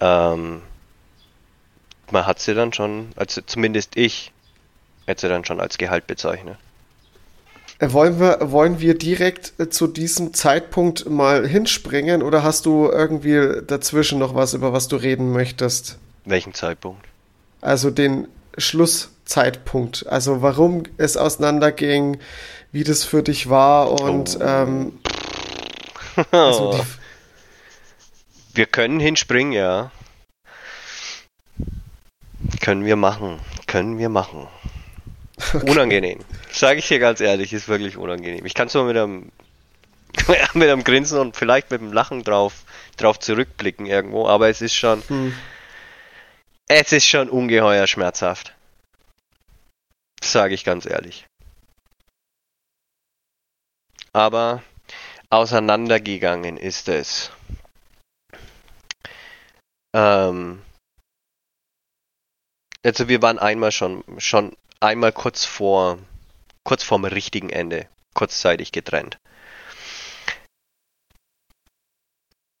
ähm, 0.00 0.62
man 2.12 2.26
hat 2.26 2.40
sie 2.40 2.54
dann 2.54 2.72
schon, 2.72 3.08
also 3.16 3.40
zumindest 3.42 3.96
ich, 3.96 4.32
hätte 5.06 5.22
sie 5.22 5.28
dann 5.28 5.44
schon 5.44 5.60
als 5.60 5.78
Gehalt 5.78 6.06
bezeichnet. 6.06 6.56
Äh, 7.78 7.92
wollen 7.92 8.18
wir, 8.18 8.38
wollen 8.50 8.80
wir 8.80 8.96
direkt 8.96 9.52
äh, 9.58 9.68
zu 9.68 9.86
diesem 9.86 10.34
Zeitpunkt 10.34 11.08
mal 11.08 11.46
hinspringen 11.46 12.22
oder 12.22 12.42
hast 12.42 12.66
du 12.66 12.88
irgendwie 12.90 13.62
dazwischen 13.66 14.18
noch 14.18 14.34
was, 14.34 14.54
über 14.54 14.72
was 14.72 14.88
du 14.88 14.96
reden 14.96 15.32
möchtest? 15.32 15.98
Welchen 16.24 16.54
Zeitpunkt? 16.54 17.06
Also 17.60 17.90
den 17.90 18.28
Schlusszeitpunkt. 18.56 20.06
Also 20.08 20.42
warum 20.42 20.84
es 20.96 21.16
auseinanderging, 21.16 22.18
wie 22.72 22.84
das 22.84 23.04
für 23.04 23.22
dich 23.22 23.48
war 23.48 24.00
und 24.00 24.38
oh. 24.40 24.44
ähm, 24.44 24.92
also 26.32 26.80
wir 28.54 28.66
können 28.66 28.98
hinspringen, 28.98 29.52
ja. 29.52 29.92
Können 32.60 32.84
wir 32.84 32.96
machen. 32.96 33.40
Können 33.66 33.98
wir 33.98 34.08
machen. 34.08 34.48
Okay. 35.52 35.70
Unangenehm. 35.70 36.20
Sage 36.50 36.80
ich 36.80 36.88
dir 36.88 36.98
ganz 36.98 37.20
ehrlich, 37.20 37.52
ist 37.52 37.68
wirklich 37.68 37.96
unangenehm. 37.96 38.44
Ich 38.44 38.54
kann 38.54 38.66
es 38.66 38.74
nur 38.74 38.84
mit 38.84 38.96
einem, 38.96 39.30
mit 40.54 40.68
einem 40.68 40.84
Grinsen 40.84 41.18
und 41.18 41.36
vielleicht 41.36 41.70
mit 41.70 41.80
einem 41.80 41.92
Lachen 41.92 42.24
drauf, 42.24 42.64
drauf 42.96 43.18
zurückblicken 43.18 43.86
irgendwo, 43.86 44.26
aber 44.26 44.48
es 44.48 44.60
ist 44.60 44.74
schon, 44.74 45.02
hm. 45.08 45.34
es 46.68 46.92
ist 46.92 47.06
schon 47.06 47.28
ungeheuer 47.28 47.86
schmerzhaft. 47.86 48.54
Sage 50.22 50.54
ich 50.54 50.64
ganz 50.64 50.86
ehrlich. 50.86 51.26
Aber 54.12 54.62
auseinandergegangen 55.30 56.56
ist 56.56 56.88
es. 56.88 57.30
Ähm, 59.94 60.60
also 62.84 63.08
wir 63.08 63.22
waren 63.22 63.38
einmal 63.38 63.72
schon, 63.72 64.04
schon 64.18 64.56
einmal 64.80 65.12
kurz 65.12 65.44
vor, 65.44 65.98
kurz 66.64 66.84
vorm 66.84 67.04
richtigen 67.04 67.50
Ende, 67.50 67.88
kurzzeitig 68.14 68.72
getrennt. 68.72 69.18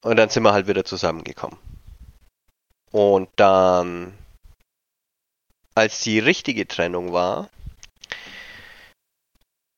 Und 0.02 0.16
dann 0.16 0.28
sind 0.28 0.42
wir 0.44 0.52
halt 0.52 0.68
wieder 0.68 0.84
zusammengekommen. 0.84 1.58
Und 2.90 3.28
dann, 3.36 4.16
als 5.74 6.00
die 6.00 6.18
richtige 6.18 6.66
Trennung 6.66 7.12
war, 7.12 7.50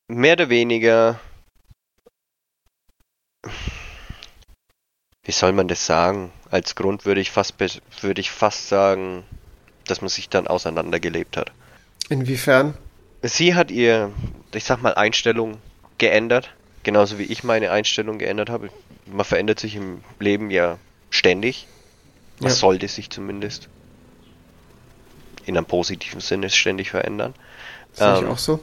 mehr 0.08 0.34
oder 0.34 0.48
weniger, 0.48 1.18
wie 5.22 5.32
soll 5.32 5.52
man 5.52 5.68
das 5.68 5.86
sagen? 5.86 6.32
Als 6.50 6.74
Grund 6.74 7.04
würde 7.06 7.20
ich 7.20 7.30
fast, 7.30 7.58
würde 7.58 8.20
ich 8.20 8.30
fast 8.30 8.68
sagen, 8.68 9.24
dass 9.90 10.00
man 10.00 10.08
sich 10.08 10.28
dann 10.28 10.46
auseinandergelebt 10.46 11.36
hat. 11.36 11.52
Inwiefern? 12.08 12.74
Sie 13.22 13.54
hat 13.54 13.70
ihr, 13.70 14.12
ich 14.54 14.64
sag 14.64 14.82
mal, 14.82 14.94
Einstellung 14.94 15.58
geändert, 15.98 16.54
genauso 16.82 17.18
wie 17.18 17.24
ich 17.24 17.44
meine 17.44 17.70
Einstellung 17.70 18.18
geändert 18.18 18.50
habe. 18.50 18.70
Man 19.06 19.24
verändert 19.24 19.60
sich 19.60 19.76
im 19.76 20.02
Leben 20.18 20.50
ja 20.50 20.78
ständig. 21.10 21.66
Man 22.38 22.50
ja. 22.50 22.54
sollte 22.54 22.88
sich 22.88 23.10
zumindest 23.10 23.68
in 25.44 25.56
einem 25.56 25.66
positiven 25.66 26.20
Sinne 26.20 26.48
ständig 26.48 26.90
verändern. 26.90 27.34
Sehe 27.92 28.08
ähm, 28.08 28.24
ich 28.24 28.30
auch 28.30 28.38
so. 28.38 28.60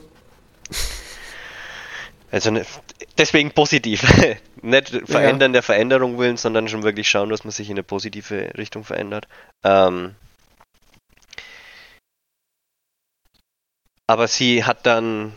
Also 2.30 2.50
ne, 2.50 2.66
deswegen 3.16 3.52
positiv. 3.52 4.02
Nicht 4.62 4.90
verändern 5.06 5.52
ja. 5.52 5.54
der 5.54 5.62
Veränderung 5.62 6.18
willen, 6.18 6.36
sondern 6.36 6.68
schon 6.68 6.82
wirklich 6.82 7.08
schauen, 7.08 7.30
dass 7.30 7.44
man 7.44 7.52
sich 7.52 7.68
in 7.68 7.74
eine 7.74 7.82
positive 7.82 8.52
Richtung 8.56 8.84
verändert. 8.84 9.28
Ähm, 9.64 10.14
Aber 14.08 14.26
sie 14.26 14.64
hat 14.64 14.86
dann, 14.86 15.34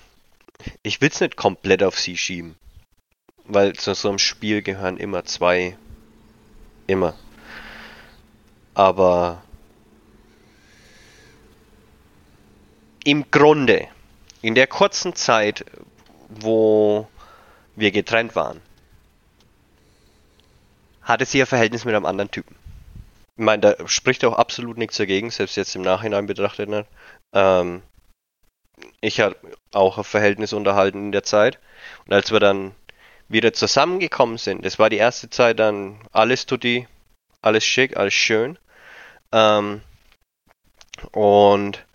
ich 0.82 1.02
will 1.02 1.10
es 1.10 1.20
nicht 1.20 1.36
komplett 1.36 1.84
auf 1.84 2.00
sie 2.00 2.16
schieben, 2.16 2.56
weil 3.44 3.74
zu 3.74 3.94
so 3.94 4.08
einem 4.08 4.18
Spiel 4.18 4.62
gehören 4.62 4.96
immer 4.96 5.26
zwei, 5.26 5.78
immer. 6.88 7.14
Aber 8.74 9.44
im 13.04 13.30
Grunde, 13.30 13.90
in 14.42 14.56
der 14.56 14.68
kurzen 14.68 15.16
Zeit, 15.16 15.66
wo 16.30 17.10
wir 17.76 17.92
getrennt 17.92 18.38
waren, 18.38 18.62
hatte 21.02 21.26
sie 21.26 21.42
ein 21.42 21.46
Verhältnis 21.46 21.84
mit 21.84 21.94
einem 21.94 22.06
anderen 22.06 22.32
Typen. 22.32 22.56
Ich 23.36 23.44
meine, 23.44 23.76
da 23.76 23.88
spricht 23.90 24.24
auch 24.24 24.38
absolut 24.38 24.78
nichts 24.78 24.96
dagegen, 24.96 25.30
selbst 25.30 25.58
jetzt 25.58 25.76
im 25.76 25.82
Nachhinein 25.82 26.26
betrachtet 26.26 26.70
nicht. 26.70 26.88
Ähm, 27.34 27.82
ich 29.02 29.20
habe 29.20 29.36
auch 29.72 29.98
ein 29.98 30.04
Verhältnis 30.04 30.54
unterhalten 30.54 31.06
in 31.06 31.12
der 31.12 31.24
Zeit. 31.24 31.60
Und 32.06 32.14
als 32.14 32.32
wir 32.32 32.40
dann 32.40 32.76
wieder 33.28 33.54
zusammengekommen 33.54 34.38
sind, 34.38 34.66
das 34.66 34.80
war 34.80 34.90
die 34.90 34.98
erste 34.98 35.30
Zeit 35.30 35.60
dann 35.60 36.00
alles 36.12 36.46
tutti, 36.46 36.88
alles 37.42 37.66
schick, 37.66 37.98
alles 37.98 38.14
schön. 38.14 38.58
Ähm, 39.32 39.82
und 41.12 41.86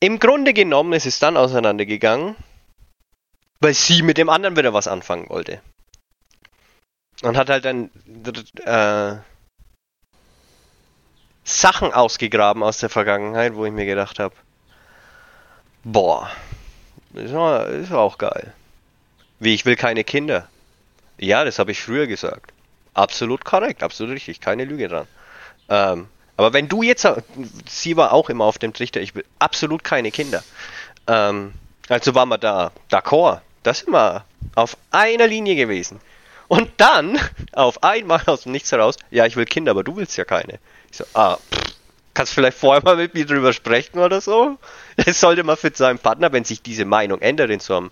im 0.00 0.18
Grunde 0.18 0.52
genommen 0.52 0.92
ist 0.92 1.06
es 1.06 1.18
dann 1.18 1.36
auseinandergegangen, 1.36 2.36
weil 3.60 3.74
sie 3.74 4.02
mit 4.02 4.18
dem 4.18 4.28
anderen 4.28 4.56
wieder 4.56 4.72
was 4.74 4.88
anfangen 4.88 5.28
wollte. 5.28 5.60
Und 7.22 7.36
hat 7.36 7.50
halt 7.50 7.64
dann 7.64 7.90
äh, 8.64 9.16
Sachen 11.48 11.92
ausgegraben 11.92 12.62
aus 12.62 12.78
der 12.78 12.90
Vergangenheit, 12.90 13.54
wo 13.54 13.64
ich 13.64 13.72
mir 13.72 13.86
gedacht 13.86 14.18
habe, 14.18 14.34
boah, 15.82 16.30
ist, 17.14 17.32
ist 17.32 17.92
auch 17.92 18.18
geil. 18.18 18.52
Wie 19.40 19.54
ich 19.54 19.64
will 19.64 19.76
keine 19.76 20.04
Kinder. 20.04 20.46
Ja, 21.16 21.44
das 21.44 21.58
habe 21.58 21.72
ich 21.72 21.80
früher 21.80 22.06
gesagt. 22.06 22.52
Absolut 22.92 23.44
korrekt, 23.44 23.82
absolut 23.82 24.14
richtig, 24.14 24.40
keine 24.40 24.64
Lüge 24.64 24.88
dran. 24.88 25.06
Ähm, 25.70 26.08
Aber 26.36 26.52
wenn 26.52 26.68
du 26.68 26.82
jetzt, 26.82 27.08
sie 27.66 27.96
war 27.96 28.12
auch 28.12 28.28
immer 28.28 28.44
auf 28.44 28.58
dem 28.58 28.74
Trichter, 28.74 29.00
ich 29.00 29.14
will 29.14 29.24
absolut 29.38 29.82
keine 29.82 30.10
Kinder. 30.10 30.44
Ähm, 31.06 31.54
also 31.88 32.14
waren 32.14 32.28
wir 32.28 32.38
da 32.38 32.72
d'accord. 32.90 33.40
Das 33.62 33.80
sind 33.80 33.92
wir 33.92 34.24
auf 34.54 34.76
einer 34.90 35.26
Linie 35.26 35.56
gewesen. 35.56 36.00
Und 36.48 36.70
dann, 36.76 37.18
auf 37.52 37.82
einmal 37.82 38.22
aus 38.26 38.42
dem 38.42 38.52
Nichts 38.52 38.70
heraus, 38.70 38.96
ja, 39.10 39.24
ich 39.24 39.36
will 39.36 39.46
Kinder, 39.46 39.70
aber 39.70 39.82
du 39.82 39.96
willst 39.96 40.16
ja 40.18 40.24
keine. 40.24 40.58
Ich 40.90 40.98
so, 40.98 41.04
ah, 41.14 41.36
pff, 41.36 41.74
kannst 42.14 42.34
vielleicht 42.34 42.58
vorher 42.58 42.82
mal 42.82 42.96
mit 42.96 43.14
mir 43.14 43.26
drüber 43.26 43.52
sprechen 43.52 43.98
oder 43.98 44.20
so? 44.20 44.58
Das 44.96 45.20
sollte 45.20 45.44
man 45.44 45.56
für 45.56 45.70
seinen 45.72 46.00
Partner, 46.00 46.32
wenn 46.32 46.44
sich 46.44 46.60
diese 46.62 46.84
Meinung 46.84 47.20
ändert 47.20 47.50
in 47.50 47.60
so 47.60 47.76
einem, 47.76 47.90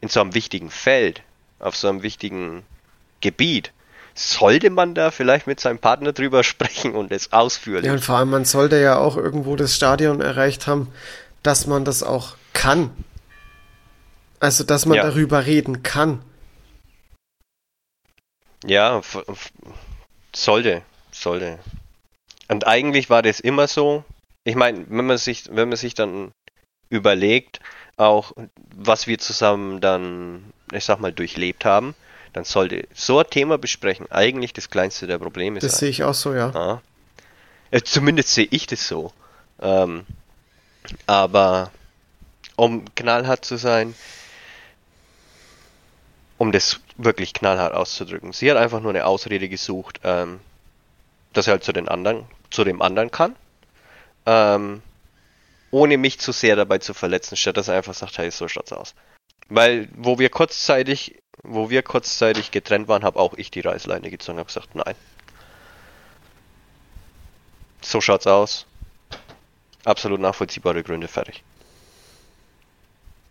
in 0.00 0.08
so 0.08 0.20
einem 0.20 0.34
wichtigen 0.34 0.70
Feld, 0.70 1.22
auf 1.60 1.76
so 1.76 1.88
einem 1.88 2.02
wichtigen 2.02 2.64
Gebiet, 3.20 3.72
sollte 4.14 4.70
man 4.70 4.94
da 4.94 5.12
vielleicht 5.12 5.46
mit 5.46 5.60
seinem 5.60 5.78
Partner 5.78 6.12
drüber 6.12 6.42
sprechen 6.44 6.94
und 6.94 7.12
es 7.12 7.32
ausführen. 7.32 7.84
Ja, 7.84 7.92
und 7.92 8.04
vor 8.04 8.16
allem, 8.16 8.30
man 8.30 8.44
sollte 8.44 8.80
ja 8.80 8.98
auch 8.98 9.16
irgendwo 9.16 9.54
das 9.54 9.74
Stadion 9.74 10.20
erreicht 10.20 10.66
haben, 10.66 10.88
dass 11.44 11.66
man 11.66 11.84
das 11.84 12.02
auch 12.02 12.36
kann. 12.52 12.90
Also, 14.40 14.64
dass 14.64 14.84
man 14.84 14.96
ja. 14.96 15.04
darüber 15.04 15.46
reden 15.46 15.82
kann. 15.82 16.22
Ja, 18.66 19.00
sollte, 20.34 20.82
sollte. 21.12 21.58
Und 22.54 22.68
eigentlich 22.68 23.10
war 23.10 23.20
das 23.20 23.40
immer 23.40 23.66
so. 23.66 24.04
Ich 24.44 24.54
meine, 24.54 24.86
wenn 24.88 25.06
man 25.06 25.18
sich, 25.18 25.48
wenn 25.50 25.68
man 25.68 25.76
sich 25.76 25.94
dann 25.94 26.30
überlegt, 26.88 27.58
auch 27.96 28.30
was 28.76 29.08
wir 29.08 29.18
zusammen 29.18 29.80
dann, 29.80 30.52
ich 30.72 30.84
sag 30.84 31.00
mal, 31.00 31.12
durchlebt 31.12 31.64
haben, 31.64 31.96
dann 32.32 32.44
sollte 32.44 32.86
so 32.94 33.18
ein 33.18 33.26
Thema 33.28 33.58
besprechen 33.58 34.06
eigentlich 34.12 34.52
das 34.52 34.70
kleinste 34.70 35.08
der 35.08 35.18
Probleme 35.18 35.58
das 35.58 35.64
sein. 35.64 35.70
Das 35.70 35.78
sehe 35.80 35.88
ich 35.88 36.04
auch 36.04 36.14
so, 36.14 36.32
ja. 36.32 36.52
ja. 36.54 36.82
Äh, 37.72 37.82
zumindest 37.82 38.32
sehe 38.32 38.46
ich 38.48 38.68
das 38.68 38.86
so. 38.86 39.12
Ähm, 39.60 40.06
aber 41.08 41.72
um 42.54 42.84
knallhart 42.94 43.44
zu 43.44 43.56
sein, 43.56 43.96
um 46.38 46.52
das 46.52 46.78
wirklich 46.98 47.34
knallhart 47.34 47.74
auszudrücken. 47.74 48.32
Sie 48.32 48.48
hat 48.48 48.58
einfach 48.58 48.80
nur 48.80 48.90
eine 48.90 49.06
Ausrede 49.06 49.48
gesucht, 49.48 49.98
ähm, 50.04 50.38
dass 51.34 51.48
er 51.48 51.54
halt 51.54 51.64
zu 51.64 51.72
den 51.72 51.88
anderen, 51.88 52.24
zu 52.54 52.64
dem 52.64 52.80
anderen 52.80 53.10
kann. 53.10 53.36
Ähm, 54.26 54.82
ohne 55.70 55.98
mich 55.98 56.20
zu 56.20 56.32
sehr 56.32 56.56
dabei 56.56 56.78
zu 56.78 56.94
verletzen, 56.94 57.36
statt 57.36 57.56
dass 57.56 57.68
er 57.68 57.76
einfach 57.76 57.94
sagt, 57.94 58.16
hey, 58.18 58.30
so 58.30 58.48
schaut's 58.48 58.72
aus. 58.72 58.94
Weil, 59.48 59.88
wo 59.94 60.18
wir 60.18 60.30
kurzzeitig, 60.30 61.20
wo 61.42 61.68
wir 61.68 61.82
kurzzeitig 61.82 62.52
getrennt 62.52 62.88
waren, 62.88 63.04
habe 63.04 63.18
auch 63.18 63.34
ich 63.34 63.50
die 63.50 63.60
Reißleine 63.60 64.10
gezogen, 64.10 64.38
habe 64.38 64.46
gesagt, 64.46 64.74
nein. 64.74 64.94
So 67.82 68.00
schaut's 68.00 68.26
aus. 68.26 68.66
Absolut 69.84 70.20
nachvollziehbare 70.20 70.82
Gründe, 70.82 71.08
fertig. 71.08 71.42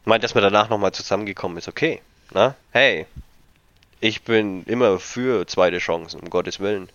Meint, 0.05 0.23
dass 0.23 0.35
man 0.35 0.43
danach 0.43 0.69
nochmal 0.69 0.91
zusammengekommen 0.91 1.57
ist, 1.57 1.69
okay. 1.69 2.01
Na, 2.31 2.55
hey, 2.71 3.07
ich 4.01 4.23
bin 4.23 4.63
immer 4.65 4.99
für 4.99 5.47
zweite 5.47 5.79
Chancen, 5.79 6.19
um 6.19 6.29
Gottes 6.29 6.59
Willen. 6.59 6.89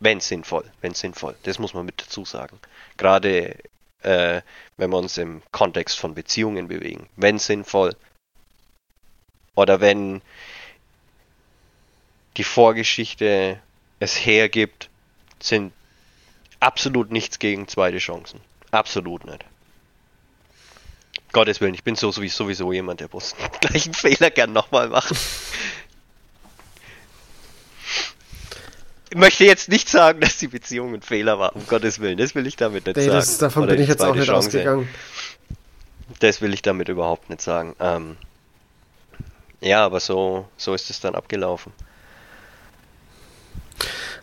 Wenn 0.00 0.20
sinnvoll, 0.20 0.70
wenn 0.80 0.94
sinnvoll. 0.94 1.34
Das 1.44 1.58
muss 1.58 1.74
man 1.74 1.86
mit 1.86 2.00
dazu 2.00 2.24
sagen. 2.24 2.58
Gerade 2.96 3.56
äh, 4.04 4.42
wenn 4.76 4.90
wir 4.90 4.98
uns 4.98 5.18
im 5.18 5.42
Kontext 5.50 5.98
von 5.98 6.14
Beziehungen 6.14 6.68
bewegen. 6.68 7.08
Wenn 7.16 7.38
sinnvoll. 7.38 7.96
Oder 9.54 9.80
wenn 9.80 10.20
die 12.36 12.44
Vorgeschichte 12.44 13.60
es 14.00 14.14
hergibt, 14.14 14.90
sind 15.40 15.72
absolut 16.60 17.10
nichts 17.10 17.38
gegen 17.38 17.68
zweite 17.68 17.98
Chancen. 17.98 18.40
Absolut 18.70 19.24
nicht. 19.24 19.44
Gottes 21.32 21.60
Willen, 21.60 21.74
ich 21.74 21.84
bin 21.84 21.96
so 21.96 22.10
sowieso 22.12 22.72
jemand, 22.72 23.00
der 23.00 23.08
muss 23.12 23.34
gleich 23.60 23.86
einen 23.86 23.94
Fehler 23.94 24.30
gern 24.30 24.52
nochmal 24.52 24.88
machen. 24.88 25.16
Ich 29.03 29.03
möchte 29.14 29.44
jetzt 29.44 29.68
nicht 29.68 29.88
sagen, 29.88 30.20
dass 30.22 30.38
die 30.38 30.48
Beziehung 30.48 30.94
ein 30.94 31.02
Fehler 31.02 31.38
war, 31.38 31.54
um 31.56 31.66
Gottes 31.66 32.00
Willen. 32.00 32.18
Das 32.18 32.34
will 32.34 32.46
ich 32.46 32.56
damit 32.56 32.86
nicht 32.86 32.96
nee, 32.96 33.04
sagen. 33.04 33.16
Das, 33.16 33.38
davon 33.38 33.64
Oder 33.64 33.72
bin 33.72 33.82
ich 33.82 33.88
jetzt 33.88 34.02
auch 34.02 34.14
nicht 34.14 34.26
Chance. 34.26 34.48
ausgegangen. 34.48 34.88
Das 36.20 36.40
will 36.40 36.52
ich 36.52 36.62
damit 36.62 36.88
überhaupt 36.88 37.30
nicht 37.30 37.40
sagen. 37.40 37.74
Ähm, 37.80 38.16
ja, 39.60 39.84
aber 39.84 40.00
so, 40.00 40.46
so 40.56 40.74
ist 40.74 40.90
es 40.90 41.00
dann 41.00 41.14
abgelaufen. 41.14 41.72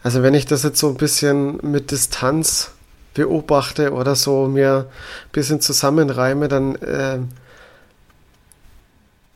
Also 0.04 0.24
wenn 0.24 0.34
ich 0.34 0.46
das 0.46 0.64
jetzt 0.64 0.80
so 0.80 0.90
ein 0.90 0.98
bisschen 0.98 1.58
mit 1.62 1.92
Distanz 1.92 2.72
beobachte 3.14 3.92
oder 3.92 4.16
so 4.16 4.48
mir 4.48 4.88
ein 5.26 5.32
bisschen 5.32 5.62
zusammenreime, 5.62 6.48
dann 6.48 6.76
äh, 6.76 7.20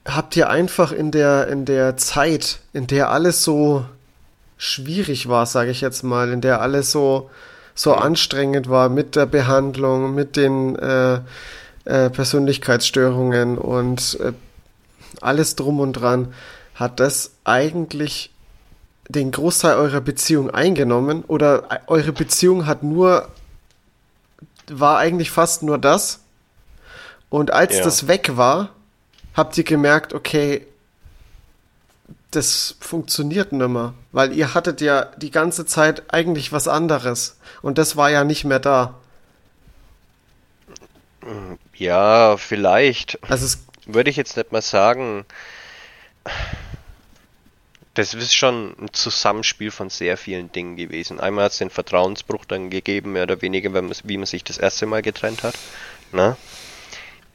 habt 0.05 0.35
ihr 0.35 0.49
einfach 0.49 0.91
in 0.91 1.11
der, 1.11 1.47
in 1.47 1.65
der 1.65 1.97
Zeit, 1.97 2.59
in 2.73 2.87
der 2.87 3.09
alles 3.09 3.43
so 3.43 3.85
schwierig 4.65 5.29
war, 5.29 5.45
sage 5.45 5.71
ich 5.71 5.81
jetzt 5.81 6.03
mal, 6.03 6.31
in 6.31 6.41
der 6.41 6.61
alles 6.61 6.91
so, 6.91 7.29
so 7.73 7.93
anstrengend 7.93 8.69
war 8.69 8.89
mit 8.89 9.15
der 9.15 9.25
Behandlung, 9.25 10.13
mit 10.15 10.35
den 10.35 10.75
äh, 10.75 11.19
äh, 11.85 12.09
Persönlichkeitsstörungen 12.09 13.57
und 13.57 14.19
äh, 14.21 14.33
alles 15.21 15.55
drum 15.55 15.79
und 15.79 15.93
dran, 15.93 16.33
hat 16.73 16.99
das 16.99 17.31
eigentlich 17.43 18.31
den 19.07 19.31
Großteil 19.31 19.75
eurer 19.75 20.01
Beziehung 20.01 20.49
eingenommen 20.49 21.23
oder 21.27 21.63
äh, 21.69 21.77
eure 21.87 22.11
Beziehung 22.11 22.65
hat 22.65 22.83
nur 22.83 23.29
war 24.67 24.97
eigentlich 24.97 25.31
fast 25.31 25.63
nur 25.63 25.77
das. 25.77 26.21
Und 27.29 27.51
als 27.51 27.77
ja. 27.77 27.83
das 27.83 28.07
weg 28.07 28.35
war, 28.35 28.69
habt 29.33 29.57
ihr 29.57 29.63
gemerkt, 29.63 30.13
okay, 30.13 30.65
das 32.35 32.75
funktioniert 32.79 33.51
nicht 33.51 33.67
mehr. 33.67 33.93
Weil 34.11 34.33
ihr 34.33 34.53
hattet 34.53 34.81
ja 34.81 35.05
die 35.17 35.31
ganze 35.31 35.65
Zeit 35.65 36.13
eigentlich 36.13 36.51
was 36.51 36.67
anderes. 36.67 37.39
Und 37.61 37.77
das 37.77 37.95
war 37.95 38.09
ja 38.09 38.23
nicht 38.23 38.45
mehr 38.45 38.59
da. 38.59 38.95
Ja, 41.73 42.37
vielleicht. 42.37 43.19
Also 43.23 43.45
es 43.45 43.65
würde 43.85 44.09
ich 44.09 44.15
jetzt 44.15 44.37
nicht 44.37 44.51
mal 44.51 44.61
sagen. 44.61 45.25
Das 47.93 48.13
ist 48.13 48.35
schon 48.35 48.75
ein 48.79 48.93
Zusammenspiel 48.93 49.71
von 49.71 49.89
sehr 49.89 50.17
vielen 50.17 50.51
Dingen 50.51 50.75
gewesen. 50.75 51.19
Einmal 51.19 51.45
hat 51.45 51.53
es 51.53 51.59
den 51.59 51.69
Vertrauensbruch 51.69 52.43
dann 52.45 52.69
gegeben, 52.69 53.13
mehr 53.13 53.23
oder 53.23 53.41
weniger, 53.41 53.69
man, 53.69 53.91
wie 54.03 54.17
man 54.17 54.25
sich 54.25 54.43
das 54.43 54.57
erste 54.57 54.85
Mal 54.85 55.01
getrennt 55.01 55.43
hat. 55.43 55.55
Ne? 56.11 56.35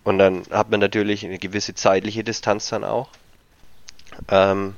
Und 0.04 0.18
dann 0.18 0.42
hat 0.50 0.70
man 0.70 0.80
natürlich 0.80 1.24
eine 1.24 1.38
gewisse 1.38 1.74
zeitliche 1.74 2.24
Distanz 2.24 2.68
dann 2.68 2.84
auch. 2.84 3.08
Ähm, 4.28 4.74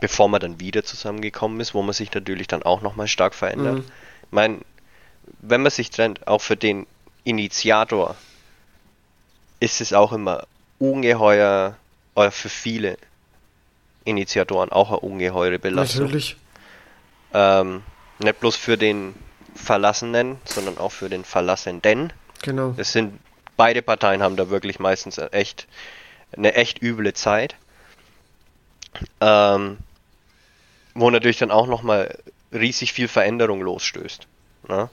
bevor 0.00 0.28
man 0.28 0.40
dann 0.40 0.60
wieder 0.60 0.84
zusammengekommen 0.84 1.60
ist, 1.60 1.74
wo 1.74 1.82
man 1.82 1.92
sich 1.92 2.12
natürlich 2.12 2.46
dann 2.46 2.62
auch 2.62 2.82
nochmal 2.82 3.08
stark 3.08 3.34
verändert. 3.34 3.76
Mhm. 3.76 3.84
Ich 4.22 4.32
meine, 4.32 4.58
wenn 5.40 5.62
man 5.62 5.70
sich 5.70 5.90
trennt, 5.90 6.26
auch 6.26 6.40
für 6.40 6.56
den 6.56 6.86
Initiator, 7.24 8.16
ist 9.60 9.80
es 9.80 9.92
auch 9.92 10.12
immer 10.12 10.46
ungeheuer, 10.78 11.76
oder 12.14 12.32
für 12.32 12.48
viele 12.48 12.98
Initiatoren 14.04 14.72
auch 14.72 14.88
eine 14.88 15.00
ungeheure 15.00 15.58
Belastung. 15.58 16.06
Natürlich. 16.06 16.36
Ähm, 17.32 17.82
nicht 18.18 18.40
bloß 18.40 18.56
für 18.56 18.76
den 18.76 19.14
Verlassenen, 19.54 20.38
sondern 20.44 20.78
auch 20.78 20.92
für 20.92 21.08
den 21.08 21.24
Verlassenden. 21.24 22.12
Genau. 22.42 22.74
Es 22.76 22.92
sind 22.92 23.20
beide 23.56 23.82
Parteien 23.82 24.22
haben 24.22 24.36
da 24.36 24.50
wirklich 24.50 24.78
meistens 24.78 25.18
echt 25.18 25.66
eine 26.36 26.54
echt 26.54 26.82
üble 26.82 27.12
Zeit. 27.12 27.54
Ähm, 29.20 29.78
wo 30.98 31.10
natürlich 31.10 31.38
dann 31.38 31.50
auch 31.50 31.66
nochmal 31.66 32.18
riesig 32.52 32.92
viel 32.92 33.08
Veränderung 33.08 33.60
losstößt. 33.60 34.26
Ne? 34.68 34.90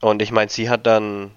Und 0.00 0.22
ich 0.22 0.32
meine, 0.32 0.50
sie 0.50 0.68
hat 0.68 0.86
dann 0.86 1.30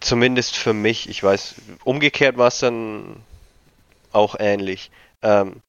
zumindest 0.00 0.56
für 0.56 0.72
mich, 0.72 1.08
ich 1.08 1.22
weiß, 1.22 1.56
umgekehrt 1.84 2.36
war 2.36 2.48
es 2.48 2.58
dann 2.58 3.22
auch 4.12 4.36
ähnlich. 4.38 4.90
Ähm, 5.22 5.60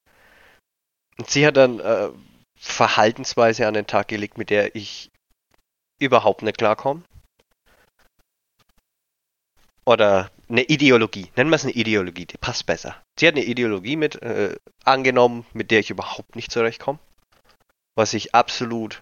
sie 1.26 1.48
hat 1.48 1.58
dann 1.58 1.80
äh, 1.80 2.10
Verhaltensweise 2.60 3.68
an 3.68 3.74
den 3.74 3.88
Tag 3.88 4.08
gelegt, 4.08 4.38
mit 4.38 4.50
der 4.50 4.76
ich 4.76 5.10
überhaupt 6.00 6.42
nicht 6.42 6.58
klarkomme. 6.58 7.04
Oder 9.86 10.32
eine 10.50 10.64
Ideologie, 10.64 11.32
nennen 11.36 11.50
wir 11.50 11.56
es 11.56 11.64
eine 11.64 11.74
Ideologie, 11.74 12.26
die 12.26 12.38
passt 12.38 12.66
besser. 12.66 12.96
Sie 13.20 13.28
hat 13.28 13.36
eine 13.36 13.46
Ideologie 13.46 13.96
mit 13.96 14.22
äh, 14.22 14.56
angenommen, 14.84 15.46
mit 15.54 15.72
der 15.72 15.80
ich 15.80 15.90
überhaupt 15.90 16.36
nicht 16.36 16.52
zurechtkomme. 16.52 17.00
Was 17.96 18.14
ich 18.14 18.36
absolut 18.36 19.02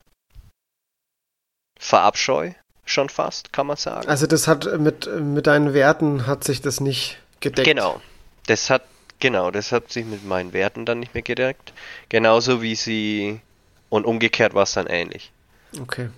verabscheue, 1.80 2.56
schon 2.86 3.10
fast, 3.10 3.52
kann 3.52 3.68
man 3.68 3.78
sagen. 3.78 4.08
Also 4.08 4.28
das 4.28 4.48
hat 4.48 4.80
mit, 4.80 5.08
mit 5.20 5.48
deinen 5.48 5.74
Werten 5.74 6.28
hat 6.28 6.44
sich 6.44 6.62
das 6.62 6.80
nicht 6.80 7.18
gedeckt. 7.40 7.68
Genau. 7.68 8.02
Das 8.48 8.70
hat 8.70 8.84
Genau, 9.24 9.52
das 9.52 9.72
hat 9.72 9.90
sich 9.90 10.06
mit 10.06 10.26
meinen 10.26 10.52
Werten 10.52 10.86
dann 10.86 11.00
nicht 11.00 11.14
mehr 11.14 11.24
gedeckt. 11.24 11.72
Genauso 12.10 12.62
wie 12.62 12.76
sie 12.76 13.40
Und 13.88 14.06
umgekehrt 14.06 14.54
war 14.54 14.64
es 14.64 14.74
dann 14.74 14.88
ähnlich. 14.88 15.32
Okay. 15.80 16.10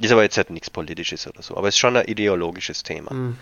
Ist 0.00 0.10
aber 0.10 0.24
jetzt 0.24 0.36
halt 0.36 0.50
nichts 0.50 0.70
Politisches 0.70 1.28
oder 1.28 1.40
so, 1.40 1.56
aber 1.56 1.68
es 1.68 1.76
ist 1.76 1.78
schon 1.78 1.96
ein 1.96 2.08
ideologisches 2.08 2.82
Thema. 2.82 3.14
Mhm. 3.14 3.38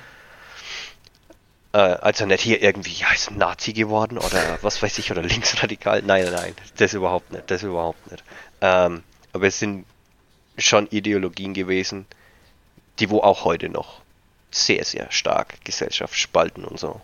Äh, 1.72 1.78
also 1.78 2.26
nicht 2.26 2.40
hier 2.40 2.62
irgendwie, 2.62 2.92
ja, 2.92 3.12
ist 3.12 3.30
ein 3.30 3.38
Nazi 3.38 3.72
geworden 3.72 4.18
oder 4.18 4.58
was 4.62 4.82
weiß 4.82 4.98
ich, 4.98 5.10
oder 5.10 5.22
linksradikal. 5.22 6.02
Nein, 6.02 6.24
nein, 6.24 6.32
nein, 6.32 6.54
das 6.76 6.94
überhaupt 6.94 7.32
nicht, 7.32 7.50
das 7.50 7.62
überhaupt 7.62 8.10
nicht. 8.10 8.24
Ähm, 8.60 9.02
aber 9.32 9.46
es 9.46 9.58
sind 9.58 9.86
schon 10.58 10.88
Ideologien 10.88 11.54
gewesen, 11.54 12.06
die 12.98 13.10
wo 13.10 13.20
auch 13.20 13.44
heute 13.44 13.68
noch 13.68 14.00
sehr, 14.50 14.84
sehr 14.84 15.10
stark 15.10 15.64
Gesellschaft 15.64 16.16
spalten 16.16 16.64
und 16.64 16.78
so. 16.78 17.00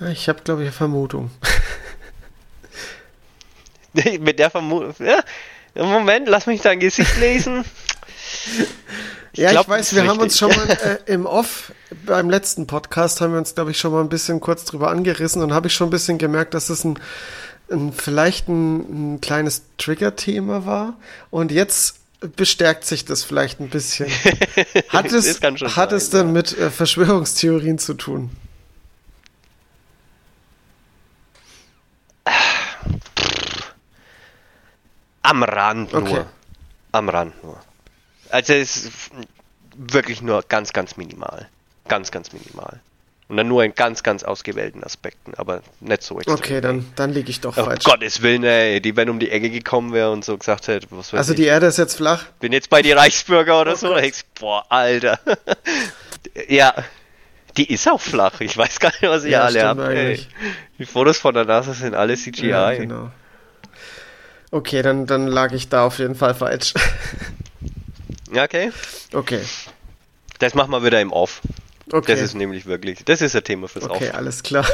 Ich 0.00 0.28
habe, 0.28 0.42
glaube 0.42 0.62
ich, 0.62 0.66
eine 0.66 0.72
Vermutung. 0.72 1.30
Mit 4.20 4.38
der 4.38 4.50
Vermutung. 4.50 4.94
Ja, 4.98 5.22
Moment, 5.74 6.28
lass 6.28 6.46
mich 6.46 6.60
dein 6.60 6.80
Gesicht 6.80 7.16
lesen. 7.18 7.64
Ich 9.36 9.42
ja, 9.42 9.50
glaub, 9.50 9.66
ich 9.66 9.68
weiß, 9.68 9.92
wir 9.92 10.02
richtig. 10.02 10.16
haben 10.16 10.22
uns 10.22 10.38
schon 10.38 10.48
mal 10.48 10.70
äh, 11.06 11.12
im 11.12 11.26
Off 11.26 11.72
beim 12.06 12.30
letzten 12.30 12.66
Podcast 12.66 13.20
haben 13.20 13.32
wir 13.32 13.38
uns, 13.38 13.54
glaube 13.54 13.70
ich, 13.70 13.78
schon 13.78 13.92
mal 13.92 14.00
ein 14.00 14.08
bisschen 14.08 14.40
kurz 14.40 14.64
drüber 14.64 14.88
angerissen 14.88 15.42
und 15.42 15.52
habe 15.52 15.66
ich 15.66 15.74
schon 15.74 15.88
ein 15.88 15.90
bisschen 15.90 16.16
gemerkt, 16.16 16.54
dass 16.54 16.70
es 16.70 16.84
ein, 16.84 16.98
ein 17.70 17.92
vielleicht 17.92 18.48
ein, 18.48 19.16
ein 19.16 19.20
kleines 19.20 19.64
Trigger-Thema 19.76 20.64
war. 20.64 20.96
Und 21.30 21.52
jetzt 21.52 21.96
bestärkt 22.34 22.86
sich 22.86 23.04
das 23.04 23.24
vielleicht 23.24 23.60
ein 23.60 23.68
bisschen. 23.68 24.08
Hat 24.88 25.12
es, 25.12 25.38
hat 25.42 25.90
sein, 25.90 25.96
es 25.96 26.08
denn 26.08 26.26
ja. 26.28 26.32
mit 26.32 26.56
äh, 26.56 26.70
Verschwörungstheorien 26.70 27.78
zu 27.78 27.92
tun? 27.92 28.30
Am 35.20 35.42
Rand 35.42 35.92
nur. 35.92 36.02
Okay. 36.02 36.22
Am 36.92 37.10
Rand 37.10 37.44
nur. 37.44 37.60
Also 38.30 38.54
es 38.54 38.76
ist 38.76 39.10
wirklich 39.76 40.22
nur 40.22 40.42
ganz, 40.42 40.72
ganz 40.72 40.96
minimal. 40.96 41.48
Ganz, 41.88 42.10
ganz 42.10 42.32
minimal. 42.32 42.80
Und 43.28 43.36
dann 43.36 43.48
nur 43.48 43.64
in 43.64 43.74
ganz, 43.74 44.04
ganz 44.04 44.22
ausgewählten 44.22 44.84
Aspekten, 44.84 45.34
aber 45.34 45.62
nicht 45.80 46.04
so 46.04 46.18
extrem. 46.18 46.36
Okay, 46.36 46.60
dann, 46.60 46.86
dann 46.94 47.12
liege 47.12 47.28
ich 47.28 47.40
doch 47.40 47.56
oh, 47.56 47.64
falsch. 47.64 47.84
Gottes 47.84 48.22
Willen, 48.22 48.44
ey, 48.44 48.80
die 48.80 48.94
wenn 48.94 49.10
um 49.10 49.18
die 49.18 49.30
Ecke 49.30 49.50
gekommen 49.50 49.92
wäre 49.92 50.12
und 50.12 50.24
so 50.24 50.38
gesagt 50.38 50.68
hätte, 50.68 50.86
was 50.90 51.12
Also 51.12 51.32
ich. 51.32 51.38
die 51.38 51.46
Erde 51.46 51.66
ist 51.66 51.76
jetzt 51.76 51.96
flach? 51.96 52.24
Bin 52.38 52.52
jetzt 52.52 52.70
bei 52.70 52.82
die 52.82 52.92
Reichsbürger 52.92 53.60
oder 53.60 53.72
oh 53.72 53.76
so, 53.76 53.96
ich, 53.96 54.24
boah, 54.38 54.64
Alter. 54.68 55.18
ja, 56.48 56.72
die 57.56 57.72
ist 57.72 57.88
auch 57.88 58.00
flach. 58.00 58.40
Ich 58.40 58.56
weiß 58.56 58.78
gar 58.78 58.90
nicht, 58.90 59.02
was 59.02 59.24
ich 59.24 59.32
ja, 59.32 59.42
alle 59.42 59.62
habe. 59.64 60.18
Die 60.78 60.84
Fotos 60.84 61.18
von 61.18 61.34
der 61.34 61.46
NASA 61.46 61.72
sind 61.72 61.96
alle 61.96 62.16
CGI. 62.16 62.46
Ja, 62.46 62.72
genau. 62.74 63.10
Okay, 64.52 64.82
dann, 64.82 65.06
dann 65.06 65.26
lag 65.26 65.52
ich 65.52 65.68
da 65.68 65.84
auf 65.84 65.98
jeden 65.98 66.14
Fall 66.14 66.34
falsch. 66.36 66.74
Okay. 68.30 68.72
Okay. 69.12 69.40
Das 70.38 70.54
machen 70.54 70.70
wir 70.70 70.84
wieder 70.84 71.00
im 71.00 71.12
Off. 71.12 71.40
Okay. 71.92 72.12
Das 72.12 72.20
ist 72.20 72.34
nämlich 72.34 72.66
wirklich, 72.66 73.04
das 73.04 73.22
ist 73.22 73.36
ein 73.36 73.44
Thema 73.44 73.68
fürs 73.68 73.84
Okay, 73.84 74.08
Off. 74.08 74.14
alles 74.14 74.42
klar. 74.42 74.66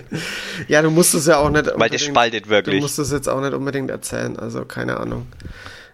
ja, 0.68 0.82
du 0.82 0.90
musst 0.90 1.14
es 1.14 1.26
ja 1.26 1.38
auch 1.38 1.50
nicht. 1.50 1.70
Weil 1.76 1.90
das 1.90 2.02
spaltet 2.02 2.48
wirklich. 2.48 2.76
Du 2.76 2.82
musst 2.82 2.98
es 2.98 3.12
jetzt 3.12 3.28
auch 3.28 3.40
nicht 3.40 3.54
unbedingt 3.54 3.90
erzählen, 3.90 4.36
also 4.36 4.64
keine 4.64 4.98
Ahnung. 4.98 5.28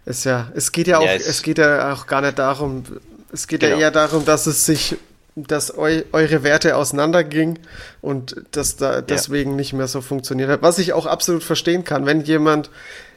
Ist 0.07 0.25
ja, 0.25 0.51
es 0.55 0.73
geht 0.73 0.87
ja 0.87 0.99
auch, 0.99 1.05
ja, 1.05 1.15
es, 1.15 1.27
es, 1.27 1.43
geht 1.43 1.59
ja 1.59 1.93
auch 1.93 2.07
gar 2.07 2.23
nicht 2.23 2.39
darum, 2.39 2.85
es 3.33 3.49
geht 3.49 3.61
genau. 3.61 3.75
ja 3.75 3.83
eher 3.83 3.91
darum, 3.91 4.25
dass 4.25 4.47
es 4.47 4.65
sich, 4.65 4.97
dass 5.35 5.77
eu, 5.77 6.03
eure 6.13 6.43
Werte 6.43 6.77
auseinandergingen 6.77 7.59
und 8.01 8.37
das 8.53 8.77
da 8.77 9.03
deswegen 9.03 9.51
ja. 9.51 9.57
nicht 9.57 9.73
mehr 9.75 9.89
so 9.89 10.01
funktioniert 10.01 10.49
hat. 10.49 10.63
Was 10.63 10.79
ich 10.79 10.95
auch 10.95 11.05
absolut 11.07 11.45
verstehen 11.45 11.85
kann, 11.85 12.07
wenn 12.07 12.23
jemand, 12.23 12.71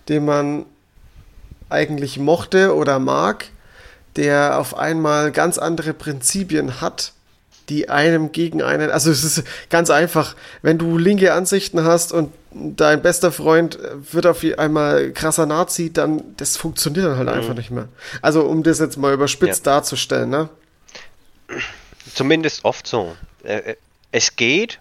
den 0.09 0.25
man 0.25 0.65
eigentlich 1.69 2.17
mochte 2.17 2.75
oder 2.75 2.99
mag, 2.99 3.45
der 4.15 4.59
auf 4.59 4.77
einmal 4.77 5.31
ganz 5.31 5.57
andere 5.57 5.93
Prinzipien 5.93 6.81
hat, 6.81 7.13
die 7.69 7.89
einem 7.89 8.31
gegen 8.31 8.61
einen, 8.61 8.89
also 8.89 9.11
es 9.11 9.23
ist 9.23 9.43
ganz 9.69 9.89
einfach, 9.89 10.35
wenn 10.61 10.77
du 10.77 10.97
linke 10.97 11.33
Ansichten 11.33 11.83
hast 11.83 12.11
und 12.11 12.33
dein 12.51 13.01
bester 13.01 13.31
Freund 13.31 13.77
wird 14.11 14.25
auf 14.25 14.43
einmal 14.57 15.11
krasser 15.11 15.45
Nazi, 15.45 15.93
dann 15.93 16.35
das 16.37 16.57
funktioniert 16.57 17.05
dann 17.05 17.17
halt 17.17 17.29
mhm. 17.29 17.35
einfach 17.35 17.53
nicht 17.53 17.69
mehr. 17.69 17.87
Also 18.21 18.43
um 18.45 18.63
das 18.63 18.79
jetzt 18.79 18.97
mal 18.97 19.13
überspitzt 19.13 19.65
ja. 19.65 19.73
darzustellen, 19.73 20.29
ne? 20.29 20.49
Zumindest 22.13 22.65
oft 22.65 22.87
so. 22.87 23.15
Äh, 23.43 23.57
äh, 23.57 23.75
es 24.11 24.35
geht, 24.35 24.79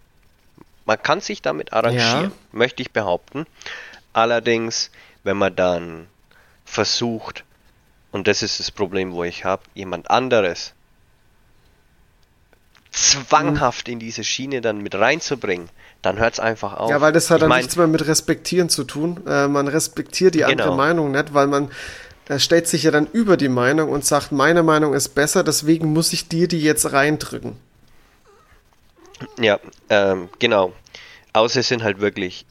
man 0.86 1.00
kann 1.02 1.20
sich 1.20 1.42
damit 1.42 1.74
arrangieren, 1.74 2.24
ja. 2.24 2.30
möchte 2.52 2.82
ich 2.82 2.92
behaupten. 2.92 3.46
Allerdings, 4.14 4.90
wenn 5.22 5.36
man 5.36 5.54
dann 5.54 6.06
versucht, 6.64 7.44
und 8.12 8.26
das 8.26 8.42
ist 8.42 8.60
das 8.60 8.70
Problem, 8.70 9.12
wo 9.12 9.24
ich 9.24 9.44
habe, 9.44 9.62
jemand 9.74 10.10
anderes 10.10 10.74
zwanghaft 12.90 13.88
in 13.88 13.98
diese 13.98 14.24
Schiene 14.24 14.60
dann 14.60 14.78
mit 14.78 14.94
reinzubringen, 14.94 15.68
dann 16.02 16.18
hört 16.18 16.34
es 16.34 16.40
einfach 16.40 16.74
auf. 16.74 16.90
Ja, 16.90 17.00
weil 17.00 17.12
das 17.12 17.30
hat 17.30 17.36
ich 17.36 17.40
dann 17.40 17.48
mein, 17.50 17.60
nichts 17.60 17.76
mehr 17.76 17.86
mit 17.86 18.06
Respektieren 18.06 18.68
zu 18.68 18.84
tun. 18.84 19.22
Äh, 19.26 19.46
man 19.46 19.68
respektiert 19.68 20.34
die 20.34 20.44
andere 20.44 20.68
genau. 20.68 20.76
Meinung 20.76 21.10
nicht, 21.12 21.34
weil 21.34 21.46
man 21.46 21.70
er 22.28 22.38
stellt 22.38 22.68
sich 22.68 22.82
ja 22.82 22.90
dann 22.90 23.06
über 23.06 23.38
die 23.38 23.48
Meinung 23.48 23.88
und 23.88 24.04
sagt, 24.04 24.32
meine 24.32 24.62
Meinung 24.62 24.92
ist 24.92 25.10
besser, 25.14 25.42
deswegen 25.42 25.94
muss 25.94 26.12
ich 26.12 26.28
dir 26.28 26.46
die 26.46 26.60
jetzt 26.60 26.92
reindrücken. 26.92 27.56
Ja, 29.40 29.58
ähm, 29.88 30.28
genau. 30.38 30.72
Außer 31.32 31.60
es 31.60 31.68
sind 31.68 31.82
halt 31.82 32.00
wirklich 32.00 32.44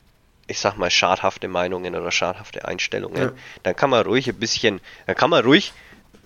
ich 0.47 0.59
sag 0.59 0.77
mal, 0.77 0.89
schadhafte 0.89 1.47
Meinungen 1.47 1.95
oder 1.95 2.11
schadhafte 2.11 2.65
Einstellungen, 2.65 3.21
ja. 3.21 3.31
dann 3.63 3.75
kann 3.75 3.89
man 3.89 4.05
ruhig 4.05 4.27
ein 4.27 4.39
bisschen, 4.39 4.79
dann 5.05 5.15
kann 5.15 5.29
man 5.29 5.43
ruhig, 5.43 5.73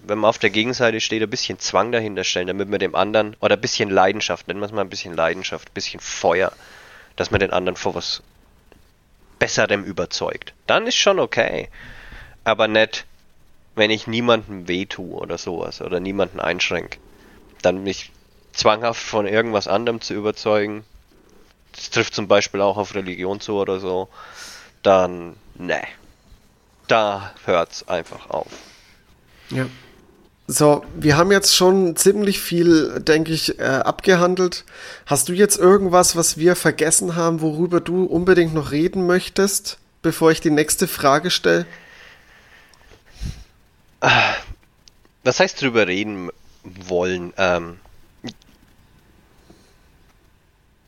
wenn 0.04 0.20
man 0.20 0.30
auf 0.30 0.40
der 0.40 0.50
Gegenseite 0.50 1.02
steht, 1.02 1.22
ein 1.22 1.30
bisschen 1.30 1.60
Zwang 1.60 1.92
dahinter 1.92 2.24
stellen, 2.24 2.48
damit 2.48 2.70
man 2.70 2.80
dem 2.80 2.96
anderen, 2.96 3.36
oder 3.40 3.56
ein 3.56 3.62
bisschen 3.62 3.90
Leidenschaft, 3.90 4.48
nennen 4.48 4.60
wir 4.60 4.66
es 4.66 4.72
mal 4.72 4.82
ein 4.82 4.90
bisschen 4.90 5.16
Leidenschaft, 5.16 5.70
ein 5.70 5.74
bisschen 5.74 6.00
Feuer, 6.00 6.52
dass 7.16 7.32
man 7.32 7.40
den 7.40 7.52
anderen 7.52 7.76
vor 7.76 7.96
was 7.96 8.24
Besserem 9.42 9.84
überzeugt. 9.84 10.54
Dann 10.68 10.86
ist 10.86 10.96
schon 10.96 11.20
okay. 11.20 11.70
Aber 12.44 12.68
nicht, 12.68 13.06
wenn 13.74 13.90
ich 13.90 14.06
niemandem 14.06 14.68
wehtue 14.68 15.16
oder 15.16 15.40
sowas, 15.40 15.82
oder 15.82 16.00
niemanden 16.00 16.40
einschränke. 16.40 17.00
Dann 17.64 17.84
mich 17.84 18.12
zwanghaft 18.54 19.02
von 19.02 19.26
irgendwas 19.26 19.68
anderem 19.68 20.00
zu 20.00 20.14
überzeugen, 20.14 20.84
das 21.76 21.90
trifft 21.90 22.14
zum 22.14 22.28
Beispiel 22.28 22.62
auch 22.62 22.78
auf 22.78 22.96
Religion 22.96 23.40
zu 23.40 23.56
oder 23.56 23.80
so, 23.80 24.10
dann, 24.84 25.36
ne. 25.56 25.82
Da 26.88 27.34
hört's 27.46 27.88
einfach 27.88 28.30
auf. 28.30 28.52
Ja. 29.50 29.68
So, 30.48 30.84
wir 30.96 31.16
haben 31.16 31.32
jetzt 31.32 31.56
schon 31.56 31.96
ziemlich 31.96 32.42
viel, 32.42 33.00
denke 33.00 33.32
ich, 33.32 33.60
äh, 33.60 33.64
abgehandelt. 33.64 34.66
Hast 35.06 35.30
du 35.30 35.34
jetzt 35.34 35.58
irgendwas, 35.58 36.18
was 36.18 36.38
wir 36.38 36.58
vergessen 36.58 37.16
haben, 37.16 37.40
worüber 37.40 37.80
du 37.80 38.04
unbedingt 38.04 38.54
noch 38.54 38.72
reden 38.72 39.08
möchtest, 39.08 39.78
bevor 40.02 40.32
ich 40.32 40.42
die 40.42 40.50
nächste 40.50 40.88
Frage 40.88 41.32
stelle? 41.32 41.66
Was 45.24 45.40
heißt 45.40 45.62
drüber 45.62 45.88
reden 45.88 46.32
wollen? 46.64 47.32
Ähm, 47.38 47.80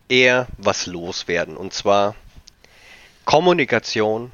eher 0.10 0.47
was 0.58 0.86
loswerden. 0.86 1.58
Und 1.58 1.74
zwar 1.74 2.16
Kommunikation 3.26 4.32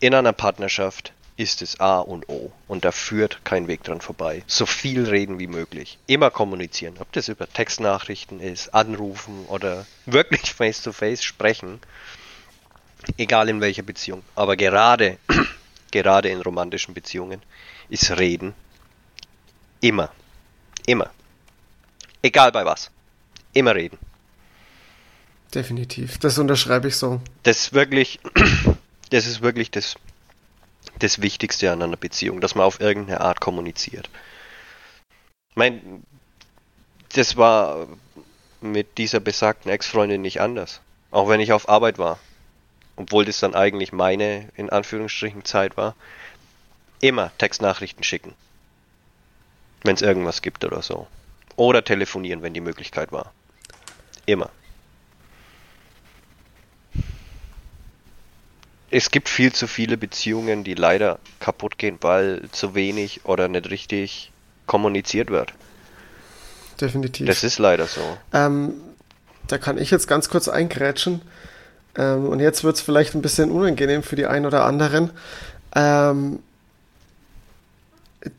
in 0.00 0.14
einer 0.14 0.32
Partnerschaft 0.32 1.12
ist 1.36 1.62
es 1.62 1.80
A 1.80 1.98
und 1.98 2.28
O. 2.28 2.52
Und 2.68 2.84
da 2.84 2.92
führt 2.92 3.44
kein 3.44 3.68
Weg 3.68 3.82
dran 3.84 4.00
vorbei. 4.00 4.44
So 4.46 4.66
viel 4.66 5.08
reden 5.08 5.38
wie 5.38 5.46
möglich. 5.46 5.98
Immer 6.06 6.30
kommunizieren. 6.30 6.96
Ob 7.00 7.10
das 7.12 7.28
über 7.28 7.48
Textnachrichten 7.48 8.40
ist, 8.40 8.74
anrufen 8.74 9.46
oder 9.46 9.86
wirklich 10.06 10.52
face-to-face 10.54 11.20
-face 11.20 11.22
sprechen. 11.22 11.80
Egal 13.16 13.48
in 13.48 13.60
welcher 13.60 13.82
Beziehung. 13.82 14.22
Aber 14.34 14.56
gerade, 14.56 15.18
gerade 15.90 16.28
in 16.28 16.40
romantischen 16.40 16.94
Beziehungen 16.94 17.42
ist 17.88 18.16
Reden 18.18 18.54
immer. 19.80 20.10
Immer. 20.86 21.10
Egal 22.22 22.52
bei 22.52 22.64
was. 22.64 22.90
Immer 23.52 23.74
reden. 23.74 23.98
Definitiv. 25.54 26.18
Das 26.18 26.38
unterschreibe 26.38 26.88
ich 26.88 26.96
so. 26.96 27.20
Das 27.42 27.58
ist 27.58 27.72
wirklich, 27.72 28.20
das 29.10 29.26
ist 29.26 29.42
wirklich 29.42 29.70
das, 29.70 29.96
das 30.98 31.20
Wichtigste 31.20 31.70
an 31.70 31.82
einer 31.82 31.96
Beziehung, 31.96 32.40
dass 32.40 32.54
man 32.54 32.64
auf 32.64 32.80
irgendeine 32.80 33.20
Art 33.20 33.40
kommuniziert. 33.40 34.08
Ich 35.50 35.56
meine, 35.56 35.80
das 37.14 37.36
war 37.36 37.86
mit 38.62 38.96
dieser 38.96 39.20
besagten 39.20 39.70
Ex-Freundin 39.70 40.22
nicht 40.22 40.40
anders. 40.40 40.80
Auch 41.10 41.28
wenn 41.28 41.40
ich 41.40 41.52
auf 41.52 41.68
Arbeit 41.68 41.98
war. 41.98 42.18
Obwohl 42.96 43.24
das 43.24 43.40
dann 43.40 43.54
eigentlich 43.54 43.92
meine, 43.92 44.48
in 44.56 44.70
Anführungsstrichen, 44.70 45.44
Zeit 45.44 45.76
war. 45.76 45.94
Immer 47.00 47.32
Textnachrichten 47.36 48.04
schicken. 48.04 48.34
Wenn 49.82 49.96
es 49.96 50.02
irgendwas 50.02 50.40
gibt 50.40 50.64
oder 50.64 50.80
so. 50.80 51.06
Oder 51.56 51.84
telefonieren, 51.84 52.40
wenn 52.42 52.54
die 52.54 52.60
Möglichkeit 52.60 53.12
war. 53.12 53.32
Immer. 54.24 54.50
Es 58.92 59.10
gibt 59.10 59.28
viel 59.28 59.52
zu 59.52 59.66
viele 59.66 59.96
Beziehungen, 59.96 60.64
die 60.64 60.74
leider 60.74 61.18
kaputt 61.40 61.78
gehen, 61.78 61.98
weil 62.02 62.42
zu 62.52 62.74
wenig 62.74 63.22
oder 63.24 63.48
nicht 63.48 63.70
richtig 63.70 64.30
kommuniziert 64.66 65.30
wird. 65.30 65.52
Definitiv. 66.80 67.26
Das 67.26 67.42
ist 67.42 67.58
leider 67.58 67.86
so. 67.86 68.00
Ähm, 68.32 68.74
da 69.48 69.56
kann 69.58 69.78
ich 69.78 69.90
jetzt 69.90 70.06
ganz 70.08 70.28
kurz 70.28 70.46
eingrätschen. 70.48 71.22
Ähm, 71.96 72.26
und 72.26 72.40
jetzt 72.40 72.64
wird 72.64 72.76
es 72.76 72.82
vielleicht 72.82 73.14
ein 73.14 73.22
bisschen 73.22 73.50
unangenehm 73.50 74.02
für 74.02 74.16
die 74.16 74.26
einen 74.26 74.44
oder 74.44 74.64
anderen. 74.64 75.10
Ähm, 75.74 76.40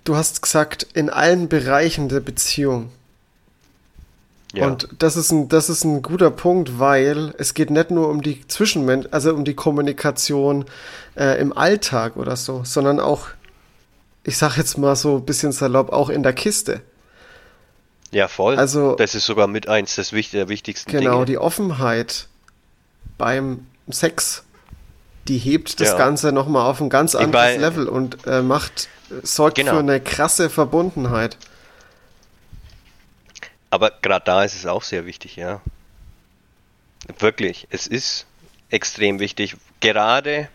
du 0.04 0.16
hast 0.16 0.44
gesagt, 0.44 0.86
in 0.94 1.10
allen 1.10 1.50
Bereichen 1.50 2.10
der 2.10 2.20
Beziehung. 2.20 2.92
Ja. 4.54 4.68
Und 4.68 4.88
das 5.00 5.18
ist 5.18 5.32
ein, 5.32 5.50
das 5.50 5.68
ist 5.68 5.84
ein 5.84 6.04
guter 6.04 6.30
Punkt, 6.30 6.80
weil 6.80 7.34
es 7.40 7.56
geht 7.56 7.72
nicht 7.72 7.90
nur 7.90 8.08
um 8.10 8.22
die 8.22 8.48
Zwischenmensch, 8.48 9.08
also 9.10 9.34
um 9.34 9.46
die 9.46 9.56
Kommunikation 9.56 10.66
äh, 11.18 11.42
im 11.42 11.58
Alltag 11.58 12.18
oder 12.18 12.36
so, 12.36 12.62
sondern 12.64 13.00
auch, 13.00 13.28
ich 14.24 14.38
sag 14.38 14.58
jetzt 14.58 14.78
mal 14.78 14.96
so 14.96 15.18
ein 15.18 15.26
bisschen 15.26 15.52
salopp, 15.52 15.92
auch 15.92 16.10
in 16.10 16.22
der 16.22 16.34
Kiste. 16.34 16.82
Ja, 18.12 18.28
voll. 18.28 18.56
Also, 18.58 18.96
das 18.96 19.16
ist 19.16 19.26
sogar 19.26 19.48
mit 19.48 19.68
eins 19.68 19.96
des, 19.96 20.12
der 20.12 20.50
wichtigsten 20.50 20.92
genau, 20.92 21.00
Dinge. 21.00 21.12
Genau, 21.12 21.26
die 21.26 21.38
Offenheit 21.40 22.28
beim 23.18 23.66
Sex, 23.90 24.44
die 25.28 25.40
hebt 25.40 25.80
das 25.80 25.90
ja. 25.90 25.98
Ganze 25.98 26.32
nochmal 26.32 26.70
auf 26.70 26.80
ein 26.80 26.90
ganz 26.90 27.16
anderes 27.16 27.58
Level 27.58 27.88
und 27.88 28.28
äh, 28.28 28.44
macht, 28.44 28.88
sorgt 29.24 29.56
genau. 29.56 29.72
für 29.72 29.80
eine 29.80 30.00
krasse 30.00 30.52
Verbundenheit. 30.52 31.38
Aber 33.74 33.90
gerade 33.90 34.24
da 34.26 34.44
ist 34.44 34.54
es 34.54 34.68
auch 34.68 34.84
sehr 34.84 35.08
wichtig, 35.08 35.36
ja. 35.36 35.60
Wirklich, 37.18 37.66
es 37.72 37.88
ist 37.88 38.28
extrem 38.70 39.20
wichtig. 39.20 39.56
Gerade, 39.80 40.48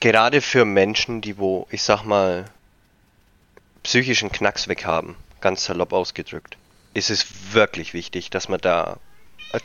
gerade 0.00 0.40
für 0.40 0.64
Menschen, 0.64 1.20
die 1.20 1.38
wo, 1.38 1.68
ich 1.70 1.84
sag 1.84 2.02
mal, 2.02 2.46
psychischen 3.84 4.32
Knacks 4.32 4.66
weg 4.66 4.84
haben, 4.84 5.14
ganz 5.40 5.66
salopp 5.66 5.92
ausgedrückt, 5.92 6.56
ist 6.94 7.10
es 7.10 7.52
wirklich 7.52 7.94
wichtig, 7.94 8.30
dass 8.30 8.48
man 8.48 8.60
da, 8.60 8.98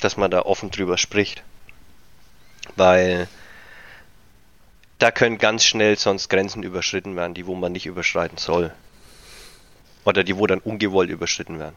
dass 0.02 0.18
man 0.18 0.30
da 0.30 0.44
offen 0.44 0.70
drüber 0.70 1.00
spricht. 1.00 1.42
Weil 2.76 3.28
da 5.00 5.10
können 5.10 5.40
ganz 5.40 5.66
schnell 5.66 5.98
sonst 5.98 6.30
Grenzen 6.30 6.62
überschritten 6.62 7.16
werden, 7.16 7.34
die 7.34 7.48
wo 7.48 7.56
man 7.56 7.72
nicht 7.72 7.88
überschreiten 7.88 8.38
soll. 8.38 8.72
Oder 10.06 10.24
die, 10.24 10.38
wo 10.38 10.48
dann 10.48 10.60
ungewollt 10.60 11.10
überschritten 11.10 11.60
werden. 11.60 11.76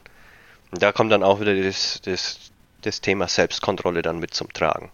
Und 0.71 0.83
da 0.83 0.93
kommt 0.93 1.13
dann 1.13 1.23
auch 1.23 1.41
wieder 1.41 1.55
das, 1.55 2.01
das, 2.03 2.51
das 2.83 3.01
Thema 3.01 3.29
Selbstkontrolle 3.29 4.03
dann 4.03 4.19
mit 4.19 4.35
zum 4.35 4.53
Tragen. 4.53 4.91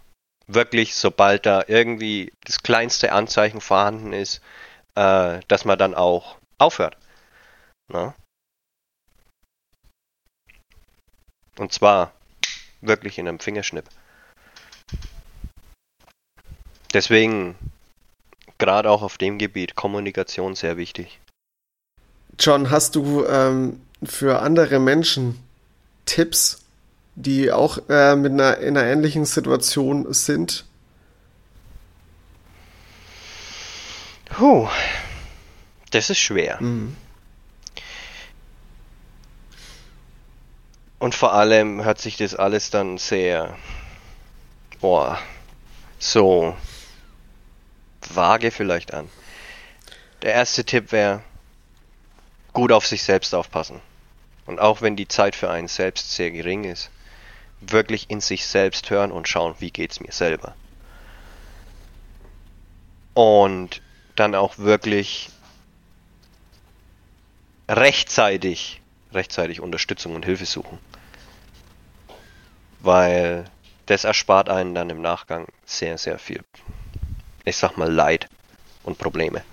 Wirklich, 0.47 0.95
sobald 0.95 1.45
da 1.45 1.63
irgendwie 1.67 2.33
das 2.43 2.61
kleinste 2.61 3.13
Anzeichen 3.13 3.61
vorhanden 3.61 4.13
ist, 4.13 4.41
äh, 4.95 5.39
dass 5.47 5.65
man 5.65 5.77
dann 5.79 5.95
auch 5.95 6.37
aufhört. 6.57 6.97
Na? 7.87 8.13
Und 11.57 11.71
zwar 11.71 12.11
wirklich 12.81 13.17
in 13.17 13.27
einem 13.27 13.39
Fingerschnipp. 13.39 13.85
Deswegen, 16.93 17.55
gerade 18.57 18.89
auch 18.89 19.01
auf 19.01 19.17
dem 19.17 19.37
Gebiet, 19.37 19.75
Kommunikation 19.75 20.55
sehr 20.55 20.75
wichtig. 20.77 21.19
John, 22.41 22.71
hast 22.71 22.95
du 22.95 23.23
ähm, 23.27 23.79
für 24.03 24.41
andere 24.41 24.79
Menschen 24.79 25.37
Tipps, 26.07 26.63
die 27.13 27.51
auch 27.51 27.77
äh, 27.87 28.15
mit 28.15 28.31
einer, 28.31 28.57
in 28.57 28.75
einer 28.75 28.87
ähnlichen 28.87 29.25
Situation 29.25 30.11
sind? 30.11 30.65
Puh, 34.25 34.67
das 35.91 36.09
ist 36.09 36.17
schwer. 36.17 36.59
Mhm. 36.59 36.95
Und 40.97 41.13
vor 41.13 41.33
allem 41.33 41.83
hört 41.83 42.01
sich 42.01 42.17
das 42.17 42.33
alles 42.33 42.71
dann 42.71 42.97
sehr, 42.97 43.55
boah, 44.79 45.19
so 45.99 46.55
vage 48.09 48.49
vielleicht 48.49 48.95
an. 48.95 49.09
Der 50.23 50.33
erste 50.33 50.65
Tipp 50.65 50.91
wäre, 50.91 51.21
gut 52.53 52.71
auf 52.71 52.85
sich 52.85 53.03
selbst 53.03 53.33
aufpassen. 53.33 53.81
Und 54.45 54.59
auch 54.59 54.81
wenn 54.81 54.95
die 54.95 55.07
Zeit 55.07 55.35
für 55.35 55.49
einen 55.49 55.67
selbst 55.67 56.11
sehr 56.11 56.31
gering 56.31 56.63
ist, 56.63 56.89
wirklich 57.61 58.09
in 58.09 58.21
sich 58.21 58.45
selbst 58.45 58.89
hören 58.89 59.11
und 59.11 59.27
schauen, 59.27 59.55
wie 59.59 59.71
geht's 59.71 59.99
mir 59.99 60.11
selber. 60.11 60.55
Und 63.13 63.81
dann 64.15 64.35
auch 64.35 64.57
wirklich 64.57 65.29
rechtzeitig, 67.69 68.81
rechtzeitig 69.13 69.61
Unterstützung 69.61 70.15
und 70.15 70.25
Hilfe 70.25 70.45
suchen. 70.45 70.79
Weil 72.79 73.45
das 73.85 74.03
erspart 74.03 74.49
einen 74.49 74.73
dann 74.73 74.89
im 74.89 75.01
Nachgang 75.01 75.47
sehr, 75.65 75.97
sehr 75.97 76.17
viel, 76.17 76.43
ich 77.45 77.57
sag 77.57 77.77
mal, 77.77 77.91
Leid 77.91 78.27
und 78.83 78.97
Probleme 78.97 79.43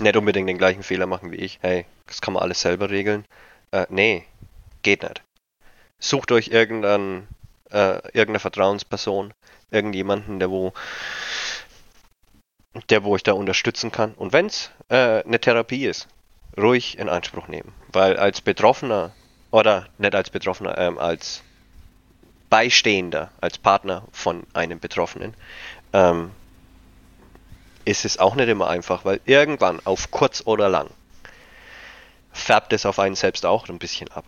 nicht 0.00 0.16
unbedingt 0.16 0.48
den 0.48 0.58
gleichen 0.58 0.82
Fehler 0.82 1.06
machen 1.06 1.32
wie 1.32 1.36
ich. 1.36 1.58
Hey, 1.62 1.86
das 2.06 2.20
kann 2.20 2.34
man 2.34 2.42
alles 2.42 2.60
selber 2.60 2.90
regeln. 2.90 3.24
Äh, 3.70 3.86
nee, 3.88 4.24
geht 4.82 5.02
nicht. 5.02 5.22
Sucht 5.98 6.32
euch 6.32 6.48
irgendein, 6.48 7.28
äh, 7.70 7.96
irgendeine 8.08 8.38
Vertrauensperson, 8.38 9.32
irgendjemanden, 9.70 10.38
der 10.38 10.50
wo, 10.50 10.72
der 12.88 13.04
wo 13.04 13.16
ich 13.16 13.22
da 13.22 13.32
unterstützen 13.32 13.92
kann. 13.92 14.14
Und 14.14 14.32
wenn's 14.32 14.70
äh, 14.88 15.22
eine 15.22 15.40
Therapie 15.40 15.86
ist, 15.86 16.08
ruhig 16.56 16.98
in 16.98 17.08
Anspruch 17.08 17.48
nehmen. 17.48 17.72
Weil 17.92 18.16
als 18.16 18.40
Betroffener, 18.40 19.12
oder 19.50 19.88
nicht 19.98 20.14
als 20.14 20.30
Betroffener, 20.30 20.78
ähm, 20.78 20.98
als 20.98 21.42
Beistehender, 22.48 23.30
als 23.40 23.58
Partner 23.58 24.04
von 24.12 24.44
einem 24.54 24.80
Betroffenen, 24.80 25.34
ähm, 25.92 26.32
ist 27.84 28.04
es 28.04 28.18
auch 28.18 28.34
nicht 28.34 28.48
immer 28.48 28.68
einfach, 28.68 29.04
weil 29.04 29.20
irgendwann, 29.24 29.80
auf 29.84 30.10
kurz 30.10 30.42
oder 30.44 30.68
lang, 30.68 30.90
färbt 32.32 32.72
es 32.72 32.86
auf 32.86 32.98
einen 32.98 33.16
selbst 33.16 33.46
auch 33.46 33.68
ein 33.68 33.78
bisschen 33.78 34.08
ab. 34.10 34.24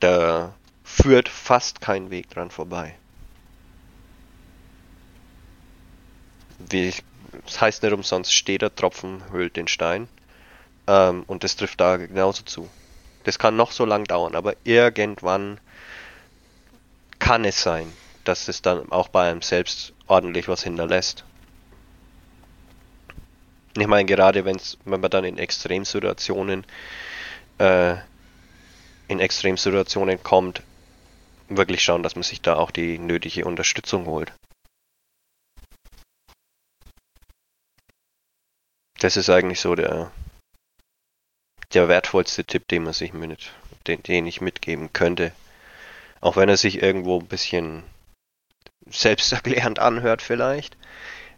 Da 0.00 0.54
führt 0.84 1.28
fast 1.28 1.80
kein 1.80 2.10
Weg 2.10 2.30
dran 2.30 2.50
vorbei. 2.50 2.94
Wie, 6.58 6.92
das 7.44 7.60
heißt 7.60 7.82
nicht 7.82 7.92
umsonst, 7.92 8.32
steht 8.32 8.62
der 8.62 8.74
Tropfen 8.74 9.22
höhlt 9.30 9.56
den 9.56 9.68
Stein. 9.68 10.08
Ähm, 10.86 11.24
und 11.26 11.44
das 11.44 11.56
trifft 11.56 11.80
da 11.80 11.96
genauso 11.96 12.42
zu. 12.44 12.68
Das 13.24 13.38
kann 13.38 13.56
noch 13.56 13.72
so 13.72 13.84
lang 13.84 14.04
dauern, 14.04 14.36
aber 14.36 14.54
irgendwann 14.64 15.60
kann 17.18 17.44
es 17.44 17.60
sein, 17.60 17.92
dass 18.24 18.46
es 18.48 18.62
dann 18.62 18.92
auch 18.92 19.08
bei 19.08 19.28
einem 19.28 19.42
selbst 19.42 19.92
ordentlich 20.06 20.46
was 20.48 20.62
hinterlässt. 20.62 21.24
Ich 23.78 23.86
meine, 23.86 24.06
gerade 24.06 24.44
wenn's, 24.44 24.78
wenn 24.84 25.00
man 25.00 25.10
dann 25.10 25.24
in 25.24 25.38
Extremsituationen 25.38 26.64
äh, 27.58 27.96
in 29.08 29.20
Extremsituationen 29.20 30.22
kommt, 30.22 30.62
wirklich 31.48 31.82
schauen, 31.82 32.02
dass 32.02 32.16
man 32.16 32.22
sich 32.22 32.40
da 32.40 32.56
auch 32.56 32.70
die 32.70 32.98
nötige 32.98 33.44
Unterstützung 33.44 34.06
holt. 34.06 34.32
Das 38.98 39.16
ist 39.16 39.28
eigentlich 39.30 39.60
so 39.60 39.74
der, 39.74 40.10
der 41.74 41.88
wertvollste 41.88 42.44
Tipp, 42.44 42.66
den 42.68 42.84
man 42.84 42.94
sich 42.94 43.12
mit, 43.12 43.52
den, 43.86 44.02
den 44.02 44.26
ich 44.26 44.40
mitgeben 44.40 44.92
könnte. 44.92 45.32
Auch 46.20 46.36
wenn 46.36 46.48
er 46.48 46.56
sich 46.56 46.82
irgendwo 46.82 47.20
ein 47.20 47.26
bisschen 47.26 47.84
selbsterklärend 48.86 49.78
anhört 49.78 50.22
vielleicht. 50.22 50.76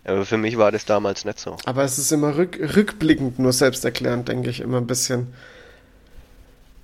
Aber 0.09 0.25
für 0.25 0.39
mich 0.39 0.57
war 0.57 0.73
das 0.73 0.87
damals 0.87 1.27
nicht 1.27 1.39
so. 1.39 1.59
Aber 1.67 1.85
es 1.85 1.99
ist 1.99 2.11
immer 2.13 2.35
rück, 2.35 2.59
rückblickend 2.59 3.39
nur 3.39 3.53
selbsterklärend, 3.53 4.27
denke 4.29 4.49
ich, 4.49 4.61
immer 4.61 4.79
ein 4.79 4.87
bisschen. 4.87 5.35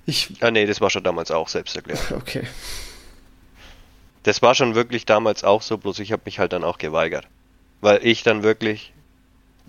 Ich. 0.05 0.31
Ah, 0.41 0.51
nee, 0.51 0.67
das 0.67 0.79
war 0.79 0.91
schon 0.91 1.03
damals 1.03 1.31
auch 1.31 1.47
selbsterklärend. 1.47 2.11
Okay. 2.11 2.43
Das 4.21 4.41
war 4.41 4.55
schon 4.55 4.73
wirklich 4.73 5.05
damals 5.05 5.43
auch 5.43 5.61
so, 5.61 5.77
bloß 5.77 5.99
ich 5.99 6.11
habe 6.11 6.23
mich 6.25 6.39
halt 6.39 6.53
dann 6.53 6.63
auch 6.63 6.77
geweigert. 6.77 7.27
Weil 7.81 7.99
ich 8.05 8.23
dann 8.23 8.41
wirklich 8.41 8.91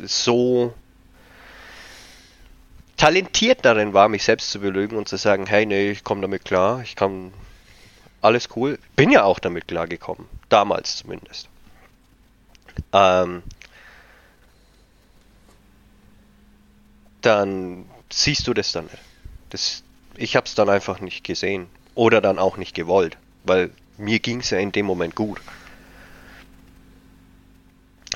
so 0.03 0.75
talentiert 2.97 3.65
darin 3.65 3.93
war, 3.93 4.09
mich 4.09 4.25
selbst 4.25 4.51
zu 4.51 4.61
belügen 4.61 4.97
und 4.97 5.09
zu 5.09 5.17
sagen, 5.17 5.47
hey, 5.47 5.67
nee, 5.67 5.91
ich 5.91 6.05
komme 6.05 6.23
damit 6.23 6.45
klar, 6.45 6.81
ich 6.83 6.97
kann 6.97 7.33
alles 8.21 8.49
cool. 8.57 8.79
Bin 8.97 9.11
ja 9.11 9.25
auch 9.25 9.39
damit 9.39 9.69
klar 9.69 9.87
gekommen, 9.87 10.27
damals 10.49 10.97
zumindest. 10.97 11.49
Ähm, 12.93 13.43
dann 17.21 17.91
siehst 18.13 18.47
du 18.47 18.55
das 18.55 18.73
dann 18.73 18.85
nicht. 18.85 18.99
Das, 19.51 19.83
ich 20.17 20.37
habe 20.37 20.47
es 20.47 20.55
dann 20.55 20.69
einfach 20.69 21.01
nicht 21.01 21.25
gesehen 21.25 21.69
oder 21.95 22.21
dann 22.21 22.39
auch 22.39 22.57
nicht 22.57 22.75
gewollt, 22.75 23.17
weil 23.45 23.71
mir 23.97 24.19
ging 24.19 24.41
es 24.41 24.51
ja 24.51 24.59
in 24.59 24.73
dem 24.73 24.87
Moment 24.87 25.15
gut. 25.15 25.41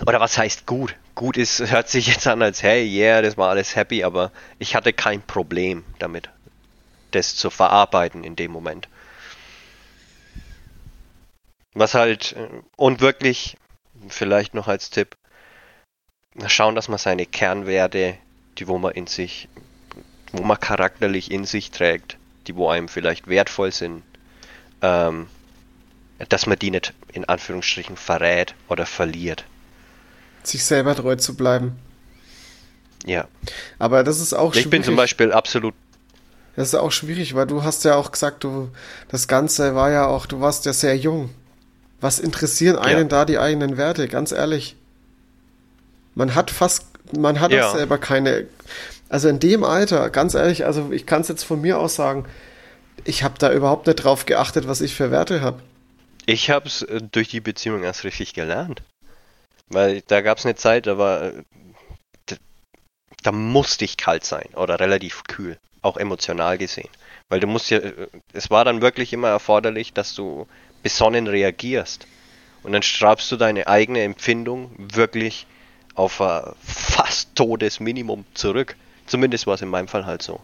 oder 0.07 0.21
was 0.21 0.39
heißt 0.39 0.67
gut? 0.67 0.97
Gut 1.15 1.37
ist, 1.37 1.61
hört 1.71 1.89
sich 1.89 2.07
jetzt 2.07 2.27
an 2.27 2.43
als, 2.43 2.63
hey, 2.63 2.85
yeah, 2.85 3.21
das 3.21 3.37
war 3.37 3.51
alles 3.51 3.77
happy, 3.77 4.05
aber 4.05 4.33
ich 4.59 4.75
hatte 4.75 4.93
kein 4.93 5.23
Problem 5.23 5.85
damit, 5.99 6.31
das 7.11 7.37
zu 7.37 7.51
verarbeiten 7.51 8.25
in 8.25 8.37
dem 8.37 8.51
Moment. 8.53 8.89
Was 11.75 11.95
halt, 11.95 12.33
äh, 12.33 12.49
und 12.77 13.01
wirklich, 13.01 13.57
vielleicht 14.09 14.55
noch 14.55 14.69
als 14.69 14.91
Tipp, 14.91 15.17
schauen, 16.47 16.75
dass 16.75 16.89
man 16.89 16.99
seine 16.99 17.27
Kernwerte, 17.27 18.17
die 18.59 18.69
wo 18.69 18.79
man 18.79 18.93
in 18.93 19.07
sich, 19.07 19.49
wo 20.33 20.43
man 20.43 20.59
charakterlich 20.59 21.31
in 21.31 21.45
sich 21.45 21.71
trägt, 21.71 22.17
die 22.47 22.57
wo 22.57 22.69
einem 22.69 22.89
vielleicht 22.89 23.27
wertvoll 23.29 23.73
sind, 23.73 24.03
ähm, 24.83 25.29
dass 26.29 26.47
man 26.47 26.59
die 26.59 26.71
nicht 26.71 26.93
in 27.13 27.25
Anführungsstrichen 27.25 27.97
verrät 27.97 28.55
oder 28.69 28.87
verliert. 28.87 29.45
Sich 30.43 30.65
selber 30.65 30.95
treu 30.95 31.17
zu 31.17 31.37
bleiben. 31.37 31.79
Ja. 33.07 33.27
Aber 33.79 34.05
das 34.05 34.21
ist 34.21 34.35
auch 34.35 34.53
schwierig. 34.53 34.67
Ich 34.67 34.71
bin 34.71 34.85
zum 34.85 34.97
Beispiel 34.97 35.33
absolut. 35.33 35.75
Das 36.57 36.69
ist 36.69 36.75
auch 36.75 36.93
schwierig, 36.93 37.35
weil 37.35 37.47
du 37.47 37.63
hast 37.63 37.85
ja 37.85 37.95
auch 37.95 38.13
gesagt, 38.13 38.45
du, 38.45 38.71
das 39.09 39.29
Ganze 39.29 39.75
war 39.75 39.91
ja 39.91 40.07
auch, 40.07 40.27
du 40.27 40.41
warst 40.41 40.67
ja 40.67 40.73
sehr 40.73 40.97
jung. 40.97 41.31
Was 42.01 42.19
interessieren 42.19 42.77
einen 42.77 43.03
ja. 43.03 43.05
da 43.05 43.25
die 43.25 43.39
eigenen 43.39 43.77
Werte, 43.77 44.09
ganz 44.09 44.33
ehrlich? 44.33 44.77
Man 46.15 46.35
hat 46.35 46.51
fast, 46.51 46.87
man 47.17 47.41
hat 47.41 47.53
ja. 47.53 47.71
selber 47.71 47.99
keine, 47.99 48.47
also 49.09 49.29
in 49.29 49.39
dem 49.39 49.65
Alter, 49.65 50.11
ganz 50.11 50.35
ehrlich, 50.35 50.65
also 50.65 50.93
ich 50.93 51.07
kann 51.07 51.21
es 51.21 51.29
jetzt 51.29 51.45
von 51.45 51.61
mir 51.61 51.79
aus 51.79 51.95
sagen, 51.95 52.27
ich 53.05 53.23
habe 53.23 53.35
da 53.39 53.53
überhaupt 53.53 53.87
nicht 53.87 53.97
drauf 53.97 54.27
geachtet, 54.27 54.67
was 54.67 54.81
ich 54.81 54.95
für 54.95 55.11
Werte 55.11 55.41
habe. 55.41 55.63
Ich 56.27 56.51
habe 56.51 56.69
es 56.69 56.83
äh, 56.83 57.01
durch 57.01 57.29
die 57.29 57.41
Beziehung 57.41 57.83
erst 57.83 58.05
richtig 58.05 58.35
gelernt. 58.35 58.83
Weil 59.69 60.03
da 60.03 60.21
gab 60.21 60.39
es 60.39 60.45
eine 60.45 60.57
Zeit, 60.57 60.87
da 60.87 60.99
war, 60.99 61.23
äh, 61.23 61.33
da, 62.27 62.37
da 63.23 63.33
musste 63.33 63.85
ich 63.85 63.97
kalt 63.97 64.25
sein 64.25 64.49
oder 64.55 64.81
relativ 64.81 65.25
kühl, 65.25 65.59
auch 65.83 65.97
emotional 65.97 66.59
gesehen. 66.59 66.89
Weil 67.29 67.41
du 67.41 67.47
musst 67.47 67.71
ja, 67.71 67.79
äh, 67.79 68.09
es 68.33 68.51
war 68.51 68.65
dann 68.65 68.83
wirklich 68.83 69.13
immer 69.13 69.29
erforderlich, 69.29 69.93
dass 69.93 70.15
du 70.15 70.47
besonnen 70.83 71.27
reagierst. 71.27 72.07
Und 72.63 72.73
dann 72.73 72.83
straubst 72.83 73.31
du 73.33 73.37
deine 73.37 73.67
eigene 73.67 74.03
Empfindung 74.03 74.71
wirklich 74.77 75.47
auf 75.95 76.21
ein 76.21 76.55
fast 76.63 77.35
todes 77.35 77.81
Minimum 77.81 78.25
zurück. 78.35 78.77
Zumindest 79.07 79.47
war 79.47 79.55
es 79.55 79.63
in 79.63 79.69
meinem 79.69 79.89
Fall 79.89 80.07
halt 80.07 80.23
so. 80.23 80.41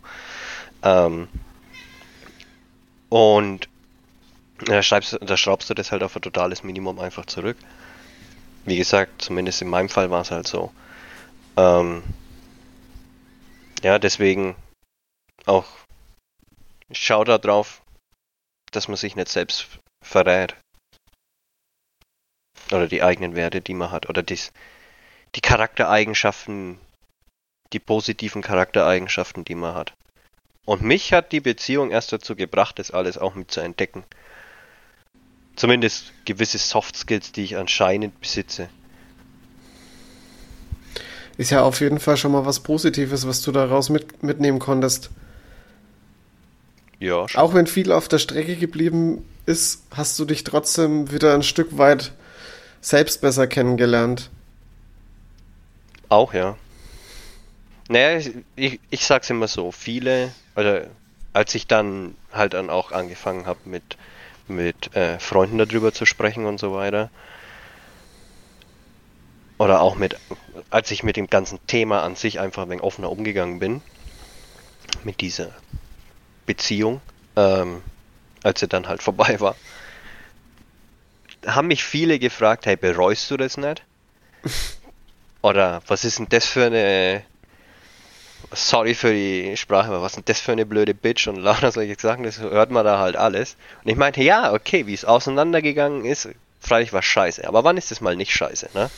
Ähm, 0.82 1.28
und 3.08 3.68
da, 4.64 4.82
schreibst, 4.82 5.18
da 5.20 5.36
schraubst 5.36 5.70
du 5.70 5.74
das 5.74 5.92
halt 5.92 6.02
auf 6.02 6.16
ein 6.16 6.22
totales 6.22 6.64
Minimum 6.64 6.98
einfach 6.98 7.26
zurück. 7.26 7.56
Wie 8.64 8.76
gesagt, 8.76 9.22
zumindest 9.22 9.62
in 9.62 9.68
meinem 9.68 9.88
Fall 9.88 10.10
war 10.10 10.22
es 10.22 10.30
halt 10.30 10.48
so. 10.48 10.72
Ähm, 11.56 12.02
ja, 13.82 13.98
deswegen 13.98 14.56
auch 15.44 15.66
schau 16.90 17.24
da 17.24 17.38
drauf, 17.38 17.82
dass 18.72 18.88
man 18.88 18.96
sich 18.96 19.16
nicht 19.16 19.28
selbst 19.28 19.68
verrät. 20.06 20.54
Oder 22.70 22.88
die 22.88 23.02
eigenen 23.02 23.34
Werte, 23.34 23.60
die 23.60 23.74
man 23.74 23.90
hat. 23.90 24.08
Oder 24.08 24.22
dies, 24.22 24.52
die 25.34 25.40
Charaktereigenschaften, 25.40 26.78
die 27.72 27.78
positiven 27.78 28.42
Charaktereigenschaften, 28.42 29.44
die 29.44 29.54
man 29.54 29.74
hat. 29.74 29.92
Und 30.64 30.82
mich 30.82 31.12
hat 31.12 31.32
die 31.32 31.40
Beziehung 31.40 31.90
erst 31.90 32.12
dazu 32.12 32.34
gebracht, 32.34 32.78
das 32.78 32.90
alles 32.90 33.18
auch 33.18 33.34
mit 33.34 33.50
zu 33.50 33.60
entdecken. 33.60 34.04
Zumindest 35.54 36.12
gewisse 36.24 36.58
Soft 36.58 36.96
Skills, 36.96 37.32
die 37.32 37.44
ich 37.44 37.56
anscheinend 37.56 38.20
besitze. 38.20 38.68
Ist 41.36 41.50
ja 41.50 41.62
auf 41.62 41.80
jeden 41.80 42.00
Fall 42.00 42.16
schon 42.16 42.32
mal 42.32 42.46
was 42.46 42.60
Positives, 42.60 43.26
was 43.26 43.42
du 43.42 43.52
daraus 43.52 43.90
mit, 43.90 44.22
mitnehmen 44.22 44.58
konntest. 44.58 45.10
Ja. 46.98 47.28
Schon. 47.28 47.40
Auch 47.40 47.54
wenn 47.54 47.66
viel 47.66 47.92
auf 47.92 48.08
der 48.08 48.18
Strecke 48.18 48.56
geblieben 48.56 49.24
ist, 49.44 49.84
hast 49.90 50.18
du 50.18 50.24
dich 50.24 50.44
trotzdem 50.44 51.10
wieder 51.12 51.34
ein 51.34 51.42
Stück 51.42 51.78
weit 51.78 52.12
selbst 52.80 53.20
besser 53.20 53.46
kennengelernt. 53.46 54.30
Auch, 56.08 56.34
ja. 56.34 56.56
Naja, 57.88 58.18
ich, 58.18 58.32
ich, 58.56 58.80
ich 58.90 59.06
sag's 59.06 59.30
immer 59.30 59.48
so, 59.48 59.72
viele, 59.72 60.32
oder 60.56 60.86
als 61.32 61.54
ich 61.54 61.66
dann 61.66 62.14
halt 62.32 62.54
dann 62.54 62.70
auch 62.70 62.92
angefangen 62.92 63.46
habe 63.46 63.60
mit, 63.64 63.96
mit 64.48 64.94
äh, 64.96 65.18
Freunden 65.18 65.58
darüber 65.58 65.92
zu 65.92 66.06
sprechen 66.06 66.46
und 66.46 66.58
so 66.58 66.72
weiter, 66.72 67.10
oder 69.58 69.80
auch 69.80 69.96
mit, 69.96 70.16
als 70.70 70.90
ich 70.90 71.02
mit 71.02 71.16
dem 71.16 71.28
ganzen 71.28 71.58
Thema 71.66 72.02
an 72.02 72.16
sich 72.16 72.40
einfach 72.40 72.62
ein 72.62 72.70
wenig 72.70 72.82
offener 72.82 73.10
umgegangen 73.10 73.58
bin, 73.58 73.82
mit 75.04 75.20
dieser 75.20 75.50
Beziehung, 76.46 77.00
ähm, 77.36 77.82
als 78.42 78.60
sie 78.60 78.68
dann 78.68 78.88
halt 78.88 79.02
vorbei 79.02 79.40
war, 79.40 79.56
haben 81.46 81.68
mich 81.68 81.84
viele 81.84 82.18
gefragt, 82.18 82.66
hey, 82.66 82.76
bereust 82.76 83.30
du 83.30 83.36
das 83.36 83.56
nicht? 83.56 83.82
Oder 85.42 85.82
was 85.86 86.04
ist 86.04 86.18
denn 86.18 86.28
das 86.28 86.46
für 86.46 86.66
eine. 86.66 87.22
Sorry 88.52 88.94
für 88.94 89.12
die 89.12 89.56
Sprache, 89.56 89.88
aber 89.88 90.02
was 90.02 90.12
ist 90.12 90.16
denn 90.16 90.24
das 90.26 90.40
für 90.40 90.52
eine 90.52 90.66
blöde 90.66 90.94
Bitch 90.94 91.26
und 91.26 91.36
lauter 91.36 91.72
solche 91.72 91.96
Sachen, 91.98 92.22
das 92.22 92.38
hört 92.38 92.70
man 92.70 92.84
da 92.84 92.98
halt 92.98 93.16
alles. 93.16 93.56
Und 93.82 93.90
ich 93.90 93.96
meinte, 93.96 94.22
ja, 94.22 94.52
okay, 94.52 94.86
wie 94.86 94.94
es 94.94 95.04
auseinandergegangen 95.04 96.04
ist, 96.04 96.28
freilich 96.60 96.92
war 96.92 97.02
scheiße. 97.02 97.46
Aber 97.48 97.64
wann 97.64 97.76
ist 97.76 97.90
das 97.90 98.00
mal 98.00 98.14
nicht 98.14 98.32
scheiße, 98.32 98.70
ne? 98.74 98.90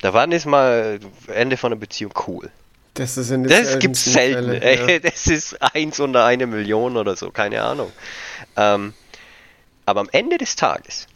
Da 0.00 0.12
wann 0.12 0.32
ist 0.32 0.46
mal 0.46 0.98
Ende 1.28 1.56
von 1.56 1.72
einer 1.72 1.80
Beziehung 1.80 2.12
cool? 2.26 2.50
Das, 2.94 3.16
ist 3.16 3.30
in 3.30 3.44
das 3.44 3.78
gibt's 3.78 4.04
selten. 4.04 4.60
Fälle, 4.60 4.92
ja. 4.92 4.98
Das 4.98 5.26
ist 5.26 5.60
eins 5.62 5.98
unter 6.00 6.24
eine 6.24 6.46
Million 6.46 6.96
oder 6.96 7.16
so, 7.16 7.30
keine 7.30 7.62
Ahnung. 7.62 7.90
Ähm, 8.56 8.92
aber 9.86 10.00
am 10.00 10.08
Ende 10.12 10.38
des 10.38 10.56
Tages 10.56 11.06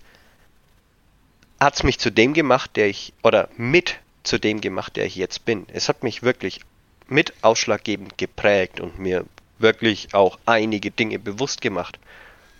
hat 1.60 1.74
es 1.74 1.82
mich 1.82 1.98
zu 1.98 2.10
dem 2.10 2.34
gemacht, 2.34 2.76
der 2.76 2.88
ich, 2.88 3.12
oder 3.22 3.48
mit 3.56 3.96
zu 4.22 4.38
dem 4.38 4.60
gemacht, 4.60 4.96
der 4.96 5.06
ich 5.06 5.16
jetzt 5.16 5.44
bin. 5.44 5.66
Es 5.72 5.88
hat 5.88 6.02
mich 6.02 6.22
wirklich 6.22 6.60
mit 7.08 7.32
ausschlaggebend 7.42 8.18
geprägt 8.18 8.80
und 8.80 8.98
mir 8.98 9.24
wirklich 9.58 10.14
auch 10.14 10.38
einige 10.46 10.90
Dinge 10.90 11.18
bewusst 11.18 11.60
gemacht. 11.60 11.98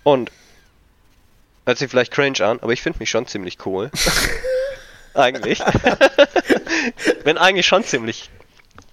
Und 0.02 0.30
hört 1.64 1.78
sich 1.78 1.90
vielleicht 1.90 2.12
cringe 2.12 2.40
an, 2.40 2.60
aber 2.60 2.72
ich 2.72 2.82
finde 2.82 3.00
mich 3.00 3.10
schon 3.10 3.26
ziemlich 3.26 3.64
cool. 3.66 3.90
eigentlich. 5.14 5.62
Bin 7.24 7.38
eigentlich 7.38 7.66
schon 7.66 7.84
ziemlich 7.84 8.30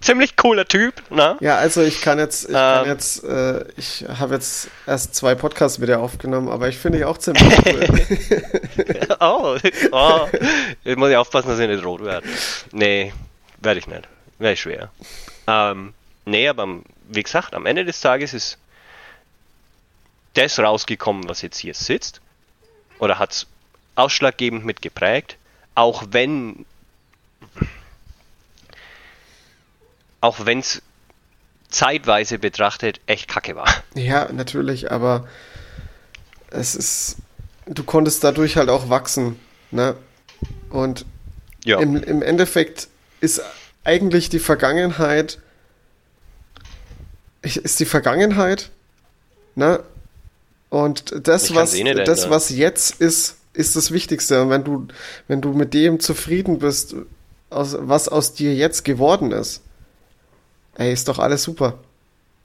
ziemlich 0.04 0.36
cooler 0.36 0.66
Typ, 0.66 1.10
ne? 1.10 1.36
Ja, 1.40 1.56
also 1.56 1.82
ich 1.82 2.00
kann 2.00 2.18
jetzt, 2.18 2.44
ich 2.44 2.50
ähm, 2.50 2.54
kann 2.54 2.86
jetzt, 2.86 3.24
äh, 3.24 3.64
ich 3.76 4.04
habe 4.18 4.34
jetzt 4.34 4.68
erst 4.86 5.14
zwei 5.14 5.34
Podcasts 5.34 5.78
mit 5.78 5.88
dir 5.88 5.98
aufgenommen, 5.98 6.48
aber 6.48 6.68
ich 6.68 6.76
finde 6.76 6.98
ich 6.98 7.04
auch 7.04 7.18
ziemlich 7.18 7.44
cool. 7.66 9.16
oh, 9.20 9.56
oh, 9.92 10.28
ich 10.84 10.96
muss 10.96 11.10
ja 11.10 11.20
aufpassen, 11.20 11.48
dass 11.48 11.58
ich 11.58 11.68
nicht 11.68 11.84
rot 11.84 12.04
werde. 12.04 12.26
Nee, 12.72 13.12
werde 13.60 13.80
ich 13.80 13.86
nicht. 13.86 14.06
Wäre 14.38 14.56
schwer. 14.56 14.90
Ähm, 15.46 15.94
nee, 16.24 16.48
aber 16.48 16.68
wie 17.08 17.22
gesagt, 17.22 17.54
am 17.54 17.66
Ende 17.66 17.84
des 17.84 18.00
Tages 18.00 18.34
ist 18.34 18.58
das 20.34 20.58
rausgekommen, 20.58 21.28
was 21.28 21.42
jetzt 21.42 21.58
hier 21.58 21.74
sitzt. 21.74 22.20
Oder 22.98 23.18
hat 23.18 23.32
es 23.32 23.46
ausschlaggebend 23.94 24.64
mit 24.64 24.82
geprägt. 24.82 25.36
Auch 25.74 26.04
wenn 26.10 26.66
auch 30.24 30.46
wenn 30.46 30.60
es 30.60 30.80
zeitweise 31.68 32.38
betrachtet 32.38 32.98
echt 33.06 33.28
kacke 33.28 33.56
war. 33.56 33.68
Ja, 33.94 34.32
natürlich, 34.32 34.90
aber 34.90 35.28
es 36.50 36.74
ist, 36.74 37.16
du 37.66 37.84
konntest 37.84 38.24
dadurch 38.24 38.56
halt 38.56 38.70
auch 38.70 38.88
wachsen, 38.88 39.38
ne? 39.70 39.96
Und 40.70 41.04
ja. 41.64 41.78
im, 41.78 42.02
im 42.02 42.22
Endeffekt 42.22 42.88
ist 43.20 43.42
eigentlich 43.84 44.30
die 44.30 44.38
Vergangenheit, 44.38 45.40
ist 47.42 47.80
die 47.80 47.84
Vergangenheit, 47.84 48.70
ne? 49.56 49.82
Und 50.70 51.28
das, 51.28 51.54
was, 51.54 51.74
eh 51.74 51.92
das, 52.02 52.30
was 52.30 52.48
jetzt 52.48 52.98
ist, 52.98 53.36
ist 53.52 53.76
das 53.76 53.90
Wichtigste. 53.90 54.40
Und 54.40 54.48
wenn 54.48 54.64
du, 54.64 54.88
wenn 55.28 55.42
du 55.42 55.52
mit 55.52 55.74
dem 55.74 56.00
zufrieden 56.00 56.60
bist, 56.60 56.96
aus, 57.50 57.76
was 57.78 58.08
aus 58.08 58.32
dir 58.32 58.54
jetzt 58.54 58.84
geworden 58.84 59.30
ist, 59.30 59.60
ey, 60.76 60.92
ist 60.92 61.08
doch 61.08 61.18
alles 61.18 61.42
super. 61.42 61.78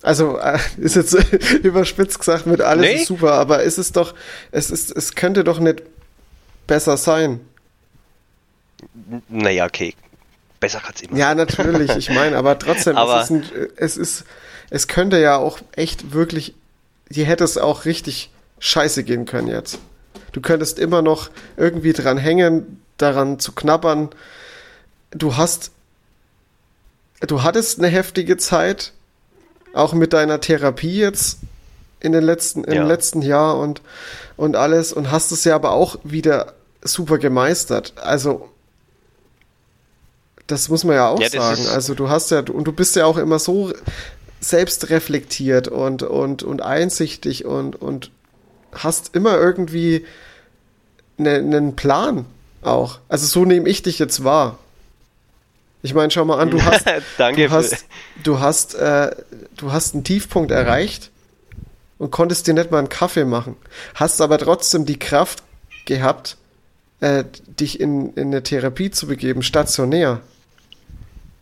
Also 0.02 0.38
äh, 0.38 0.58
ist 0.78 0.96
jetzt 0.96 1.14
überspitzt 1.64 2.20
gesagt 2.20 2.46
mit 2.46 2.62
alles 2.62 2.86
nee. 2.86 2.96
ist 3.02 3.08
super, 3.08 3.34
aber 3.34 3.64
ist 3.64 3.78
es 3.78 3.92
doch, 3.92 4.14
es 4.52 4.72
ist, 4.72 4.92
es 4.96 5.16
könnte 5.16 5.44
doch 5.44 5.60
nicht 5.60 5.84
besser 6.68 6.98
sein. 6.98 7.42
Naja, 9.28 9.66
okay. 9.66 9.94
Besser 10.60 10.80
kann 10.80 10.94
es 10.96 11.02
immer. 11.02 11.18
Ja, 11.18 11.36
natürlich, 11.36 11.92
ich 11.96 12.10
meine, 12.10 12.38
aber 12.38 12.60
trotzdem, 12.60 12.98
aber 12.98 13.22
es, 13.22 13.26
ist 13.26 13.32
ein, 13.32 13.46
es 13.78 13.98
ist, 13.98 14.26
es 14.70 14.88
könnte 14.88 15.20
ja 15.20 15.38
auch 15.38 15.60
echt 15.76 16.14
wirklich, 16.14 16.54
hier 17.10 17.26
hätte 17.26 17.44
es 17.44 17.58
auch 17.58 17.86
richtig 17.86 18.30
scheiße 18.60 19.04
gehen 19.04 19.26
können 19.26 19.48
jetzt. 19.48 19.80
Du 20.32 20.42
könntest 20.42 20.80
immer 20.80 21.02
noch 21.02 21.30
irgendwie 21.58 21.94
dran 21.94 22.18
hängen, 22.18 22.82
daran 22.98 23.40
zu 23.40 23.54
knabbern. 23.54 24.10
Du 25.12 25.38
hast, 25.38 25.72
du 27.22 27.44
hattest 27.44 27.80
eine 27.80 27.88
heftige 27.88 28.38
Zeit, 28.38 28.94
auch 29.74 29.94
mit 29.94 30.14
deiner 30.14 30.42
Therapie 30.42 31.00
jetzt 31.00 31.40
in 32.00 32.12
den 32.12 32.24
letzten, 32.24 32.64
im 32.64 32.88
letzten 32.88 33.22
Jahr 33.22 33.58
und, 33.58 33.82
und 34.38 34.56
alles 34.56 34.94
und 34.94 35.12
hast 35.12 35.32
es 35.32 35.44
ja 35.44 35.56
aber 35.56 35.72
auch 35.72 35.98
wieder 36.04 36.54
super 36.82 37.18
gemeistert. 37.18 37.94
Also, 37.98 38.50
das 40.48 40.70
muss 40.70 40.84
man 40.84 40.96
ja 40.96 41.10
auch 41.10 41.20
ja, 41.20 41.30
sagen. 41.30 41.68
Also, 41.68 41.94
du 41.94 42.10
hast 42.10 42.32
ja, 42.32 42.40
und 42.40 42.64
du 42.64 42.72
bist 42.72 42.96
ja 42.96 43.06
auch 43.06 43.18
immer 43.18 43.38
so 43.38 43.74
selbst 44.40 44.90
reflektiert 44.90 45.68
und, 45.68 46.04
und, 46.04 46.44
und 46.44 46.62
einsichtig 46.62 47.46
und, 47.46 47.76
und 47.76 48.12
hast 48.72 49.16
immer 49.16 49.38
irgendwie 49.38 50.06
einen 51.18 51.50
ne, 51.50 51.74
Plan 51.76 52.26
auch. 52.62 53.00
Also, 53.10 53.28
so 53.28 53.44
nehme 53.44 53.68
ich 53.68 53.84
dich 53.84 54.00
jetzt 54.00 54.24
wahr. 54.24 54.58
Ich 55.82 55.94
meine, 55.94 56.12
schau 56.12 56.26
mal 56.26 56.40
an, 56.40 56.50
du 56.50 56.62
hast, 56.64 56.86
Danke 57.18 57.48
du 57.48 57.52
hast, 57.52 57.86
du 58.24 58.40
hast, 58.40 58.76
äh, 58.76 59.16
du 59.58 59.72
hast 59.72 59.94
einen 59.94 60.04
Tiefpunkt 60.04 60.52
erreicht 60.52 61.12
und 61.98 62.12
konntest 62.12 62.48
dir 62.48 62.54
nicht 62.54 62.72
mal 62.72 62.80
einen 62.80 62.90
Kaffee 62.90 63.26
machen. 63.26 63.56
Hast 63.96 64.22
aber 64.22 64.38
trotzdem 64.38 64.86
die 64.86 65.00
Kraft 65.00 65.44
gehabt, 65.86 66.38
äh, 67.00 67.24
dich 67.48 67.80
in, 67.80 68.14
in 68.14 68.28
eine 68.28 68.44
Therapie 68.44 68.92
zu 68.92 69.08
begeben, 69.08 69.42
stationär. 69.42 70.22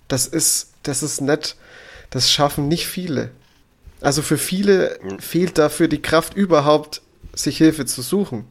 Das 0.07 0.27
ist, 0.27 0.71
das 0.83 1.03
ist 1.03 1.21
nett. 1.21 1.55
Das 2.09 2.31
schaffen 2.31 2.67
nicht 2.67 2.87
viele. 2.87 3.31
Also 4.01 4.21
für 4.21 4.37
viele 4.37 4.99
mhm. 5.01 5.19
fehlt 5.19 5.57
dafür 5.57 5.87
die 5.87 6.01
Kraft 6.01 6.35
überhaupt, 6.35 7.01
sich 7.33 7.57
Hilfe 7.57 7.85
zu 7.85 8.01
suchen. 8.01 8.45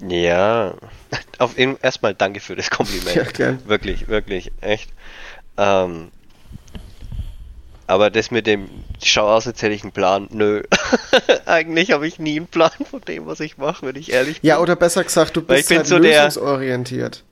Ja, 0.00 0.74
auf 1.38 1.58
erstmal 1.58 2.14
danke 2.14 2.40
für 2.40 2.56
das 2.56 2.70
Kompliment. 2.70 3.14
Ja, 3.14 3.24
gern. 3.24 3.60
Wirklich, 3.66 4.08
wirklich, 4.08 4.52
echt. 4.60 4.90
Ähm, 5.56 6.10
aber 7.86 8.10
das 8.10 8.30
mit 8.30 8.46
dem, 8.46 8.68
schau 9.02 9.28
aus, 9.28 9.44
jetzt 9.44 9.62
hätte 9.62 9.74
ich 9.74 9.82
einen 9.82 9.92
Plan. 9.92 10.28
Nö. 10.32 10.62
Eigentlich 11.46 11.92
habe 11.92 12.06
ich 12.06 12.18
nie 12.18 12.36
einen 12.36 12.48
Plan 12.48 12.72
von 12.90 13.00
dem, 13.02 13.26
was 13.26 13.40
ich 13.40 13.58
mache, 13.58 13.86
wenn 13.86 13.96
ich 13.96 14.12
ehrlich 14.12 14.40
bin. 14.40 14.48
Ja, 14.48 14.58
oder 14.58 14.74
besser 14.74 15.04
gesagt, 15.04 15.36
du 15.36 15.42
bist 15.42 15.70
halt 15.70 15.86
so 15.86 15.96
lösungsorientiert. 15.96 17.22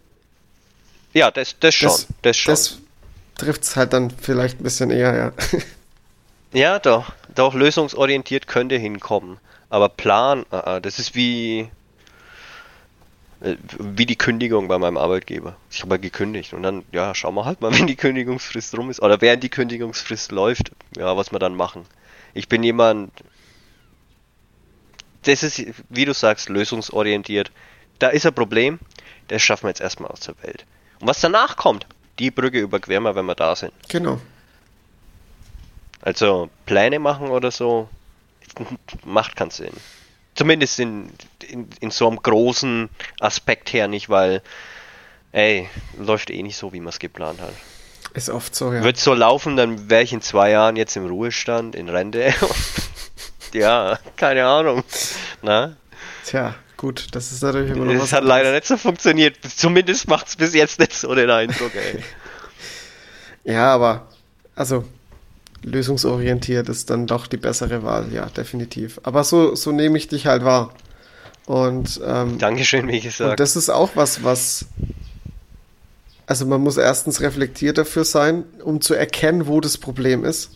Der, 1.12 1.20
ja, 1.20 1.30
das, 1.30 1.56
das 1.58 1.74
schon. 1.74 1.88
Das, 1.88 2.08
das 2.22 2.36
schon. 2.36 2.52
Das 2.52 2.78
trifft 3.36 3.62
es 3.64 3.76
halt 3.76 3.92
dann 3.92 4.10
vielleicht 4.10 4.60
ein 4.60 4.62
bisschen 4.62 4.90
eher, 4.90 5.14
ja. 5.14 5.32
ja, 6.52 6.78
doch. 6.78 7.12
Doch, 7.34 7.54
lösungsorientiert 7.54 8.46
könnte 8.46 8.76
hinkommen. 8.76 9.38
Aber 9.70 9.88
Plan, 9.88 10.46
uh, 10.52 10.78
das 10.80 11.00
ist 11.00 11.16
wie 11.16 11.68
wie 13.78 14.06
die 14.06 14.16
Kündigung 14.16 14.68
bei 14.68 14.78
meinem 14.78 14.96
Arbeitgeber. 14.96 15.56
Ich 15.70 15.82
habe 15.82 15.94
ja 15.94 16.00
gekündigt 16.00 16.54
und 16.54 16.62
dann, 16.62 16.84
ja, 16.92 17.14
schauen 17.14 17.34
wir 17.34 17.44
halt 17.44 17.60
mal, 17.60 17.72
wenn 17.78 17.86
die 17.86 17.96
Kündigungsfrist 17.96 18.76
rum 18.76 18.90
ist 18.90 19.02
oder 19.02 19.20
während 19.20 19.42
die 19.42 19.50
Kündigungsfrist 19.50 20.32
läuft, 20.32 20.72
ja, 20.96 21.16
was 21.16 21.32
wir 21.32 21.38
dann 21.38 21.54
machen. 21.54 21.84
Ich 22.32 22.48
bin 22.48 22.62
jemand, 22.62 23.12
das 25.22 25.42
ist, 25.42 25.62
wie 25.88 26.04
du 26.04 26.14
sagst, 26.14 26.48
lösungsorientiert. 26.48 27.50
Da 27.98 28.08
ist 28.08 28.26
ein 28.26 28.34
Problem, 28.34 28.78
das 29.28 29.42
schaffen 29.42 29.64
wir 29.64 29.70
jetzt 29.70 29.80
erstmal 29.80 30.10
aus 30.10 30.20
der 30.20 30.34
Welt. 30.42 30.64
Und 31.00 31.08
was 31.08 31.20
danach 31.20 31.56
kommt, 31.56 31.86
die 32.18 32.30
Brücke 32.30 32.60
überqueren 32.60 33.02
wir, 33.02 33.14
wenn 33.14 33.26
wir 33.26 33.34
da 33.34 33.54
sind. 33.54 33.72
Genau. 33.88 34.20
Also 36.00 36.50
Pläne 36.66 36.98
machen 36.98 37.28
oder 37.28 37.50
so, 37.50 37.88
macht 39.04 39.36
keinen 39.36 39.50
Sinn. 39.50 39.72
Zumindest 40.34 40.80
in, 40.80 41.10
in, 41.46 41.68
in 41.80 41.90
so 41.90 42.08
einem 42.08 42.20
großen 42.20 42.88
Aspekt 43.20 43.72
her 43.72 43.88
nicht, 43.88 44.08
weil, 44.08 44.42
ey, 45.32 45.68
läuft 45.98 46.30
eh 46.30 46.42
nicht 46.42 46.56
so, 46.56 46.72
wie 46.72 46.80
man 46.80 46.88
es 46.88 46.98
geplant 46.98 47.40
hat. 47.40 47.52
Ist 48.14 48.30
oft 48.30 48.54
so, 48.54 48.72
ja. 48.72 48.82
Wird 48.82 48.96
so 48.96 49.12
laufen, 49.12 49.56
dann 49.56 49.90
wäre 49.90 50.02
ich 50.02 50.12
in 50.12 50.22
zwei 50.22 50.50
Jahren 50.50 50.76
jetzt 50.76 50.96
im 50.96 51.06
Ruhestand, 51.06 51.74
in 51.74 51.88
Rente. 51.88 52.32
ja, 53.52 53.98
keine 54.16 54.46
Ahnung. 54.46 54.84
Na? 55.42 55.76
Tja, 56.24 56.54
gut, 56.76 57.08
das 57.12 57.32
ist 57.32 57.42
natürlich 57.42 57.72
immer 57.72 57.86
noch 57.86 58.00
Das 58.00 58.12
hat 58.12 58.24
leider 58.24 58.52
nicht 58.52 58.66
so 58.66 58.76
funktioniert. 58.76 59.38
Zumindest 59.42 60.08
macht 60.08 60.28
es 60.28 60.36
bis 60.36 60.54
jetzt 60.54 60.78
nicht 60.78 60.94
so 60.94 61.12
den 61.14 61.28
Eindruck, 61.28 61.74
ey. 61.74 62.02
ja, 63.52 63.74
aber, 63.74 64.08
also, 64.54 64.84
lösungsorientiert 65.64 66.68
ist 66.68 66.90
dann 66.90 67.06
doch 67.06 67.26
die 67.26 67.36
bessere 67.36 67.82
Wahl, 67.82 68.12
ja, 68.12 68.26
definitiv. 68.26 69.00
Aber 69.02 69.24
so, 69.24 69.54
so 69.54 69.72
nehme 69.72 69.98
ich 69.98 70.08
dich 70.08 70.26
halt 70.26 70.44
wahr. 70.44 70.72
Und 71.46 72.00
ähm, 72.04 72.38
Dankeschön, 72.38 72.88
wie 72.88 73.00
gesagt. 73.00 73.30
Und 73.30 73.40
das 73.40 73.56
ist 73.56 73.70
auch 73.70 73.90
was, 73.94 74.24
was. 74.24 74.66
Also 76.26 76.46
man 76.46 76.62
muss 76.62 76.78
erstens 76.78 77.20
reflektiert 77.20 77.76
dafür 77.76 78.04
sein, 78.04 78.44
um 78.62 78.80
zu 78.80 78.94
erkennen, 78.94 79.46
wo 79.46 79.60
das 79.60 79.76
Problem 79.76 80.24
ist. 80.24 80.50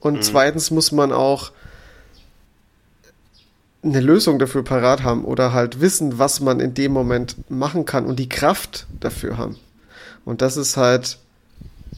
Und 0.00 0.16
mhm. 0.16 0.22
zweitens 0.22 0.70
muss 0.70 0.92
man 0.92 1.12
auch 1.12 1.52
eine 3.82 4.00
Lösung 4.00 4.38
dafür 4.38 4.64
parat 4.64 5.02
haben 5.02 5.24
oder 5.24 5.52
halt 5.52 5.80
wissen, 5.80 6.18
was 6.18 6.40
man 6.40 6.60
in 6.60 6.74
dem 6.74 6.92
Moment 6.92 7.50
machen 7.50 7.84
kann 7.84 8.06
und 8.06 8.18
die 8.18 8.28
Kraft 8.28 8.86
dafür 9.00 9.38
haben. 9.38 9.56
Und 10.24 10.42
das 10.42 10.56
ist 10.56 10.76
halt 10.76 11.18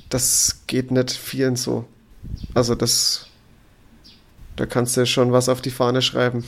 das 0.08 0.62
geht 0.66 0.90
nicht 0.90 1.12
vielen 1.12 1.56
so. 1.56 1.84
Also 2.54 2.74
das, 2.74 3.26
da 4.56 4.66
kannst 4.66 4.96
du 4.96 5.06
schon 5.06 5.32
was 5.32 5.48
auf 5.48 5.60
die 5.60 5.70
Fahne 5.70 6.02
schreiben. 6.02 6.44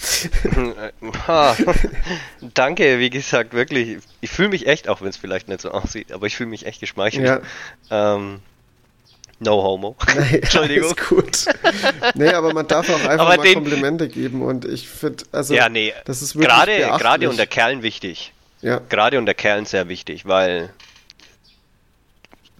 Danke, 2.54 2.98
wie 2.98 3.10
gesagt, 3.10 3.52
wirklich. 3.52 3.98
Ich 4.20 4.30
fühle 4.30 4.48
mich 4.48 4.66
echt, 4.66 4.88
auch 4.88 5.02
wenn 5.02 5.08
es 5.08 5.16
vielleicht 5.16 5.48
nicht 5.48 5.60
so 5.60 5.70
aussieht, 5.70 6.12
aber 6.12 6.26
ich 6.26 6.36
fühle 6.36 6.48
mich 6.48 6.66
echt 6.66 6.80
geschmeichelt. 6.80 7.42
Ja. 7.90 7.90
Ähm, 7.90 8.40
no 9.40 9.62
homo. 9.62 9.96
Nee, 10.16 10.38
Entschuldigung. 10.42 10.90
Ist 10.90 11.08
gut. 11.08 11.44
Nee, 12.14 12.30
aber 12.30 12.54
man 12.54 12.66
darf 12.66 12.88
auch 12.88 12.94
einfach 12.94 13.26
aber 13.26 13.36
mal 13.36 13.42
den, 13.42 13.54
Komplimente 13.54 14.08
geben 14.08 14.42
und 14.42 14.64
ich 14.64 14.88
finde, 14.88 15.24
also 15.32 15.54
ja, 15.54 15.68
nee, 15.68 15.92
das 16.06 16.22
ist 16.22 16.34
wirklich 16.34 16.48
gerade, 16.48 16.78
gerade 16.98 17.28
unter 17.28 17.46
Kerlen 17.46 17.82
wichtig. 17.82 18.32
Ja. 18.62 18.80
Gerade 18.88 19.18
unter 19.18 19.34
Kerlen 19.34 19.66
sehr 19.66 19.88
wichtig, 19.88 20.26
weil 20.26 20.70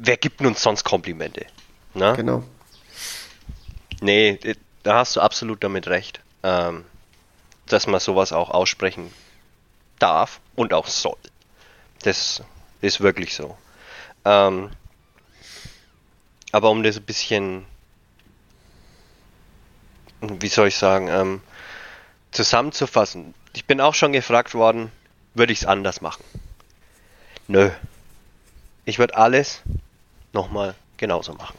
wer 0.02 0.16
gibt 0.16 0.40
uns 0.40 0.62
sonst 0.62 0.84
Komplimente? 0.84 1.46
Na? 1.94 2.14
Genau. 2.14 2.42
Nee, 4.00 4.38
da 4.82 4.96
hast 4.96 5.16
du 5.16 5.20
absolut 5.20 5.62
damit 5.62 5.86
recht, 5.88 6.20
ähm, 6.42 6.84
dass 7.66 7.86
man 7.86 8.00
sowas 8.00 8.32
auch 8.32 8.50
aussprechen 8.50 9.12
darf 9.98 10.40
und 10.56 10.72
auch 10.72 10.86
soll. 10.86 11.18
Das 12.02 12.42
ist 12.80 13.00
wirklich 13.00 13.34
so. 13.34 13.56
Ähm, 14.24 14.70
aber 16.52 16.70
um 16.70 16.82
das 16.82 16.96
ein 16.96 17.04
bisschen, 17.04 17.66
wie 20.22 20.48
soll 20.48 20.68
ich 20.68 20.76
sagen, 20.76 21.08
ähm, 21.08 21.42
zusammenzufassen, 22.30 23.34
ich 23.52 23.66
bin 23.66 23.80
auch 23.80 23.94
schon 23.94 24.12
gefragt 24.12 24.54
worden, 24.54 24.90
würde 25.34 25.52
ich 25.52 25.60
es 25.60 25.66
anders 25.66 26.00
machen? 26.00 26.24
Nö. 27.48 27.70
Ich 28.86 28.98
würde 28.98 29.16
alles 29.16 29.62
nochmal 30.32 30.74
genauso 30.96 31.34
machen. 31.34 31.56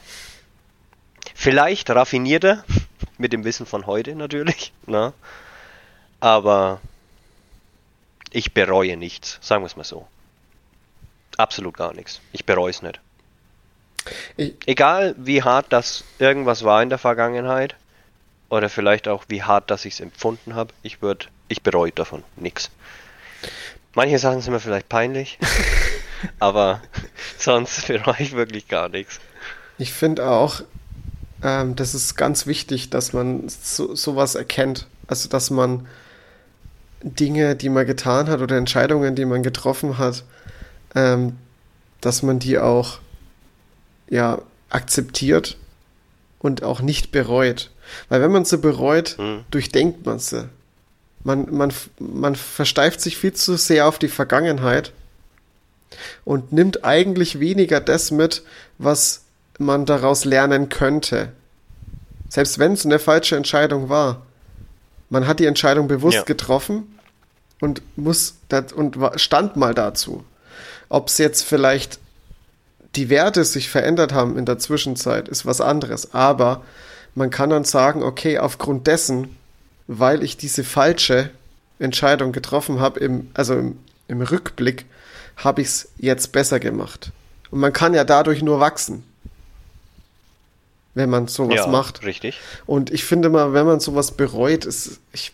Vielleicht 1.36 1.90
raffinierter, 1.90 2.64
mit 3.18 3.34
dem 3.34 3.44
Wissen 3.44 3.66
von 3.66 3.86
heute 3.86 4.16
natürlich, 4.16 4.74
ne? 4.86 5.14
aber 6.20 6.80
ich 8.32 8.54
bereue 8.54 8.98
nichts, 8.98 9.38
sagen 9.42 9.64
wir 9.64 9.68
es 9.68 9.76
mal 9.76 9.84
so. 9.84 10.08
Absolut 11.38 11.76
gar 11.76 11.94
nichts. 11.94 12.22
Ich 12.32 12.46
bereue 12.46 12.70
es 12.70 12.82
nicht. 12.82 13.00
Ich 14.38 14.56
Egal 14.66 15.16
wie 15.18 15.44
hart 15.44 15.68
das 15.70 16.04
irgendwas 16.20 16.64
war 16.64 16.82
in 16.82 16.90
der 16.90 16.98
Vergangenheit, 16.98 17.76
oder 18.52 18.70
vielleicht 18.70 19.08
auch 19.08 19.24
wie 19.30 19.42
hart 19.42 19.72
dass 19.72 19.86
ich 19.86 19.94
es 19.96 20.00
empfunden 20.02 20.56
habe, 20.56 20.74
ich 20.84 21.02
würde, 21.02 21.28
ich 21.48 21.64
bereue 21.64 21.92
davon 21.92 22.24
nichts. 22.36 22.70
Manche 23.94 24.20
Sachen 24.20 24.42
sind 24.42 24.54
mir 24.54 24.60
vielleicht 24.60 24.90
peinlich, 24.90 25.40
aber 26.40 26.82
sonst 27.38 27.88
bereue 27.88 28.20
ich 28.20 28.34
wirklich 28.34 28.68
gar 28.68 28.90
nichts. 28.90 29.20
Ich 29.78 29.94
finde 29.94 30.28
auch, 30.28 30.62
ähm, 31.44 31.76
das 31.76 31.96
ist 31.96 32.16
ganz 32.16 32.46
wichtig, 32.46 32.90
dass 32.90 33.14
man 33.14 33.48
so, 33.48 33.96
sowas 33.96 34.36
erkennt. 34.36 34.88
Also, 35.08 35.28
dass 35.28 35.50
man 35.50 35.88
Dinge, 37.04 37.56
die 37.56 37.70
man 37.70 37.86
getan 37.86 38.30
hat 38.30 38.42
oder 38.42 38.58
Entscheidungen, 38.58 39.16
die 39.16 39.26
man 39.26 39.44
getroffen 39.44 39.98
hat, 39.98 40.24
ähm, 40.94 41.38
dass 42.00 42.22
man 42.22 42.40
die 42.40 42.60
auch 42.60 43.00
ja, 44.10 44.40
akzeptiert 44.70 45.58
und 46.40 46.64
auch 46.64 46.82
nicht 46.82 47.12
bereut. 47.12 47.72
Weil 48.10 48.22
wenn 48.22 48.32
man 48.32 48.46
sie 48.46 48.58
bereut, 48.58 49.18
hm. 49.18 49.44
durchdenkt 49.52 50.06
man 50.06 50.20
sie. 50.20 50.48
Man, 51.24 51.54
man, 51.54 51.74
man 52.00 52.36
versteift 52.36 53.02
sich 53.02 53.18
viel 53.18 53.34
zu 53.34 53.58
sehr 53.58 53.88
auf 53.88 54.00
die 54.00 54.08
Vergangenheit 54.08 54.92
und 56.24 56.52
nimmt 56.52 56.84
eigentlich 56.84 57.40
weniger 57.40 57.80
das 57.80 58.12
mit, 58.12 58.44
was 58.78 59.24
man 59.58 59.86
daraus 59.86 60.26
lernen 60.26 60.70
könnte. 60.70 61.32
Selbst 62.30 62.60
wenn 62.60 62.74
es 62.74 62.86
eine 62.86 63.00
falsche 63.00 63.36
Entscheidung 63.36 63.90
war. 63.90 64.26
Man 65.10 65.28
hat 65.28 65.40
die 65.40 65.46
Entscheidung 65.46 65.88
bewusst 65.88 66.16
ja. 66.16 66.24
getroffen 66.24 66.98
und 67.60 67.82
muss 67.98 68.36
und 68.76 68.98
stand 69.16 69.58
mal 69.58 69.74
dazu. 69.74 70.24
Ob 70.88 71.10
es 71.10 71.18
jetzt 71.18 71.44
vielleicht 71.44 72.00
die 72.96 73.10
Werte 73.10 73.44
sich 73.46 73.70
verändert 73.70 74.14
haben 74.14 74.38
in 74.38 74.46
der 74.46 74.60
Zwischenzeit, 74.60 75.30
ist 75.30 75.46
was 75.46 75.62
anderes. 75.62 76.14
Aber 76.14 76.64
man 77.16 77.30
kann 77.30 77.50
dann 77.50 77.64
sagen, 77.64 78.04
okay, 78.04 78.38
aufgrund 78.40 78.88
dessen, 78.88 79.36
weil 79.88 80.24
ich 80.24 80.38
diese 80.38 80.64
falsche 80.64 81.30
Entscheidung 81.80 82.32
getroffen 82.32 82.80
habe, 82.80 83.00
im, 83.00 83.30
also 83.34 83.54
im, 83.56 83.80
im 84.08 84.22
Rückblick, 84.22 84.86
habe 85.38 85.62
ich 85.62 85.68
es 85.68 85.90
jetzt 85.98 86.32
besser 86.32 86.60
gemacht. 86.60 87.12
Und 87.50 87.60
man 87.60 87.74
kann 87.74 87.94
ja 87.94 88.04
dadurch 88.04 88.42
nur 88.42 88.60
wachsen, 88.60 89.04
wenn 90.94 91.10
man 91.10 91.28
sowas 91.28 91.56
ja, 91.56 91.68
macht. 91.68 92.04
Richtig. 92.04 92.40
Und 92.66 92.92
ich 92.92 93.04
finde 93.04 93.30
mal, 93.30 93.54
wenn 93.54 93.66
man 93.66 93.80
sowas 93.80 94.12
bereut, 94.12 94.66
ist, 94.66 95.00
ich, 95.14 95.34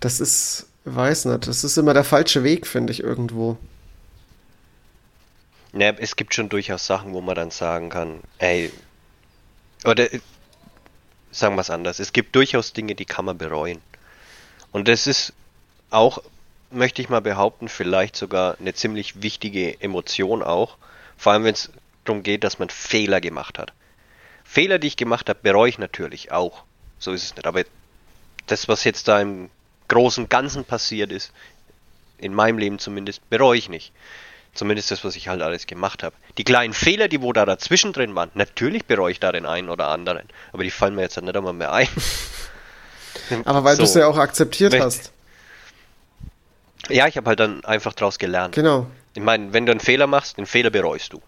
das 0.00 0.20
ist, 0.20 0.66
weiß 0.84 1.26
nicht, 1.26 1.46
das 1.46 1.64
ist 1.64 1.76
immer 1.76 1.94
der 1.94 2.04
falsche 2.04 2.44
Weg, 2.44 2.66
finde 2.66 2.92
ich 2.92 3.02
irgendwo. 3.02 3.56
Ja, 5.72 5.90
es 5.98 6.16
gibt 6.16 6.34
schon 6.34 6.48
durchaus 6.48 6.86
Sachen, 6.86 7.12
wo 7.12 7.20
man 7.20 7.34
dann 7.34 7.50
sagen 7.50 7.88
kann, 7.88 8.20
ey, 8.38 8.72
oder 9.84 10.08
sagen 11.32 11.56
wir 11.56 11.62
es 11.62 11.70
anders, 11.70 11.98
es 11.98 12.12
gibt 12.12 12.36
durchaus 12.36 12.72
Dinge, 12.72 12.94
die 12.94 13.04
kann 13.04 13.24
man 13.24 13.36
bereuen. 13.36 13.80
Und 14.70 14.88
das 14.88 15.06
ist 15.06 15.32
auch, 15.90 16.22
möchte 16.74 17.02
ich 17.02 17.08
mal 17.08 17.20
behaupten, 17.20 17.68
vielleicht 17.68 18.16
sogar 18.16 18.56
eine 18.58 18.74
ziemlich 18.74 19.22
wichtige 19.22 19.80
Emotion 19.80 20.42
auch, 20.42 20.76
vor 21.16 21.32
allem 21.32 21.44
wenn 21.44 21.54
es 21.54 21.70
darum 22.04 22.22
geht, 22.22 22.44
dass 22.44 22.58
man 22.58 22.68
Fehler 22.68 23.20
gemacht 23.20 23.58
hat. 23.58 23.72
Fehler, 24.44 24.78
die 24.78 24.88
ich 24.88 24.96
gemacht 24.96 25.28
habe, 25.28 25.38
bereue 25.42 25.68
ich 25.68 25.78
natürlich 25.78 26.30
auch. 26.32 26.64
So 26.98 27.12
ist 27.12 27.24
es 27.24 27.34
nicht. 27.34 27.46
Aber 27.46 27.64
das, 28.46 28.68
was 28.68 28.84
jetzt 28.84 29.08
da 29.08 29.20
im 29.20 29.50
großen 29.88 30.28
Ganzen 30.28 30.64
passiert 30.64 31.10
ist, 31.10 31.32
in 32.18 32.34
meinem 32.34 32.58
Leben 32.58 32.78
zumindest, 32.78 33.28
bereue 33.30 33.58
ich 33.58 33.68
nicht. 33.68 33.92
Zumindest 34.54 34.90
das, 34.90 35.04
was 35.04 35.16
ich 35.16 35.28
halt 35.28 35.42
alles 35.42 35.66
gemacht 35.66 36.02
habe. 36.02 36.14
Die 36.38 36.44
kleinen 36.44 36.74
Fehler, 36.74 37.08
die 37.08 37.20
wo 37.20 37.32
da 37.32 37.44
dazwischen 37.44 37.92
drin 37.92 38.14
waren, 38.14 38.30
natürlich 38.34 38.84
bereue 38.84 39.10
ich 39.10 39.18
da 39.18 39.32
den 39.32 39.46
einen 39.46 39.68
oder 39.68 39.88
anderen. 39.88 40.28
Aber 40.52 40.62
die 40.62 40.70
fallen 40.70 40.94
mir 40.94 41.02
jetzt 41.02 41.20
nicht 41.20 41.36
einmal 41.36 41.52
mehr 41.52 41.72
ein. 41.72 41.88
Aber 43.44 43.64
weil 43.64 43.76
so. 43.76 43.82
du 43.82 43.88
es 43.88 43.94
ja 43.94 44.06
auch 44.06 44.18
akzeptiert 44.18 44.72
wenn, 44.72 44.82
hast. 44.82 45.12
Ja, 46.88 47.06
ich 47.06 47.16
habe 47.16 47.28
halt 47.28 47.40
dann 47.40 47.64
einfach 47.64 47.94
draus 47.94 48.18
gelernt. 48.18 48.54
Genau. 48.54 48.86
Ich 49.14 49.22
meine, 49.22 49.52
wenn 49.52 49.66
du 49.66 49.72
einen 49.72 49.80
Fehler 49.80 50.06
machst, 50.06 50.38
den 50.38 50.46
Fehler 50.46 50.70
bereust 50.70 51.12
du. 51.12 51.22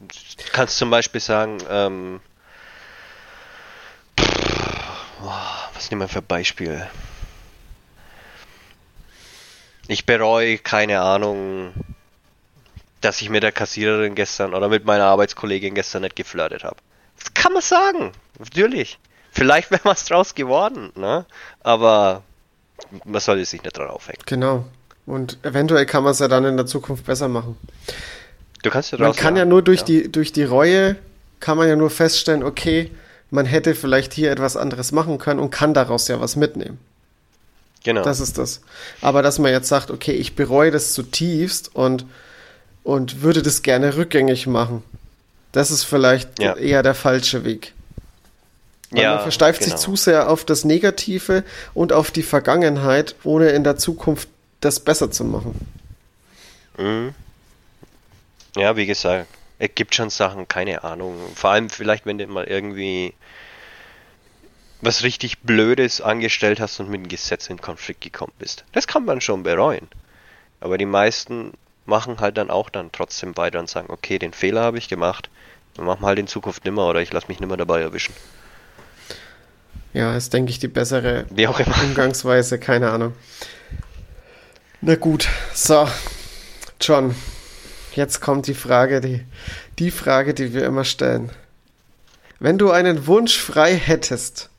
Du 0.00 0.44
kannst 0.52 0.78
zum 0.78 0.90
Beispiel 0.90 1.20
sagen, 1.20 1.58
ähm, 1.68 2.20
was 5.74 5.90
nehmen 5.90 6.02
wir 6.02 6.08
für 6.08 6.22
Beispiel? 6.22 6.86
Ich 9.86 10.06
bereue, 10.06 10.58
keine 10.58 11.00
Ahnung, 11.00 11.74
dass 13.00 13.20
ich 13.20 13.28
mit 13.28 13.42
der 13.42 13.52
Kassiererin 13.52 14.14
gestern 14.14 14.54
oder 14.54 14.68
mit 14.68 14.84
meiner 14.84 15.04
Arbeitskollegin 15.04 15.74
gestern 15.74 16.02
nicht 16.02 16.16
geflirtet 16.16 16.64
habe. 16.64 16.76
Das 17.18 17.34
kann 17.34 17.52
man 17.52 17.62
sagen, 17.62 18.12
natürlich. 18.38 18.98
Vielleicht 19.30 19.70
wäre 19.70 19.84
was 19.84 20.04
draus 20.04 20.34
geworden, 20.34 20.92
ne? 20.94 21.26
Aber 21.60 22.22
man 23.04 23.20
sollte 23.20 23.44
sich 23.44 23.62
nicht 23.62 23.76
dran 23.76 23.88
aufhängen. 23.88 24.20
Genau. 24.26 24.64
Und 25.06 25.38
eventuell 25.42 25.86
kann 25.86 26.02
man 26.02 26.12
es 26.12 26.18
ja 26.18 26.28
dann 26.28 26.44
in 26.44 26.56
der 26.56 26.66
Zukunft 26.66 27.04
besser 27.04 27.28
machen. 27.28 27.56
Du 28.62 28.70
kannst 28.70 28.92
ja 28.92 28.98
Man 28.98 29.14
kann 29.14 29.36
ja 29.36 29.44
nur 29.44 29.62
durch, 29.62 29.80
ja. 29.80 29.86
Die, 29.86 30.10
durch 30.10 30.32
die 30.32 30.44
Reue, 30.44 30.96
kann 31.40 31.58
man 31.58 31.68
ja 31.68 31.76
nur 31.76 31.90
feststellen, 31.90 32.42
okay, 32.42 32.90
man 33.30 33.44
hätte 33.44 33.74
vielleicht 33.74 34.14
hier 34.14 34.30
etwas 34.30 34.56
anderes 34.56 34.92
machen 34.92 35.18
können 35.18 35.40
und 35.40 35.50
kann 35.50 35.74
daraus 35.74 36.08
ja 36.08 36.18
was 36.20 36.36
mitnehmen. 36.36 36.78
Genau. 37.84 38.02
Das 38.02 38.18
ist 38.18 38.38
das. 38.38 38.62
Aber 39.02 39.20
dass 39.20 39.38
man 39.38 39.52
jetzt 39.52 39.68
sagt, 39.68 39.90
okay, 39.90 40.12
ich 40.12 40.36
bereue 40.36 40.70
das 40.70 40.94
zutiefst 40.94 41.74
und 41.74 42.06
und 42.82 43.22
würde 43.22 43.42
das 43.42 43.62
gerne 43.62 43.96
rückgängig 43.96 44.46
machen. 44.46 44.82
Das 45.52 45.70
ist 45.70 45.84
vielleicht 45.84 46.38
ja. 46.38 46.54
eher 46.54 46.82
der 46.82 46.94
falsche 46.94 47.44
Weg. 47.44 47.73
Weil 48.94 49.02
ja, 49.02 49.14
man 49.14 49.22
versteift 49.22 49.60
genau. 49.60 49.76
sich 49.76 49.84
zu 49.84 49.96
sehr 49.96 50.30
auf 50.30 50.44
das 50.44 50.64
Negative 50.64 51.44
und 51.74 51.92
auf 51.92 52.10
die 52.10 52.22
Vergangenheit, 52.22 53.16
ohne 53.24 53.50
in 53.50 53.64
der 53.64 53.76
Zukunft 53.76 54.28
das 54.60 54.80
besser 54.80 55.10
zu 55.10 55.24
machen. 55.24 55.54
Mhm. 56.78 57.14
Ja, 58.56 58.76
wie 58.76 58.86
gesagt, 58.86 59.26
es 59.58 59.70
gibt 59.74 59.94
schon 59.94 60.10
Sachen, 60.10 60.46
keine 60.46 60.84
Ahnung. 60.84 61.16
Vor 61.34 61.50
allem 61.50 61.70
vielleicht, 61.70 62.06
wenn 62.06 62.18
du 62.18 62.26
mal 62.26 62.44
irgendwie 62.44 63.14
was 64.80 65.02
richtig 65.02 65.40
Blödes 65.40 66.00
angestellt 66.00 66.60
hast 66.60 66.78
und 66.78 66.90
mit 66.90 67.00
dem 67.00 67.08
Gesetz 67.08 67.48
in 67.48 67.60
Konflikt 67.60 68.02
gekommen 68.02 68.32
bist. 68.38 68.64
Das 68.72 68.86
kann 68.86 69.04
man 69.04 69.20
schon 69.20 69.42
bereuen. 69.42 69.88
Aber 70.60 70.78
die 70.78 70.86
meisten 70.86 71.52
machen 71.86 72.20
halt 72.20 72.36
dann 72.36 72.50
auch 72.50 72.70
dann 72.70 72.92
trotzdem 72.92 73.36
weiter 73.36 73.60
und 73.60 73.68
sagen, 73.68 73.88
okay, 73.90 74.18
den 74.18 74.32
Fehler 74.32 74.62
habe 74.62 74.78
ich 74.78 74.88
gemacht, 74.88 75.30
dann 75.74 75.86
machen 75.86 76.02
wir 76.02 76.08
halt 76.08 76.18
in 76.18 76.26
Zukunft 76.26 76.64
nimmer 76.64 76.86
oder 76.86 77.00
ich 77.00 77.12
lasse 77.12 77.28
mich 77.28 77.40
nimmer 77.40 77.56
dabei 77.56 77.80
erwischen. 77.80 78.14
Ja, 79.94 80.16
ist, 80.16 80.32
denke 80.32 80.50
ich, 80.50 80.58
die 80.58 80.68
bessere 80.68 81.24
Umgangsweise, 81.30 82.58
keine 82.58 82.90
Ahnung. 82.90 83.14
Na 84.80 84.96
gut, 84.96 85.28
so, 85.54 85.88
John, 86.80 87.14
jetzt 87.94 88.20
kommt 88.20 88.46
die 88.48 88.54
Frage, 88.54 89.00
die, 89.00 89.24
die 89.78 89.90
Frage, 89.90 90.34
die 90.34 90.52
wir 90.52 90.66
immer 90.66 90.84
stellen. 90.84 91.30
Wenn 92.40 92.58
du 92.58 92.70
einen 92.70 93.06
Wunsch 93.06 93.38
frei 93.38 93.74
hättest, 93.76 94.50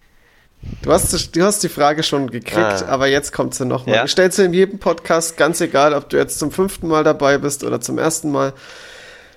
Du 0.81 0.91
hast, 0.91 1.35
du 1.35 1.43
hast 1.43 1.63
die 1.63 1.69
Frage 1.69 2.01
schon 2.03 2.31
gekriegt, 2.31 2.57
ah. 2.57 2.85
aber 2.87 3.07
jetzt 3.07 3.31
kommt 3.31 3.53
sie 3.53 3.65
nochmal. 3.65 3.97
Ja. 3.97 4.05
Ich 4.05 4.11
stelle 4.11 4.31
sie 4.31 4.45
in 4.45 4.53
jedem 4.53 4.79
Podcast, 4.79 5.37
ganz 5.37 5.61
egal, 5.61 5.93
ob 5.93 6.09
du 6.09 6.17
jetzt 6.17 6.39
zum 6.39 6.51
fünften 6.51 6.87
Mal 6.87 7.03
dabei 7.03 7.37
bist 7.37 7.63
oder 7.63 7.81
zum 7.81 7.97
ersten 7.97 8.31
Mal. 8.31 8.53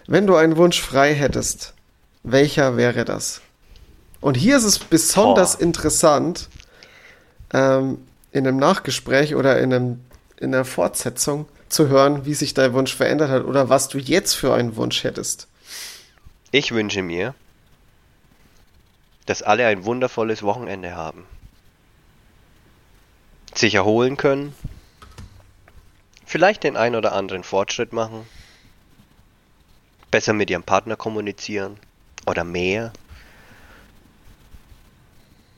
Wenn 0.06 0.26
du 0.26 0.36
einen 0.36 0.56
Wunsch 0.56 0.80
frei 0.80 1.14
hättest, 1.14 1.74
welcher 2.22 2.76
wäre 2.76 3.04
das? 3.04 3.42
Und 4.20 4.36
hier 4.36 4.56
ist 4.56 4.64
es 4.64 4.78
besonders 4.78 5.56
oh. 5.58 5.62
interessant, 5.62 6.48
ähm, 7.52 7.98
in 8.32 8.46
einem 8.46 8.58
Nachgespräch 8.58 9.34
oder 9.34 9.58
in, 9.60 9.72
einem, 9.72 10.04
in 10.38 10.54
einer 10.54 10.64
Fortsetzung 10.64 11.46
zu 11.68 11.88
hören, 11.88 12.24
wie 12.24 12.34
sich 12.34 12.54
dein 12.54 12.72
Wunsch 12.72 12.94
verändert 12.94 13.30
hat 13.30 13.44
oder 13.44 13.68
was 13.68 13.88
du 13.88 13.98
jetzt 13.98 14.34
für 14.34 14.54
einen 14.54 14.76
Wunsch 14.76 15.04
hättest. 15.04 15.48
Ich 16.50 16.72
wünsche 16.72 17.02
mir, 17.02 17.34
dass 19.26 19.42
alle 19.42 19.66
ein 19.66 19.84
wundervolles 19.84 20.42
Wochenende 20.42 20.96
haben. 20.96 21.26
Sich 23.54 23.74
erholen 23.74 24.16
können, 24.16 24.54
vielleicht 26.24 26.64
den 26.64 26.76
ein 26.76 26.94
oder 26.94 27.12
anderen 27.12 27.44
Fortschritt 27.44 27.92
machen, 27.92 28.26
besser 30.10 30.32
mit 30.32 30.48
ihrem 30.48 30.62
Partner 30.62 30.96
kommunizieren 30.96 31.78
oder 32.26 32.44
mehr. 32.44 32.92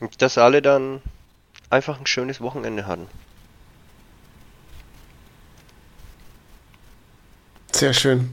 Und 0.00 0.22
dass 0.22 0.38
alle 0.38 0.62
dann 0.62 1.00
einfach 1.68 2.00
ein 2.00 2.06
schönes 2.06 2.40
Wochenende 2.40 2.86
hatten. 2.86 3.06
Sehr 7.72 7.94
schön. 7.94 8.30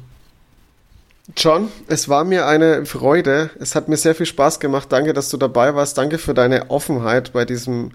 John, 1.35 1.71
es 1.87 2.07
war 2.09 2.23
mir 2.23 2.47
eine 2.47 2.85
Freude. 2.85 3.49
Es 3.59 3.75
hat 3.75 3.89
mir 3.89 3.97
sehr 3.97 4.15
viel 4.15 4.25
Spaß 4.25 4.59
gemacht. 4.59 4.91
Danke, 4.91 5.13
dass 5.13 5.29
du 5.29 5.37
dabei 5.37 5.75
warst. 5.75 5.97
Danke 5.97 6.17
für 6.17 6.33
deine 6.33 6.69
Offenheit 6.69 7.33
bei 7.33 7.43
diesem 7.43 7.91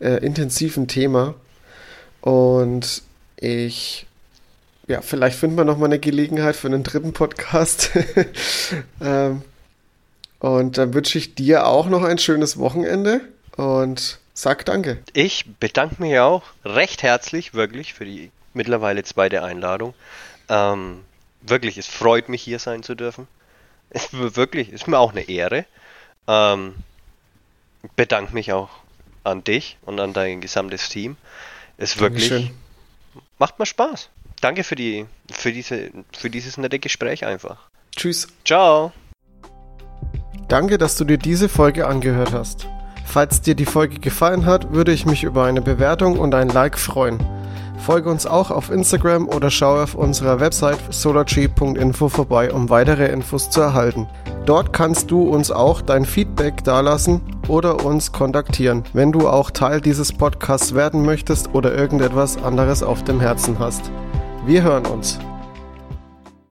äh, 0.00 0.24
intensiven 0.24 0.86
Thema. 0.86 1.34
Und 2.20 3.02
ich, 3.36 4.06
ja, 4.86 5.00
vielleicht 5.00 5.38
finden 5.38 5.56
wir 5.56 5.64
noch 5.64 5.78
mal 5.78 5.86
eine 5.86 5.98
Gelegenheit 5.98 6.56
für 6.56 6.68
einen 6.68 6.82
dritten 6.82 7.12
Podcast. 7.12 7.90
ähm, 9.00 9.42
und 10.40 10.78
dann 10.78 10.94
wünsche 10.94 11.18
ich 11.18 11.34
dir 11.34 11.66
auch 11.66 11.88
noch 11.88 12.02
ein 12.02 12.18
schönes 12.18 12.58
Wochenende 12.58 13.20
und 13.56 14.18
sag 14.34 14.64
Danke. 14.64 14.98
Ich 15.12 15.46
bedanke 15.58 16.00
mich 16.00 16.18
auch 16.18 16.42
recht 16.64 17.02
herzlich, 17.02 17.54
wirklich, 17.54 17.94
für 17.94 18.04
die 18.04 18.30
mittlerweile 18.54 19.02
zweite 19.02 19.42
Einladung. 19.42 19.94
Ähm, 20.48 21.04
wirklich, 21.42 21.78
es 21.78 21.86
freut 21.86 22.28
mich 22.28 22.42
hier 22.42 22.58
sein 22.58 22.82
zu 22.82 22.94
dürfen. 22.94 23.26
Es, 23.90 24.12
wirklich, 24.12 24.70
ist 24.70 24.86
mir 24.86 24.98
auch 24.98 25.12
eine 25.12 25.26
Ehre. 25.30 25.64
Ähm, 26.26 26.74
bedanke 27.96 28.34
mich 28.34 28.52
auch 28.52 28.68
an 29.24 29.42
dich 29.44 29.78
und 29.80 29.98
an 29.98 30.12
dein 30.12 30.42
gesamtes 30.42 30.90
Team. 30.90 31.16
Es 31.78 31.98
wirklich 31.98 32.28
Dankeschön. 32.28 32.56
macht 33.38 33.58
mir 33.58 33.64
Spaß. 33.64 34.10
Danke 34.42 34.62
für 34.62 34.76
die 34.76 35.06
für 35.30 35.52
diese 35.52 35.90
für 36.12 36.28
dieses 36.28 36.58
nette 36.58 36.78
Gespräch 36.78 37.24
einfach. 37.24 37.70
Tschüss. 37.96 38.28
Ciao. 38.44 38.92
Danke, 40.48 40.78
dass 40.78 40.96
du 40.96 41.04
dir 41.04 41.18
diese 41.18 41.48
Folge 41.48 41.86
angehört 41.86 42.32
hast. 42.32 42.66
Falls 43.04 43.42
dir 43.42 43.54
die 43.54 43.66
Folge 43.66 44.00
gefallen 44.00 44.46
hat, 44.46 44.72
würde 44.72 44.92
ich 44.92 45.06
mich 45.06 45.24
über 45.24 45.44
eine 45.44 45.60
Bewertung 45.60 46.18
und 46.18 46.34
ein 46.34 46.48
Like 46.48 46.78
freuen. 46.78 47.18
Folge 47.78 48.10
uns 48.10 48.26
auch 48.26 48.50
auf 48.50 48.70
Instagram 48.70 49.28
oder 49.28 49.50
schau 49.50 49.82
auf 49.82 49.94
unserer 49.94 50.40
Website 50.40 50.78
solartree.info 50.90 52.08
vorbei, 52.08 52.52
um 52.52 52.70
weitere 52.70 53.06
Infos 53.06 53.50
zu 53.50 53.60
erhalten. 53.60 54.06
Dort 54.46 54.72
kannst 54.72 55.10
du 55.10 55.22
uns 55.22 55.50
auch 55.50 55.80
dein 55.80 56.04
Feedback 56.04 56.64
dalassen 56.64 57.20
oder 57.46 57.84
uns 57.84 58.12
kontaktieren, 58.12 58.84
wenn 58.94 59.12
du 59.12 59.28
auch 59.28 59.50
Teil 59.50 59.80
dieses 59.80 60.12
Podcasts 60.12 60.74
werden 60.74 61.04
möchtest 61.04 61.54
oder 61.54 61.74
irgendetwas 61.74 62.42
anderes 62.42 62.82
auf 62.82 63.04
dem 63.04 63.20
Herzen 63.20 63.58
hast. 63.58 63.90
Wir 64.46 64.62
hören 64.62 64.86
uns. 64.86 65.18